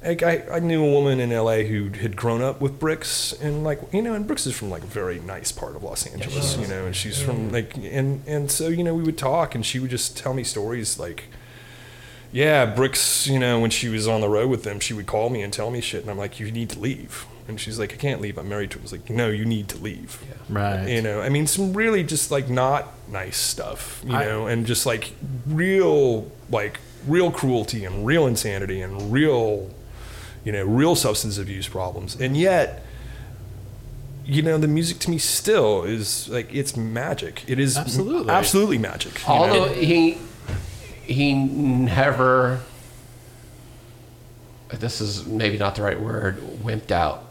like 0.04 0.22
I, 0.24 0.44
I 0.52 0.60
knew 0.60 0.84
a 0.86 0.92
woman 0.92 1.20
in 1.20 1.30
LA 1.32 1.58
who 1.60 1.90
had 1.90 2.16
grown 2.16 2.42
up 2.42 2.60
with 2.62 2.80
Brix 2.80 3.40
and 3.42 3.64
like 3.64 3.80
you 3.94 4.02
know 4.02 4.14
and 4.14 4.28
Brix 4.28 4.46
is 4.48 4.56
from 4.58 4.70
like 4.70 4.84
a 4.84 4.88
very 4.88 5.20
nice 5.20 5.52
part 5.52 5.76
of 5.76 5.84
Los 5.84 6.06
Angeles 6.06 6.58
you 6.58 6.68
know 6.68 6.86
and 6.86 6.96
she's 6.96 7.22
from 7.22 7.52
like 7.52 7.76
and 7.78 8.22
and 8.28 8.52
so 8.52 8.68
you 8.68 8.84
know 8.84 8.94
we 8.96 9.04
would 9.04 9.18
talk 9.18 9.56
and 9.56 9.66
she 9.66 9.80
would 9.80 9.92
just 9.92 10.18
tell 10.18 10.34
me 10.34 10.44
stories 10.44 11.00
like 11.00 11.26
yeah, 12.32 12.66
Brooks, 12.66 13.28
you 13.28 13.38
know, 13.38 13.60
when 13.60 13.70
she 13.70 13.90
was 13.90 14.08
on 14.08 14.20
the 14.20 14.28
road 14.28 14.50
with 14.50 14.64
them, 14.64 14.80
she 14.80 14.96
would 14.96 15.06
call 15.06 15.30
me 15.30 15.44
and 15.44 15.54
tell 15.54 15.70
me 15.70 15.82
shit. 15.82 16.02
And 16.02 16.10
I'm 16.10 16.18
like, 16.18 16.40
you 16.40 16.50
need 16.50 16.72
to 16.72 16.80
leave. 16.80 17.28
And 17.48 17.60
she's 17.60 17.78
like, 17.78 17.94
I 17.94 17.96
can't 17.98 18.22
leave. 18.22 18.40
I'm 18.40 18.50
married 18.50 18.72
to 18.72 18.78
him. 18.80 18.82
I 18.82 18.86
was 18.86 18.92
like, 18.92 19.08
no, 19.12 19.30
you 19.30 19.46
need 19.46 19.70
to 19.70 19.78
leave. 19.78 20.20
right. 20.50 20.88
You 20.90 21.04
know, 21.04 21.22
I 21.22 21.30
mean, 21.30 21.46
some 21.46 21.74
really 21.74 22.02
just 22.04 22.32
like 22.32 22.50
not 22.50 22.88
nice 23.08 23.38
stuff, 23.38 24.02
you 24.04 24.16
I- 24.16 24.26
know, 24.26 24.48
and 24.48 24.66
just 24.66 24.88
like 24.88 25.12
real, 25.46 26.32
like 26.50 26.80
real 27.06 27.30
cruelty 27.30 27.86
and 27.86 28.04
real 28.04 28.26
insanity 28.26 28.82
and 28.82 29.12
real, 29.14 29.70
you 30.44 30.52
know, 30.52 30.64
real 30.64 30.96
substance 30.96 31.38
abuse 31.38 31.68
problems. 31.68 32.20
And 32.20 32.36
yet, 32.36 32.86
you 34.26 34.42
know, 34.42 34.58
the 34.58 34.68
music 34.68 35.00
to 35.00 35.10
me 35.10 35.18
still 35.18 35.84
is 35.84 36.30
like, 36.30 36.54
it's 36.54 36.76
magic. 36.78 37.44
It 37.48 37.60
is 37.60 37.78
Absolutely. 37.78 38.32
absolutely 38.32 38.78
magic. 38.78 39.20
you 39.22 39.28
know? 39.28 39.34
Although 39.34 39.74
he 39.74 40.18
he 41.06 41.34
never 41.34 42.62
this 44.70 45.02
is 45.02 45.26
maybe 45.28 45.58
not 45.58 45.76
the 45.76 45.84
right 45.84 46.00
word, 46.00 46.38
wimped 46.64 46.92
out. 46.92 47.26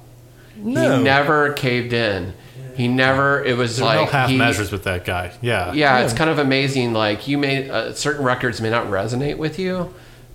No. 0.56 0.98
He 0.98 1.02
never 1.02 1.52
caved 1.54 1.92
in. 1.92 2.34
He 2.76 2.86
never 2.88 3.42
it 3.44 3.56
was 3.56 3.76
There 3.78 3.86
were 3.86 3.94
like 3.96 4.06
no 4.06 4.12
half 4.12 4.30
he- 4.30 4.36
measures 4.36 4.70
with 4.70 4.84
that 4.84 5.04
guy. 5.04 5.32
Yeah. 5.40 5.72
yeah, 5.72 6.00
it's 6.04 6.12
kind 6.12 6.30
of 6.30 6.38
amazing. 6.38 6.92
Like 6.92 7.26
you 7.26 7.38
may 7.38 7.68
uh, 7.68 7.92
certain 7.94 8.24
records 8.24 8.60
may 8.60 8.70
not 8.70 8.86
resonate 8.86 9.38
with 9.38 9.58
you, 9.58 9.92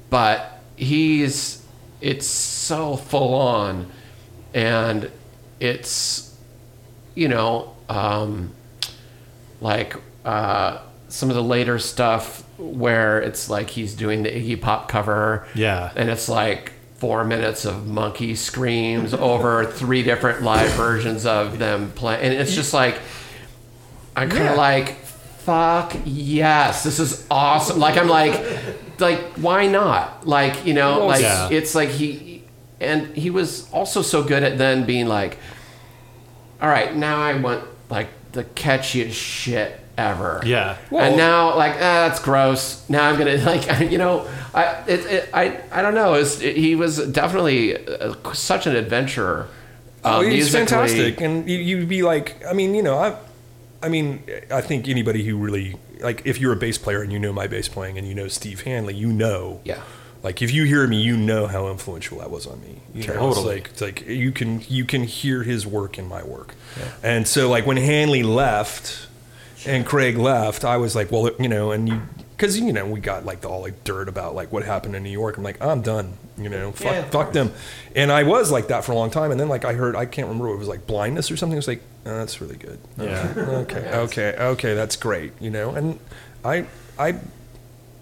but 0.10 0.60
he's 0.76 1.64
it's 2.02 2.28
so 2.28 2.96
full 2.96 3.34
on, 3.36 3.88
and 4.54 5.10
it's 5.60 6.36
you 7.16 7.28
know 7.28 7.76
um, 7.90 8.52
like 9.62 9.96
uh, 10.26 10.80
some 11.10 11.30
of 11.30 11.36
the 11.36 11.44
later 11.44 11.80
stuff 11.80 12.44
where 12.58 13.20
it's 13.22 13.50
like 13.50 13.70
he's 13.70 13.94
doing 13.96 14.24
the 14.24 14.30
Iggy 14.30 14.60
Pop 14.62 14.90
cover, 14.90 15.48
Yeah. 15.56 15.92
and 15.96 16.10
it's 16.10 16.28
like 16.28 16.74
four 16.98 17.24
minutes 17.24 17.66
of 17.66 17.88
monkey 17.88 18.34
screams 18.36 19.14
over 19.14 19.66
three 19.66 20.02
different 20.04 20.42
live 20.42 20.72
versions 20.72 21.26
of 21.26 21.60
them 21.60 21.92
playing, 21.96 22.24
and 22.24 22.34
it's 22.34 22.54
just 22.56 22.74
like. 22.74 23.00
I'm 24.16 24.30
kind 24.30 24.46
of 24.46 24.56
Yeah. 24.56 24.56
like, 24.56 24.96
fuck 25.06 25.96
yes, 26.04 26.84
this 26.84 26.98
is 27.00 27.24
awesome. 27.30 27.78
Like 27.78 27.98
I'm 27.98 28.08
like, 28.08 28.34
like 29.00 29.20
why 29.36 29.68
not? 29.68 30.28
Like 30.28 30.66
you 30.66 30.74
know, 30.74 31.06
like 31.06 31.22
Yeah. 31.22 31.50
it's 31.52 31.76
like 31.76 31.90
he, 31.90 32.44
and 32.80 33.16
he 33.16 33.30
was 33.30 33.72
also 33.72 34.02
so 34.02 34.24
good 34.24 34.44
at 34.44 34.58
then 34.58 34.86
being 34.86 35.08
like, 35.08 35.38
all 36.62 36.70
right, 36.70 36.96
now 36.96 37.22
I 37.22 37.36
want 37.40 37.64
like 37.90 38.10
the 38.32 38.44
catchiest 38.44 39.14
shit 39.14 39.80
ever. 39.98 40.42
Yeah. 40.46 40.78
and 40.92 41.18
now 41.18 41.56
like 41.56 41.74
ah, 41.76 42.08
that's 42.08 42.20
gross. 42.20 42.88
Now 42.90 43.10
I'm 43.10 43.18
gonna 43.18 43.38
like 43.46 43.92
you 43.92 43.98
know 43.98 44.28
I 44.54 44.64
it, 44.88 45.00
it 45.06 45.30
I 45.34 45.62
I 45.72 45.82
don't 45.82 45.96
know. 45.96 46.14
It's, 46.16 46.42
it, 46.42 46.56
he 46.58 46.76
was 46.76 46.98
definitely 47.08 47.78
uh, 47.88 48.14
such 48.34 48.68
an 48.68 48.76
adventurer. 48.76 49.48
Oh, 50.04 50.22
he's 50.22 50.34
musically. 50.54 50.60
fantastic, 50.66 51.22
and 51.22 51.50
you, 51.50 51.58
you'd 51.58 51.90
be 51.90 52.02
like, 52.02 52.42
I 52.46 52.54
mean, 52.54 52.76
you 52.76 52.84
know, 52.84 52.98
I, 52.98 53.18
I 53.84 53.90
mean, 53.90 54.24
I 54.50 54.62
think 54.62 54.88
anybody 54.88 55.24
who 55.26 55.36
really 55.38 55.76
like, 56.02 56.22
if 56.26 56.40
you're 56.40 56.54
a 56.54 56.58
bass 56.58 56.78
player 56.78 57.02
and 57.02 57.12
you 57.12 57.20
know 57.20 57.34
my 57.34 57.48
bass 57.48 57.68
playing 57.68 57.98
and 57.98 58.08
you 58.08 58.14
know 58.16 58.28
Steve 58.28 58.62
Hanley, 58.62 58.94
you 58.96 59.12
know, 59.12 59.62
Yeah. 59.64 59.82
like 60.24 60.42
if 60.42 60.52
you 60.52 60.64
hear 60.66 60.86
me, 60.88 61.02
you 61.02 61.16
know 61.18 61.48
how 61.48 61.68
influential 61.70 62.20
that 62.20 62.32
was 62.32 62.46
on 62.48 62.60
me. 62.62 62.82
You 62.94 63.08
know, 63.08 63.14
it's 63.30 63.38
Totally. 63.38 63.56
like 63.56 63.68
it's 63.70 63.82
like 63.82 64.08
you 64.08 64.32
can 64.32 64.62
you 64.68 64.86
can 64.86 65.04
hear 65.04 65.44
his 65.44 65.66
work 65.68 65.98
in 66.00 66.08
my 66.08 66.24
work, 66.24 66.56
and 67.04 67.28
so 67.28 67.50
like 67.50 67.66
when 67.66 67.78
Hanley 67.78 68.24
left 68.24 69.08
and 69.66 69.86
Craig 69.86 70.18
left, 70.18 70.64
I 70.64 70.78
was 70.78 70.96
like, 70.96 71.12
well, 71.12 71.30
you 71.40 71.48
know, 71.50 71.72
and 71.72 71.88
you 71.90 72.02
because 72.38 72.60
you 72.60 72.72
know 72.72 72.86
we 72.86 73.00
got 73.00 73.26
like 73.26 73.44
all 73.46 73.62
like 73.62 73.84
dirt 73.84 74.08
about 74.08 74.36
like 74.36 74.52
what 74.52 74.64
happened 74.64 74.96
in 74.96 75.04
New 75.04 75.10
York. 75.10 75.38
I'm 75.38 75.44
like 75.44 75.60
I'm 75.62 75.82
done, 75.82 76.14
you 76.38 76.50
know, 76.50 76.72
fuck, 76.72 76.92
Yeah, 76.94 77.10
fuck 77.10 77.34
them. 77.34 77.52
And 77.96 78.12
I 78.12 78.24
was 78.24 78.52
like 78.52 78.68
that 78.68 78.86
for 78.86 78.92
a 78.92 78.96
long 78.96 79.10
time. 79.10 79.32
And 79.32 79.40
then 79.40 79.50
like 79.50 79.66
I 79.66 79.74
heard 79.74 79.96
I 79.96 80.06
can't 80.06 80.28
remember 80.28 80.50
it 80.50 80.58
was 80.58 80.68
like 80.68 80.86
blindness 80.86 81.32
or 81.32 81.38
something. 81.38 81.56
I 81.56 81.58
was 81.58 81.68
like 81.68 81.82
oh, 82.06 82.18
that's 82.20 82.40
really 82.40 82.56
good. 82.58 82.80
Yeah. 82.98 83.34
Okay, 83.36 83.90
okay, 83.94 84.36
okay, 84.38 84.74
that's 84.76 84.96
great. 84.96 85.34
You 85.42 85.50
know, 85.50 85.72
and 85.72 86.00
I 86.46 86.68
I 87.00 87.16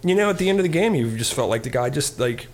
you 0.04 0.14
know 0.16 0.30
at 0.30 0.38
the 0.38 0.50
end 0.50 0.60
of 0.60 0.64
the 0.64 0.70
game 0.70 0.94
you 0.94 1.18
just 1.18 1.34
felt 1.34 1.50
like 1.50 1.64
the 1.64 1.70
guy 1.70 1.90
just 1.90 2.20
like 2.20 2.48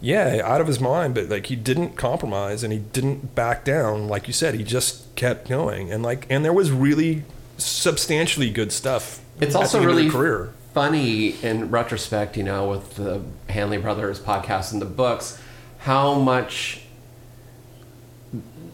yeah 0.00 0.40
out 0.44 0.60
of 0.60 0.66
his 0.66 0.80
mind 0.80 1.14
but 1.14 1.28
like 1.28 1.46
he 1.46 1.56
didn't 1.56 1.96
compromise 1.96 2.64
and 2.64 2.72
he 2.72 2.78
didn't 2.78 3.34
back 3.34 3.64
down 3.64 4.08
like 4.08 4.26
you 4.26 4.32
said 4.32 4.54
he 4.54 4.64
just 4.64 5.14
kept 5.16 5.48
going 5.48 5.92
and 5.92 6.02
like 6.02 6.26
and 6.30 6.44
there 6.44 6.52
was 6.52 6.70
really 6.70 7.24
substantially 7.56 8.50
good 8.50 8.72
stuff 8.72 9.20
It's 9.40 9.54
at 9.54 9.60
also 9.60 9.78
the 9.78 9.82
end 9.82 9.90
of 9.90 9.96
really 9.96 10.10
career 10.10 10.52
funny 10.78 11.30
in 11.42 11.68
retrospect, 11.72 12.36
you 12.36 12.44
know, 12.44 12.68
with 12.68 12.94
the 12.94 13.20
Hanley 13.48 13.78
Brothers 13.78 14.20
podcast 14.20 14.70
and 14.72 14.80
the 14.80 14.86
books, 14.86 15.36
how 15.78 16.14
much 16.14 16.82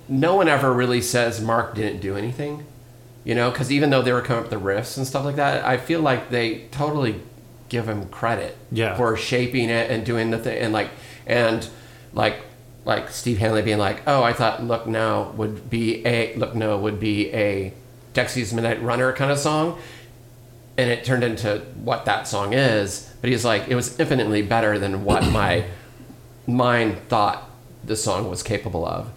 no 0.07 0.35
one 0.35 0.47
ever 0.47 0.71
really 0.71 1.01
says 1.01 1.41
Mark 1.41 1.75
didn't 1.75 2.01
do 2.03 2.15
anything. 2.15 2.67
You 3.25 3.35
know, 3.35 3.51
because 3.51 3.73
even 3.73 3.89
though 3.89 4.03
they 4.03 4.13
were 4.13 4.21
coming 4.21 4.45
up 4.45 4.51
with 4.51 4.61
the 4.61 4.67
riffs 4.67 4.99
and 4.99 5.07
stuff 5.07 5.25
like 5.25 5.37
that, 5.37 5.65
I 5.65 5.79
feel 5.79 6.01
like 6.01 6.29
they 6.29 6.67
totally 6.71 7.23
give 7.71 7.89
him 7.89 8.07
credit 8.11 8.55
Yeah. 8.71 8.95
for 8.99 9.17
shaping 9.17 9.71
it 9.71 9.91
and 9.91 10.05
doing 10.05 10.31
the 10.31 10.37
thing 10.39 10.59
and 10.59 10.75
like 10.75 10.91
and 11.27 11.67
like 12.13 12.37
like 12.85 13.09
Steve 13.09 13.39
Hanley 13.39 13.63
being 13.63 13.79
like, 13.79 14.03
oh, 14.07 14.23
I 14.23 14.35
thought 14.35 14.63
Look 14.63 14.87
Now 14.87 15.31
would 15.39 15.71
be 15.71 16.05
a 16.07 16.35
Look 16.37 16.55
No 16.55 16.77
would 16.77 17.01
be 17.01 17.33
a 17.33 17.73
Dexy's 18.13 18.53
Midnight 18.53 18.83
Runner 18.83 19.11
kind 19.15 19.33
of 19.33 19.39
song, 19.39 19.79
and 20.77 20.91
it 20.91 21.05
turned 21.05 21.23
into 21.25 21.59
what 21.83 22.05
that 22.07 22.27
song 22.27 22.53
is. 22.53 23.11
But 23.21 23.31
he's 23.31 23.45
like, 23.45 23.69
it 23.69 23.75
was 23.75 23.99
infinitely 23.99 24.43
better 24.43 24.79
than 24.79 25.05
what 25.05 25.25
my 25.31 25.65
mind 26.47 26.99
thought 27.09 27.49
the 27.85 27.97
song 27.97 28.29
was 28.31 28.43
capable 28.43 28.85
of, 28.87 29.11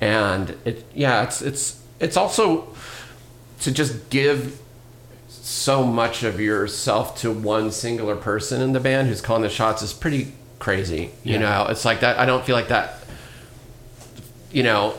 and 0.00 0.56
it 0.64 0.84
yeah, 0.94 1.22
it's 1.22 1.42
it's 1.42 1.82
it's 1.98 2.16
also 2.16 2.74
to 3.60 3.70
just 3.72 4.08
give 4.10 4.58
so 5.28 5.84
much 5.84 6.22
of 6.22 6.40
yourself 6.40 7.18
to 7.20 7.30
one 7.30 7.70
singular 7.70 8.16
person 8.16 8.60
in 8.62 8.72
the 8.72 8.80
band 8.80 9.08
who's 9.08 9.20
calling 9.20 9.42
the 9.42 9.48
shots 9.50 9.82
is 9.82 9.92
pretty 9.92 10.32
crazy. 10.58 11.10
You 11.24 11.34
Yeah. 11.34 11.38
know, 11.40 11.66
it's 11.68 11.84
like 11.84 12.00
that. 12.00 12.18
I 12.18 12.24
don't 12.26 12.44
feel 12.44 12.54
like 12.56 12.68
that. 12.68 12.94
You 14.52 14.62
know, 14.62 14.94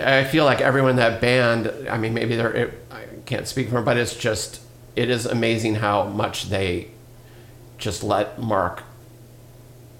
I 0.00 0.24
feel 0.24 0.44
like 0.44 0.60
everyone 0.60 0.90
in 0.90 0.96
that 0.96 1.20
band. 1.20 1.72
I 1.88 1.98
mean, 1.98 2.14
maybe 2.14 2.36
they're. 2.36 2.52
It, 2.52 2.86
I 2.90 3.02
can't 3.26 3.46
speak 3.46 3.68
for 3.68 3.74
them, 3.74 3.84
but 3.84 3.96
it's 3.96 4.14
just. 4.16 4.60
It 5.00 5.08
is 5.10 5.24
amazing 5.26 5.76
how 5.76 6.04
much 6.04 6.48
they 6.50 6.88
just 7.78 8.02
let 8.02 8.38
Mark 8.40 8.82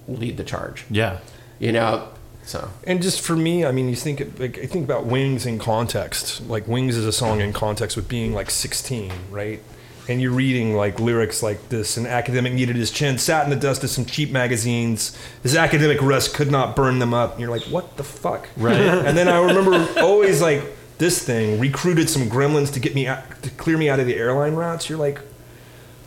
lead 0.07 0.37
the 0.37 0.43
charge. 0.43 0.85
Yeah. 0.89 1.17
You 1.59 1.71
know, 1.71 2.07
so 2.43 2.69
and 2.85 3.01
just 3.03 3.21
for 3.21 3.35
me 3.35 3.63
i 3.65 3.71
mean 3.71 3.87
you 3.87 3.95
think 3.95 4.19
like 4.39 4.57
i 4.57 4.65
think 4.65 4.83
about 4.83 5.05
wings 5.05 5.45
in 5.45 5.59
context 5.59 6.41
like 6.49 6.67
wings 6.67 6.97
is 6.97 7.05
a 7.05 7.11
song 7.11 7.39
in 7.39 7.53
context 7.53 7.95
with 7.95 8.07
being 8.09 8.33
like 8.33 8.49
16 8.49 9.11
right 9.29 9.61
and 10.09 10.19
you're 10.19 10.31
reading 10.31 10.75
like 10.75 10.99
lyrics 10.99 11.43
like 11.43 11.69
this 11.69 11.97
an 11.97 12.07
academic 12.07 12.51
needed 12.51 12.75
his 12.75 12.89
chin 12.89 13.19
sat 13.19 13.43
in 13.43 13.51
the 13.51 13.55
dust 13.55 13.83
of 13.83 13.91
some 13.91 14.05
cheap 14.05 14.31
magazines 14.31 15.15
his 15.43 15.55
academic 15.55 16.01
rust 16.01 16.33
could 16.33 16.49
not 16.49 16.75
burn 16.75 16.97
them 16.97 17.13
up 17.13 17.33
and 17.33 17.41
you're 17.41 17.51
like 17.51 17.61
what 17.69 17.95
the 17.97 18.03
fuck 18.03 18.47
Right. 18.57 18.75
and 18.75 19.15
then 19.15 19.27
i 19.27 19.37
remember 19.39 19.87
always 20.01 20.41
like 20.41 20.63
this 21.01 21.17
thing 21.23 21.59
recruited 21.59 22.09
some 22.09 22.29
gremlins 22.29 22.71
to 22.73 22.79
get 22.79 22.93
me 22.95 23.07
out, 23.07 23.19
to 23.41 23.49
clear 23.51 23.77
me 23.77 23.89
out 23.89 23.99
of 23.99 24.05
the 24.05 24.15
airline 24.15 24.53
routes 24.53 24.87
you're 24.89 24.99
like 24.99 25.19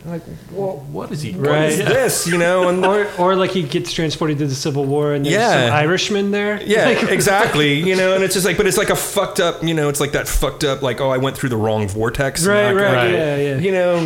you're 0.03 0.13
like 0.13 0.23
well 0.51 0.77
What 0.91 1.11
is 1.11 1.21
he? 1.23 1.31
what 1.33 1.49
Right. 1.49 1.69
is 1.71 1.77
this 1.79 2.27
you 2.27 2.37
know 2.37 2.69
and 2.69 2.85
Or, 2.93 3.07
or 3.17 3.35
like 3.35 3.49
he 3.51 3.63
gets 3.63 3.91
transported 3.91 4.37
to 4.37 4.45
the 4.47 4.53
Civil 4.55 4.85
War 4.85 5.13
and 5.13 5.25
there's 5.25 5.33
Yeah. 5.33 5.65
some 5.67 5.73
Irishmen 5.75 6.29
there. 6.31 6.61
Yeah, 6.75 6.85
Like, 6.89 7.03
exactly. 7.11 7.73
You 7.89 7.95
know, 7.95 8.13
and 8.13 8.23
it's 8.23 8.35
just 8.35 8.45
like, 8.45 8.55
but 8.57 8.67
it's 8.67 8.77
like 8.77 8.91
a 8.91 8.95
fucked 8.95 9.39
up. 9.39 9.63
You 9.63 9.73
know, 9.73 9.89
it's 9.89 9.99
like 9.99 10.11
that 10.13 10.27
fucked 10.27 10.63
up. 10.63 10.81
Like, 10.83 11.01
oh, 11.01 11.09
I 11.09 11.17
went 11.17 11.35
through 11.37 11.49
the 11.49 11.57
wrong 11.57 11.87
vortex. 11.87 12.45
Right, 12.45 12.71
right, 12.71 12.93
Right. 12.93 13.11
yeah, 13.13 13.35
yeah. 13.37 13.57
You 13.57 13.71
know, 13.71 13.97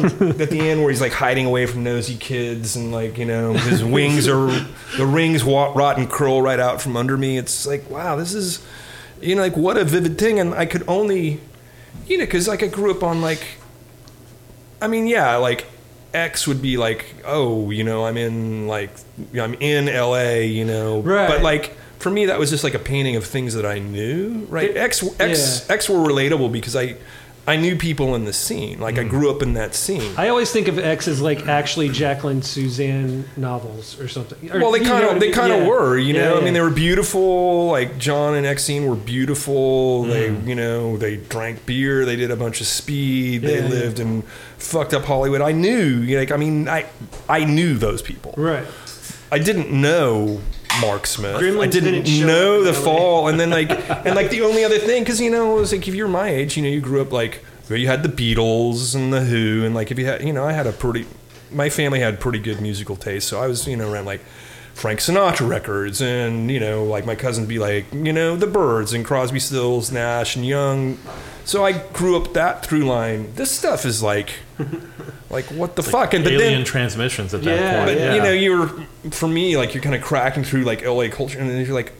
at 0.43 0.49
the 0.49 0.61
end 0.69 0.81
where 0.81 0.89
he's 0.89 1.01
like 1.01 1.13
hiding 1.13 1.45
away 1.45 1.65
from 1.65 1.83
nosy 1.83 2.15
kids, 2.15 2.75
and 2.77 2.91
like 2.93 3.17
you 3.17 3.25
know 3.25 3.53
his 3.53 3.83
wings 3.83 4.25
are 4.27 4.47
the 4.97 5.05
rings 5.05 5.43
rot 5.43 5.97
and 5.97 6.09
curl 6.09 6.41
right 6.41 6.59
out 6.61 6.81
from 6.81 6.95
under 6.97 7.17
me. 7.17 7.37
It's 7.37 7.67
like 7.67 7.89
wow, 7.89 8.15
this 8.15 8.33
is 8.33 8.59
you 9.21 9.35
know 9.35 9.41
like 9.41 9.57
what 9.57 9.77
a 9.77 9.83
vivid 9.85 10.17
thing, 10.17 10.39
and 10.39 10.53
I 10.53 10.65
could 10.65 10.83
only 10.87 11.39
you 12.07 12.17
know 12.17 12.25
because 12.25 12.47
like 12.47 12.63
I 12.63 12.67
grew 12.67 12.91
up 12.91 13.03
on 13.03 13.21
like 13.21 13.43
I 14.81 14.87
mean 14.87 15.07
yeah 15.07 15.35
like 15.37 15.65
X 16.13 16.47
would 16.47 16.61
be 16.61 16.77
like 16.77 17.05
oh 17.25 17.69
you 17.71 17.83
know 17.83 18.05
I'm 18.05 18.17
in 18.17 18.67
like 18.67 18.91
I'm 19.39 19.53
in 19.55 19.85
LA 19.85 20.39
you 20.45 20.65
know 20.65 21.01
Right. 21.01 21.27
but 21.27 21.41
like 21.43 21.75
for 21.99 22.09
me 22.09 22.25
that 22.27 22.39
was 22.39 22.49
just 22.49 22.63
like 22.63 22.73
a 22.73 22.79
painting 22.79 23.15
of 23.15 23.25
things 23.25 23.53
that 23.55 23.65
I 23.65 23.79
knew 23.79 24.45
right 24.49 24.69
It- 24.69 24.77
X 24.77 25.03
X 25.19 25.65
yeah. 25.67 25.73
X 25.75 25.89
were 25.89 25.97
relatable 25.97 26.51
because 26.51 26.75
I 26.75 26.95
I 27.49 27.55
knew 27.57 27.75
people 27.75 28.15
in 28.15 28.25
the 28.25 28.33
scene 28.33 28.79
like 28.79 28.97
I 28.97 29.03
grew 29.03 29.29
up 29.33 29.41
in 29.41 29.53
that 29.55 29.73
scene 29.75 30.13
I 30.17 30.29
always 30.29 30.51
think 30.51 30.67
of 30.67 30.77
X 30.77 31.07
as 31.07 31.19
like 31.21 31.47
actually 31.47 31.89
Jacqueline 31.89 32.41
Susann 32.41 33.25
novels 33.37 33.99
or 33.99 34.07
something. 34.07 34.51
Or, 34.51 34.59
well, 34.59 34.71
they 34.71 34.81
kind 34.81 35.03
of 35.05 35.19
they 35.19 35.31
kind 35.31 35.51
of 35.51 35.59
Yeah. 35.59 35.67
were, 35.67 35.97
you 35.97 36.13
know. 36.13 36.33
Yeah, 36.35 36.39
I 36.39 36.43
mean, 36.43 36.53
they 36.53 36.61
were 36.61 36.69
beautiful. 36.69 37.67
Like 37.67 37.97
John 37.97 38.35
and 38.35 38.45
Exene 38.45 38.87
were 38.87 38.95
beautiful. 38.95 40.03
Mm. 40.05 40.09
They, 40.09 40.49
you 40.49 40.55
know, 40.55 40.97
they 40.97 41.17
drank 41.17 41.65
beer. 41.65 42.05
They 42.05 42.15
did 42.15 42.31
a 42.31 42.35
bunch 42.35 42.61
of 42.61 42.67
speed. 42.67 43.41
They 43.41 43.61
lived 43.61 43.99
in 43.99 44.21
fucked 44.57 44.93
up 44.93 45.05
Hollywood. 45.05 45.41
I 45.41 45.51
knew, 45.51 46.01
like, 46.17 46.31
I 46.31 46.37
mean, 46.37 46.67
I 46.67 46.85
I 47.27 47.45
knew 47.45 47.77
those 47.77 48.01
people. 48.01 48.33
Right. 48.37 48.65
I 49.31 49.39
didn't 49.39 49.71
know 49.71 50.41
Mark 50.81 51.07
Smith. 51.07 51.35
I 51.35 51.39
didn't, 51.67 52.03
didn't 52.03 52.27
know 52.27 52.63
the 52.63 52.73
fall, 52.73 53.27
and 53.27 53.39
then 53.39 53.49
like, 53.49 53.69
and 54.05 54.15
like 54.15 54.29
the 54.29 54.41
only 54.41 54.63
other 54.63 54.79
thing, 54.79 55.03
because 55.03 55.19
you 55.19 55.29
know, 55.29 55.57
it 55.57 55.61
was 55.61 55.71
like 55.71 55.87
if 55.87 55.95
you're 55.95 56.07
my 56.07 56.29
age, 56.29 56.57
you 56.57 56.63
know, 56.63 56.69
you 56.69 56.81
grew 56.81 57.01
up 57.01 57.11
like 57.11 57.43
where 57.67 57.77
you 57.77 57.87
had 57.87 58.03
the 58.03 58.09
Beatles 58.09 58.95
and 58.95 59.13
the 59.13 59.21
Who, 59.21 59.63
and 59.65 59.75
like 59.75 59.91
if 59.91 59.99
you 59.99 60.05
had, 60.05 60.23
you 60.23 60.33
know, 60.33 60.45
I 60.45 60.53
had 60.53 60.67
a 60.67 60.71
pretty, 60.71 61.05
my 61.51 61.69
family 61.69 61.99
had 61.99 62.19
pretty 62.19 62.39
good 62.39 62.61
musical 62.61 62.95
taste, 62.95 63.27
so 63.27 63.41
I 63.41 63.47
was, 63.47 63.67
you 63.67 63.75
know, 63.77 63.91
around 63.91 64.05
like 64.05 64.21
Frank 64.73 64.99
Sinatra 64.99 65.47
records, 65.47 66.01
and 66.01 66.49
you 66.49 66.59
know, 66.59 66.85
like 66.85 67.05
my 67.05 67.15
cousins 67.15 67.47
be 67.47 67.59
like, 67.59 67.85
you 67.93 68.13
know, 68.13 68.35
the 68.35 68.47
Byrds 68.47 68.93
and 68.93 69.03
Crosby, 69.03 69.39
Stills, 69.39 69.91
Nash, 69.91 70.35
and 70.35 70.45
Young. 70.45 70.97
So 71.49 71.65
I 71.65 71.71
grew 71.71 72.15
up 72.15 72.33
that 72.33 72.63
through 72.63 72.81
line. 72.83 73.33
This 73.33 73.49
stuff 73.49 73.83
is 73.83 74.03
like, 74.03 74.35
like 75.31 75.45
what 75.45 75.75
the 75.75 75.81
fuck? 75.81 76.13
And 76.13 76.23
but 76.23 76.33
Alien 76.33 76.53
then 76.59 76.63
transmissions 76.63 77.33
at 77.33 77.41
Yeah, 77.41 77.55
that 77.55 77.75
point. 77.87 77.97
but 77.97 77.97
yeah. 77.97 78.13
you 78.13 78.21
know, 78.21 78.31
you're 78.31 78.67
for 79.09 79.27
me 79.27 79.57
like 79.57 79.73
you're 79.73 79.81
kind 79.81 79.95
of 79.95 80.03
cracking 80.03 80.43
through 80.43 80.61
like 80.61 80.85
LA 80.85 81.07
culture, 81.09 81.39
and 81.39 81.49
then 81.49 81.65
you're 81.65 81.73
like, 81.73 81.93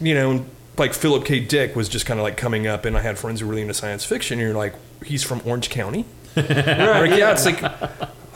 you 0.00 0.14
know, 0.14 0.44
like 0.78 0.94
Philip 0.94 1.24
K. 1.24 1.40
Dick 1.40 1.74
was 1.74 1.88
just 1.88 2.06
kind 2.06 2.20
of 2.20 2.22
like 2.22 2.36
coming 2.36 2.68
up, 2.68 2.84
and 2.84 2.96
I 2.96 3.00
had 3.00 3.18
friends 3.18 3.40
who 3.40 3.46
were 3.46 3.50
really 3.50 3.62
into 3.62 3.74
science 3.74 4.04
fiction. 4.04 4.38
And 4.38 4.46
you're 4.46 4.56
like, 4.56 4.76
he's 5.04 5.24
from 5.24 5.42
Orange 5.44 5.70
County. 5.70 6.04
Right. 6.36 7.08
Like, 7.10 7.18
yeah, 7.18 7.32
it's 7.32 7.44
like 7.44 7.60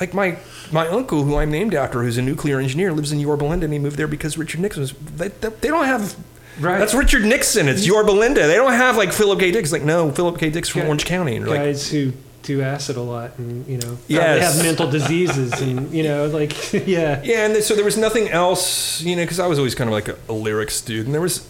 like 0.00 0.12
my 0.12 0.38
my 0.72 0.88
uncle, 0.88 1.22
who 1.22 1.36
I'm 1.36 1.52
named 1.52 1.72
after, 1.72 2.02
who's 2.02 2.18
a 2.18 2.22
nuclear 2.22 2.58
engineer, 2.58 2.92
lives 2.92 3.12
in 3.12 3.20
Yorba 3.20 3.44
Linda, 3.44 3.64
and 3.66 3.72
he 3.72 3.78
moved 3.78 3.96
there 3.96 4.08
because 4.08 4.36
Richard 4.36 4.58
Nixon 4.58 4.80
was. 4.80 4.92
They, 4.92 5.28
they, 5.28 5.50
they 5.50 5.68
don't 5.68 5.84
have. 5.84 6.16
Right. 6.60 6.78
That's 6.78 6.94
Richard 6.94 7.24
Nixon. 7.24 7.68
It's 7.68 7.86
Yorba 7.86 8.12
Belinda. 8.12 8.46
They 8.46 8.54
don't 8.56 8.72
have 8.72 8.96
like 8.96 9.12
Philip 9.12 9.38
K. 9.38 9.50
Dick. 9.50 9.62
It's 9.62 9.72
like 9.72 9.82
no, 9.84 10.10
Philip 10.10 10.38
K. 10.38 10.50
Dick's 10.50 10.68
from 10.68 10.82
Orange 10.82 11.04
County, 11.04 11.36
and 11.36 11.46
you're 11.46 11.54
like, 11.54 11.64
Guys 11.64 11.90
who 11.90 12.12
do 12.42 12.62
acid 12.62 12.96
a 12.96 13.02
lot 13.02 13.36
and 13.36 13.66
you 13.66 13.76
know 13.76 13.98
Yes. 14.06 14.54
have 14.56 14.64
mental 14.64 14.88
diseases 14.90 15.52
and 15.60 15.92
you 15.92 16.02
know 16.02 16.28
like 16.28 16.72
yeah. 16.86 17.20
Yeah, 17.22 17.46
and 17.46 17.62
so 17.62 17.74
there 17.74 17.84
was 17.84 17.96
nothing 17.98 18.28
else, 18.28 19.00
you 19.02 19.16
know, 19.16 19.22
because 19.22 19.38
I 19.40 19.46
was 19.46 19.58
always 19.58 19.74
kind 19.74 19.88
of 19.88 19.92
like 19.94 20.08
a, 20.08 20.16
a 20.28 20.32
lyrics 20.32 20.80
dude, 20.80 21.06
and 21.06 21.14
there 21.14 21.20
was, 21.20 21.46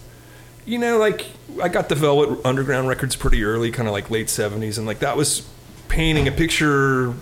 you 0.67 0.79
know, 0.79 0.99
like 0.99 1.27
I 1.63 1.69
got 1.69 1.89
the 1.89 1.95
Velvet 1.95 2.45
Underground 2.45 2.89
records 2.89 3.17
pretty 3.17 3.45
early, 3.45 3.71
kind 3.71 3.89
of 3.89 3.93
like 3.93 4.11
late 4.11 4.27
'70s, 4.27 4.77
and 4.79 4.87
like 4.87 4.99
that 5.01 5.17
was 5.17 5.49
painting 5.89 6.29
a 6.29 6.33
picture. 6.33 7.15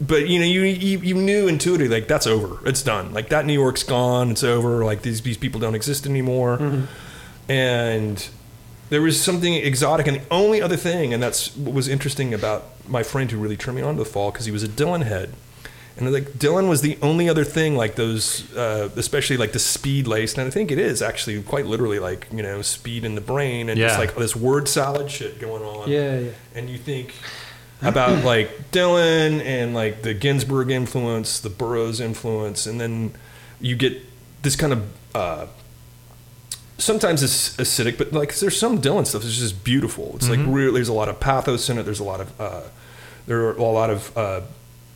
But 0.00 0.28
you 0.28 0.38
know, 0.38 0.46
you, 0.46 0.62
you 0.62 0.98
you 0.98 1.14
knew 1.14 1.46
intuitively 1.46 1.94
like 2.00 2.08
that's 2.08 2.26
over, 2.26 2.66
it's 2.66 2.82
done. 2.82 3.12
Like 3.12 3.28
that 3.28 3.44
New 3.44 3.52
York's 3.52 3.82
gone, 3.82 4.30
it's 4.30 4.42
over. 4.42 4.82
Like 4.84 5.02
these 5.02 5.20
these 5.20 5.36
people 5.36 5.60
don't 5.60 5.74
exist 5.74 6.06
anymore, 6.06 6.56
mm-hmm. 6.56 6.86
And 7.50 8.28
there 8.90 9.02
was 9.02 9.20
something 9.20 9.54
exotic. 9.54 10.06
And 10.06 10.16
the 10.18 10.22
only 10.30 10.62
other 10.62 10.76
thing, 10.76 11.12
and 11.12 11.22
that's 11.22 11.56
what 11.56 11.74
was 11.74 11.88
interesting 11.88 12.32
about 12.32 12.64
my 12.88 13.02
friend 13.02 13.30
who 13.30 13.38
really 13.38 13.56
turned 13.56 13.76
me 13.76 13.82
on 13.82 13.94
to 13.96 13.98
the 13.98 14.08
fall 14.08 14.30
because 14.30 14.46
he 14.46 14.52
was 14.52 14.62
a 14.62 14.68
Dylan 14.68 15.04
head. 15.04 15.32
And 15.96 16.10
like 16.12 16.24
Dylan 16.34 16.68
was 16.68 16.80
the 16.80 16.96
only 17.02 17.28
other 17.28 17.44
thing 17.44 17.76
like 17.76 17.96
those, 17.96 18.50
uh, 18.56 18.88
especially 18.96 19.36
like 19.36 19.52
the 19.52 19.58
speed 19.58 20.06
laced, 20.06 20.38
and 20.38 20.46
I 20.46 20.50
think 20.50 20.70
it 20.70 20.78
is 20.78 21.02
actually 21.02 21.42
quite 21.42 21.66
literally 21.66 21.98
like 21.98 22.26
you 22.32 22.42
know 22.42 22.62
speed 22.62 23.04
in 23.04 23.16
the 23.16 23.20
brain 23.20 23.68
and 23.68 23.78
just 23.78 23.94
Yeah. 23.96 23.98
like 24.00 24.14
this 24.16 24.34
word 24.34 24.66
salad 24.68 25.10
shit 25.10 25.38
going 25.40 25.62
on. 25.62 25.90
Yeah, 25.90 26.18
yeah. 26.20 26.30
And 26.54 26.70
you 26.70 26.78
think 26.78 27.12
about 27.82 28.24
like 28.32 28.70
Dylan 28.70 29.44
and 29.44 29.74
like 29.74 30.02
the 30.02 30.14
Ginsberg 30.14 30.70
influence, 30.70 31.38
the 31.40 31.50
Burroughs 31.50 32.00
influence, 32.00 32.66
and 32.66 32.80
then 32.80 33.12
you 33.60 33.76
get 33.76 34.00
this 34.42 34.56
kind 34.56 34.72
of 34.72 34.82
uh, 35.14 35.46
sometimes 36.80 37.22
it's 37.22 37.56
acidic, 37.56 37.98
but 37.98 38.12
like 38.12 38.34
there's 38.36 38.58
some 38.58 38.80
Dylan 38.80 39.06
stuff 39.06 39.22
that's 39.22 39.38
just 39.38 39.62
beautiful. 39.64 40.12
It's 40.16 40.28
like 40.28 40.40
really 40.46 40.74
there's 40.74 40.88
a 40.88 40.92
lot 40.92 41.08
of 41.08 41.20
pathos 41.20 41.68
in 41.68 41.78
it. 41.78 41.84
There's 41.84 42.00
a 42.00 42.04
lot 42.04 42.20
of 42.20 42.40
uh, 42.40 42.62
there 43.26 43.46
are 43.46 43.52
a 43.52 43.62
lot 43.62 43.90
of 43.90 44.16
uh, 44.16 44.40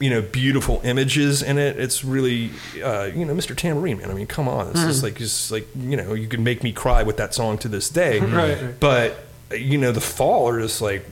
you 0.01 0.11
know 0.11 0.22
beautiful 0.22 0.80
images 0.85 1.43
in 1.43 1.59
it. 1.59 1.78
It's 1.78 2.05
really 2.05 2.51
uh, 2.82 3.11
you 3.14 3.24
know 3.24 3.35
Mr. 3.35 3.57
Tambourine 3.57 3.99
Man. 3.99 4.11
I 4.11 4.14
mean, 4.14 4.26
come 4.26 4.49
on, 4.49 4.68
it's 4.68 4.82
just 4.82 5.03
like 5.03 5.16
just 5.16 5.51
like 5.51 5.68
you 5.76 5.97
know 5.97 6.14
you 6.14 6.26
can 6.26 6.43
make 6.43 6.62
me 6.62 6.72
cry 6.72 7.03
with 7.03 7.16
that 7.18 7.35
song 7.35 7.59
to 7.59 7.68
this 7.68 7.89
day. 7.89 8.20
Right, 8.20 8.61
right. 8.61 8.80
But 8.80 9.24
you 9.53 9.78
know 9.78 9.93
the 9.93 10.01
Fall 10.01 10.49
are 10.49 10.61
just 10.61 10.80
like 10.80 11.05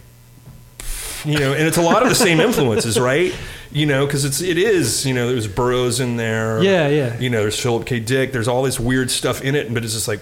you 1.24 1.38
know, 1.38 1.52
and 1.52 1.62
it's 1.62 1.76
a 1.76 1.82
lot 1.82 2.02
of 2.02 2.08
the 2.08 2.14
same 2.14 2.40
influences, 2.40 2.98
right? 2.98 3.34
You 3.70 3.86
know, 3.86 4.06
because 4.06 4.24
it's 4.24 4.40
it 4.40 4.58
is 4.58 5.06
you 5.06 5.14
know 5.14 5.28
there's 5.28 5.46
Burroughs 5.46 6.00
in 6.00 6.16
there. 6.16 6.62
Yeah, 6.62 6.88
yeah. 6.88 7.18
You 7.18 7.30
know, 7.30 7.42
there's 7.42 7.60
Philip 7.60 7.86
K. 7.86 8.00
Dick. 8.00 8.32
There's 8.32 8.48
all 8.48 8.62
this 8.62 8.80
weird 8.80 9.10
stuff 9.10 9.42
in 9.42 9.54
it, 9.54 9.72
but 9.72 9.84
it's 9.84 9.94
just 9.94 10.08
like, 10.08 10.20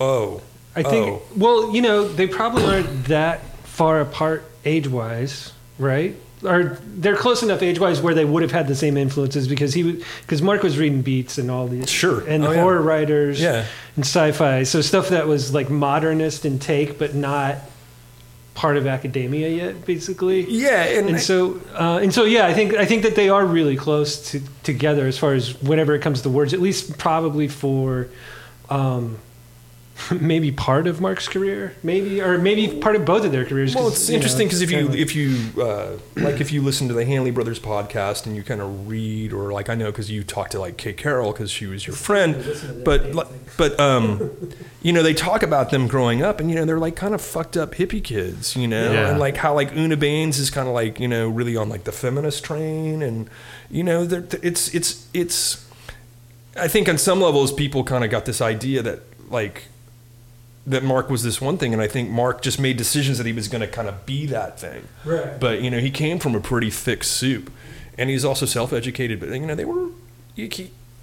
oh, 0.00 0.42
I 0.76 0.82
think. 0.82 1.06
oh. 1.06 1.22
Well, 1.36 1.74
you 1.74 1.82
know, 1.82 2.06
they 2.08 2.26
probably 2.26 2.64
aren't 2.64 3.04
that 3.06 3.44
far 3.66 4.00
apart 4.00 4.44
age-wise, 4.64 5.52
right? 5.78 6.16
Or 6.44 6.78
they're 6.84 7.16
close 7.16 7.42
enough 7.42 7.62
age-wise 7.62 8.02
where 8.02 8.12
they 8.14 8.24
would 8.24 8.42
have 8.42 8.52
had 8.52 8.68
the 8.68 8.74
same 8.74 8.96
influences 8.96 9.48
because 9.48 9.72
he 9.72 9.82
was, 9.84 10.04
because 10.22 10.42
Mark 10.42 10.62
was 10.62 10.76
reading 10.78 11.00
Beats 11.02 11.38
and 11.38 11.50
all 11.50 11.66
these 11.68 11.88
Sure. 11.88 12.20
and 12.26 12.44
Oh, 12.44 12.50
yeah. 12.52 12.60
horror 12.60 12.82
writers 12.82 13.40
Yeah. 13.40 13.64
and 13.96 14.04
sci-fi, 14.04 14.64
so 14.64 14.80
stuff 14.82 15.08
that 15.08 15.26
was 15.26 15.54
like 15.54 15.70
modernist 15.70 16.44
in 16.44 16.58
take 16.58 16.98
but 16.98 17.14
not 17.14 17.56
part 18.54 18.76
of 18.76 18.86
academia 18.86 19.48
yet, 19.48 19.84
basically. 19.86 20.44
yeah, 20.48 20.82
and, 20.84 21.08
And 21.08 21.20
so, 21.20 21.60
uh, 21.74 21.98
and 22.02 22.12
so, 22.12 22.24
yeah, 22.24 22.46
I 22.46 22.52
think 22.54 22.74
I 22.74 22.84
think 22.84 23.02
that 23.04 23.16
they 23.16 23.28
are 23.28 23.44
really 23.44 23.76
close 23.76 24.30
to, 24.32 24.40
together 24.64 25.06
as 25.06 25.16
far 25.18 25.32
as 25.34 25.60
whenever 25.62 25.94
it 25.94 26.02
comes 26.02 26.22
to 26.22 26.28
words. 26.28 26.52
At 26.54 26.60
least, 26.60 26.98
probably 26.98 27.48
for 27.48 28.06
um, 28.70 29.18
maybe 30.20 30.50
part 30.52 30.86
of 30.86 31.00
Mark's 31.00 31.28
career, 31.28 31.74
maybe 31.82 32.20
or 32.20 32.38
maybe 32.38 32.78
part 32.80 32.96
of 32.96 33.04
both 33.04 33.24
of 33.24 33.32
their 33.32 33.44
careers. 33.44 33.74
Well, 33.74 33.88
it's 33.88 34.08
interesting 34.08 34.46
because 34.46 34.62
if 34.62 34.70
you 34.70 34.88
kinda- 34.88 34.98
if 34.98 35.14
you 35.14 35.62
uh, 35.62 35.98
like 36.16 36.40
if 36.40 36.52
you 36.52 36.62
listen 36.62 36.88
to 36.88 36.94
the 36.94 37.04
Hanley 37.04 37.30
Brothers 37.30 37.58
podcast 37.60 38.26
and 38.26 38.34
you 38.36 38.42
kind 38.42 38.60
of 38.60 38.88
read 38.88 39.32
or 39.32 39.52
like 39.52 39.68
I 39.68 39.74
know 39.74 39.86
because 39.90 40.10
you 40.10 40.22
talked 40.24 40.52
to 40.52 40.60
like 40.60 40.76
Kay 40.76 40.92
Carroll 40.92 41.32
because 41.32 41.50
she 41.50 41.66
was 41.66 41.86
your 41.86 41.96
friend, 41.96 42.34
but 42.84 43.14
li- 43.14 43.36
but 43.56 43.78
um, 43.80 44.30
you 44.82 44.92
know 44.92 45.02
they 45.02 45.14
talk 45.14 45.42
about 45.42 45.70
them 45.70 45.86
growing 45.88 46.22
up 46.22 46.40
and 46.40 46.50
you 46.50 46.56
know 46.56 46.64
they're 46.64 46.78
like 46.78 46.96
kind 46.96 47.14
of 47.14 47.20
fucked 47.22 47.56
up 47.56 47.74
hippie 47.74 48.02
kids, 48.02 48.56
you 48.56 48.68
know, 48.68 48.92
Yeah. 48.92 49.10
and 49.10 49.18
like 49.18 49.36
how 49.36 49.54
like 49.54 49.74
Una 49.76 49.96
Baines 49.96 50.38
is 50.38 50.50
kind 50.50 50.68
of 50.68 50.74
like 50.74 51.00
you 51.00 51.08
know 51.08 51.28
really 51.28 51.56
on 51.56 51.68
like 51.68 51.84
the 51.84 51.92
feminist 51.92 52.44
train 52.44 53.02
and 53.02 53.28
you 53.70 53.82
know 53.84 54.04
they're- 54.04 54.26
it's 54.42 54.74
it's 54.74 55.06
it's 55.14 55.64
I 56.56 56.68
think 56.68 56.88
on 56.88 56.98
some 56.98 57.20
levels 57.20 57.52
people 57.52 57.82
kind 57.84 58.04
of 58.04 58.10
got 58.10 58.26
this 58.26 58.40
idea 58.40 58.80
that 58.82 59.00
like 59.30 59.64
that 60.66 60.82
Mark 60.82 61.10
was 61.10 61.22
this 61.22 61.40
one 61.40 61.58
thing, 61.58 61.72
and 61.72 61.82
I 61.82 61.88
think 61.88 62.10
Mark 62.10 62.42
just 62.42 62.58
made 62.58 62.76
decisions 62.76 63.18
that 63.18 63.26
he 63.26 63.32
was 63.32 63.48
going 63.48 63.60
to 63.60 63.66
kind 63.66 63.88
of 63.88 64.06
be 64.06 64.26
that 64.26 64.58
thing. 64.58 64.88
Right. 65.04 65.38
But 65.38 65.60
you 65.60 65.70
know, 65.70 65.78
he 65.78 65.90
came 65.90 66.18
from 66.18 66.34
a 66.34 66.40
pretty 66.40 66.70
thick 66.70 67.04
soup, 67.04 67.50
and 67.98 68.10
he's 68.10 68.24
also 68.24 68.46
self-educated. 68.46 69.20
But 69.20 69.28
you 69.30 69.46
know, 69.46 69.54
they 69.54 69.64
were, 69.64 69.90
you, 70.34 70.48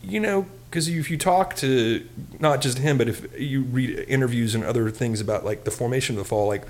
you 0.04 0.20
know, 0.20 0.48
because 0.70 0.88
if 0.88 1.12
you 1.12 1.18
talk 1.18 1.56
to 1.58 2.08
not 2.40 2.62
just 2.62 2.80
him, 2.80 2.98
but 2.98 3.08
if 3.08 3.40
you 3.40 3.62
read 3.62 4.06
interviews 4.08 4.56
and 4.56 4.64
other 4.64 4.90
things 4.90 5.22
about 5.22 5.46
like 5.46 5.64
the 5.64 5.72
formation 5.72 6.16
of 6.18 6.24
the 6.24 6.28
fall, 6.28 6.48
like 6.48 6.64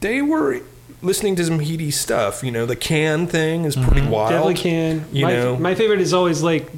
they 0.00 0.22
were 0.22 0.60
listening 1.02 1.36
to 1.36 1.44
some 1.44 1.58
heady 1.58 1.90
stuff. 1.90 2.42
You 2.42 2.52
know, 2.52 2.66
the 2.66 2.76
can 2.76 3.26
thing 3.26 3.64
is 3.64 3.76
pretty 3.76 4.02
mm-hmm. 4.02 4.10
wild. 4.10 4.30
definitely 4.30 4.54
can. 4.54 5.04
You 5.12 5.26
my, 5.26 5.32
know, 5.32 5.56
my 5.56 5.74
favorite 5.74 6.00
is 6.00 6.12
always 6.12 6.42
like 6.42 6.70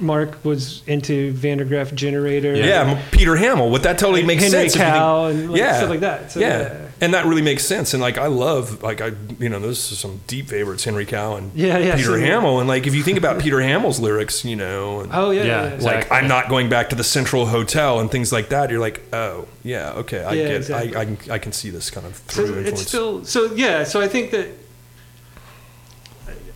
Mark 0.00 0.44
was 0.44 0.82
into 0.86 1.32
Van 1.32 1.58
der 1.58 1.64
Graaf 1.64 1.94
Generator. 1.94 2.54
Yeah, 2.54 2.96
M- 2.96 3.10
Peter 3.10 3.32
Hammill. 3.36 3.70
What 3.70 3.82
that 3.84 3.98
totally 3.98 4.22
makes 4.22 4.42
Henry 4.42 4.68
sense. 4.68 4.74
if 4.74 4.78
you 4.80 4.84
think- 4.84 4.94
Cow 4.94 5.24
and 5.26 5.50
like, 5.52 5.74
stuff 5.74 5.90
like 5.90 6.00
that. 6.00 6.32
So, 6.32 6.40
yeah. 6.40 6.58
yeah. 6.58 6.88
and 7.00 7.14
that 7.14 7.26
really 7.26 7.42
makes 7.42 7.64
sense. 7.64 7.94
And 7.94 8.00
like 8.02 8.18
I 8.18 8.26
love, 8.26 8.82
like 8.82 9.00
I, 9.00 9.12
you 9.38 9.48
know, 9.48 9.58
those 9.60 9.92
are 9.92 9.94
some 9.96 10.20
deep 10.26 10.48
favorites, 10.48 10.84
Henry 10.84 11.06
Cow 11.06 11.36
and 11.36 11.52
Yeah, 11.54 11.78
yeah, 11.78 11.96
Peter 11.96 12.08
so- 12.08 12.18
Hammill. 12.18 12.58
And 12.60 12.68
like 12.68 12.86
if 12.86 12.94
you 12.94 13.02
think 13.02 13.18
about 13.18 13.40
Peter 13.40 13.56
Hammill's 13.58 14.00
lyrics, 14.00 14.44
you 14.44 14.56
know, 14.56 15.00
and 15.00 15.10
Oh 15.12 15.30
yeah, 15.30 15.42
Yeah, 15.44 15.62
yeah, 15.64 15.76
yeah. 15.78 15.84
like. 15.84 16.10
I'm 16.10 16.28
not 16.28 16.48
going 16.48 16.68
back 16.68 16.90
to 16.90 16.96
the 16.96 17.04
Central 17.04 17.46
Hotel 17.46 18.00
and 18.00 18.10
things 18.10 18.32
like 18.32 18.48
that. 18.50 18.70
You're 18.70 18.80
like, 18.80 19.02
oh 19.12 19.46
yeah, 19.62 19.92
okay, 19.92 20.22
I 20.24 20.32
Yeah, 20.32 20.46
get, 20.48 20.56
exactly. 20.56 20.96
I, 20.96 21.00
I, 21.00 21.04
can, 21.04 21.30
I 21.32 21.38
can 21.38 21.52
see 21.52 21.70
this 21.70 21.90
kind 21.90 22.06
of 22.06 22.16
So 22.28 22.46
through 22.46 22.60
it's 22.60 22.68
influence. 22.82 22.88
still 22.88 23.24
so 23.24 23.54
yeah. 23.54 23.84
So 23.84 24.00
I 24.00 24.08
think 24.08 24.30
that 24.32 24.48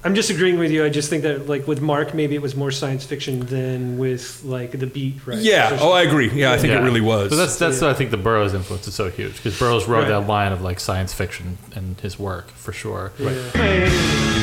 I'm 0.05 0.14
just 0.14 0.28
agreeing 0.28 0.59
with 0.59 0.70
you. 0.70 0.84
I 0.84 0.90
just 0.90 1.09
think 1.09 1.22
that 1.22 1.48
like 1.48 1.66
with 1.66 1.80
Mark, 1.80 2.12
maybe 2.12 2.34
it 2.34 2.42
was 2.42 2.55
more 2.55 2.70
science 2.70 3.07
fiction 3.07 3.40
than 3.46 3.96
with 3.98 4.42
like 4.44 4.72
the 4.78 4.86
beat. 4.86 5.26
Right? 5.26 5.38
yeah. 5.38 5.78
Oh, 5.80 5.92
I 5.92 6.02
agree. 6.02 6.30
Yeah, 6.30 6.52
I 6.52 6.59
think 6.59 6.74
it 6.74 6.80
really 6.80 7.00
was. 7.00 7.30
So 7.30 7.36
that's 7.36 7.57
that's 7.57 7.80
Yeah. 7.80 7.88
why 7.88 7.94
I 7.94 7.94
think 7.94 8.11
the 8.11 8.18
Burroughs 8.18 8.52
influence 8.52 8.86
is 8.86 8.94
so 8.94 9.09
huge 9.11 9.36
because 9.36 9.59
Burroughs 9.59 9.88
wrote 9.88 10.00
Right. 10.02 10.09
that 10.09 10.26
line 10.28 10.52
of 10.52 10.61
like 10.61 10.78
science 10.78 11.14
fiction 11.14 11.57
in 11.74 11.96
his 12.02 12.18
work 12.18 12.50
for 12.50 12.72
sure. 12.72 13.12
Yeah. 13.18 14.42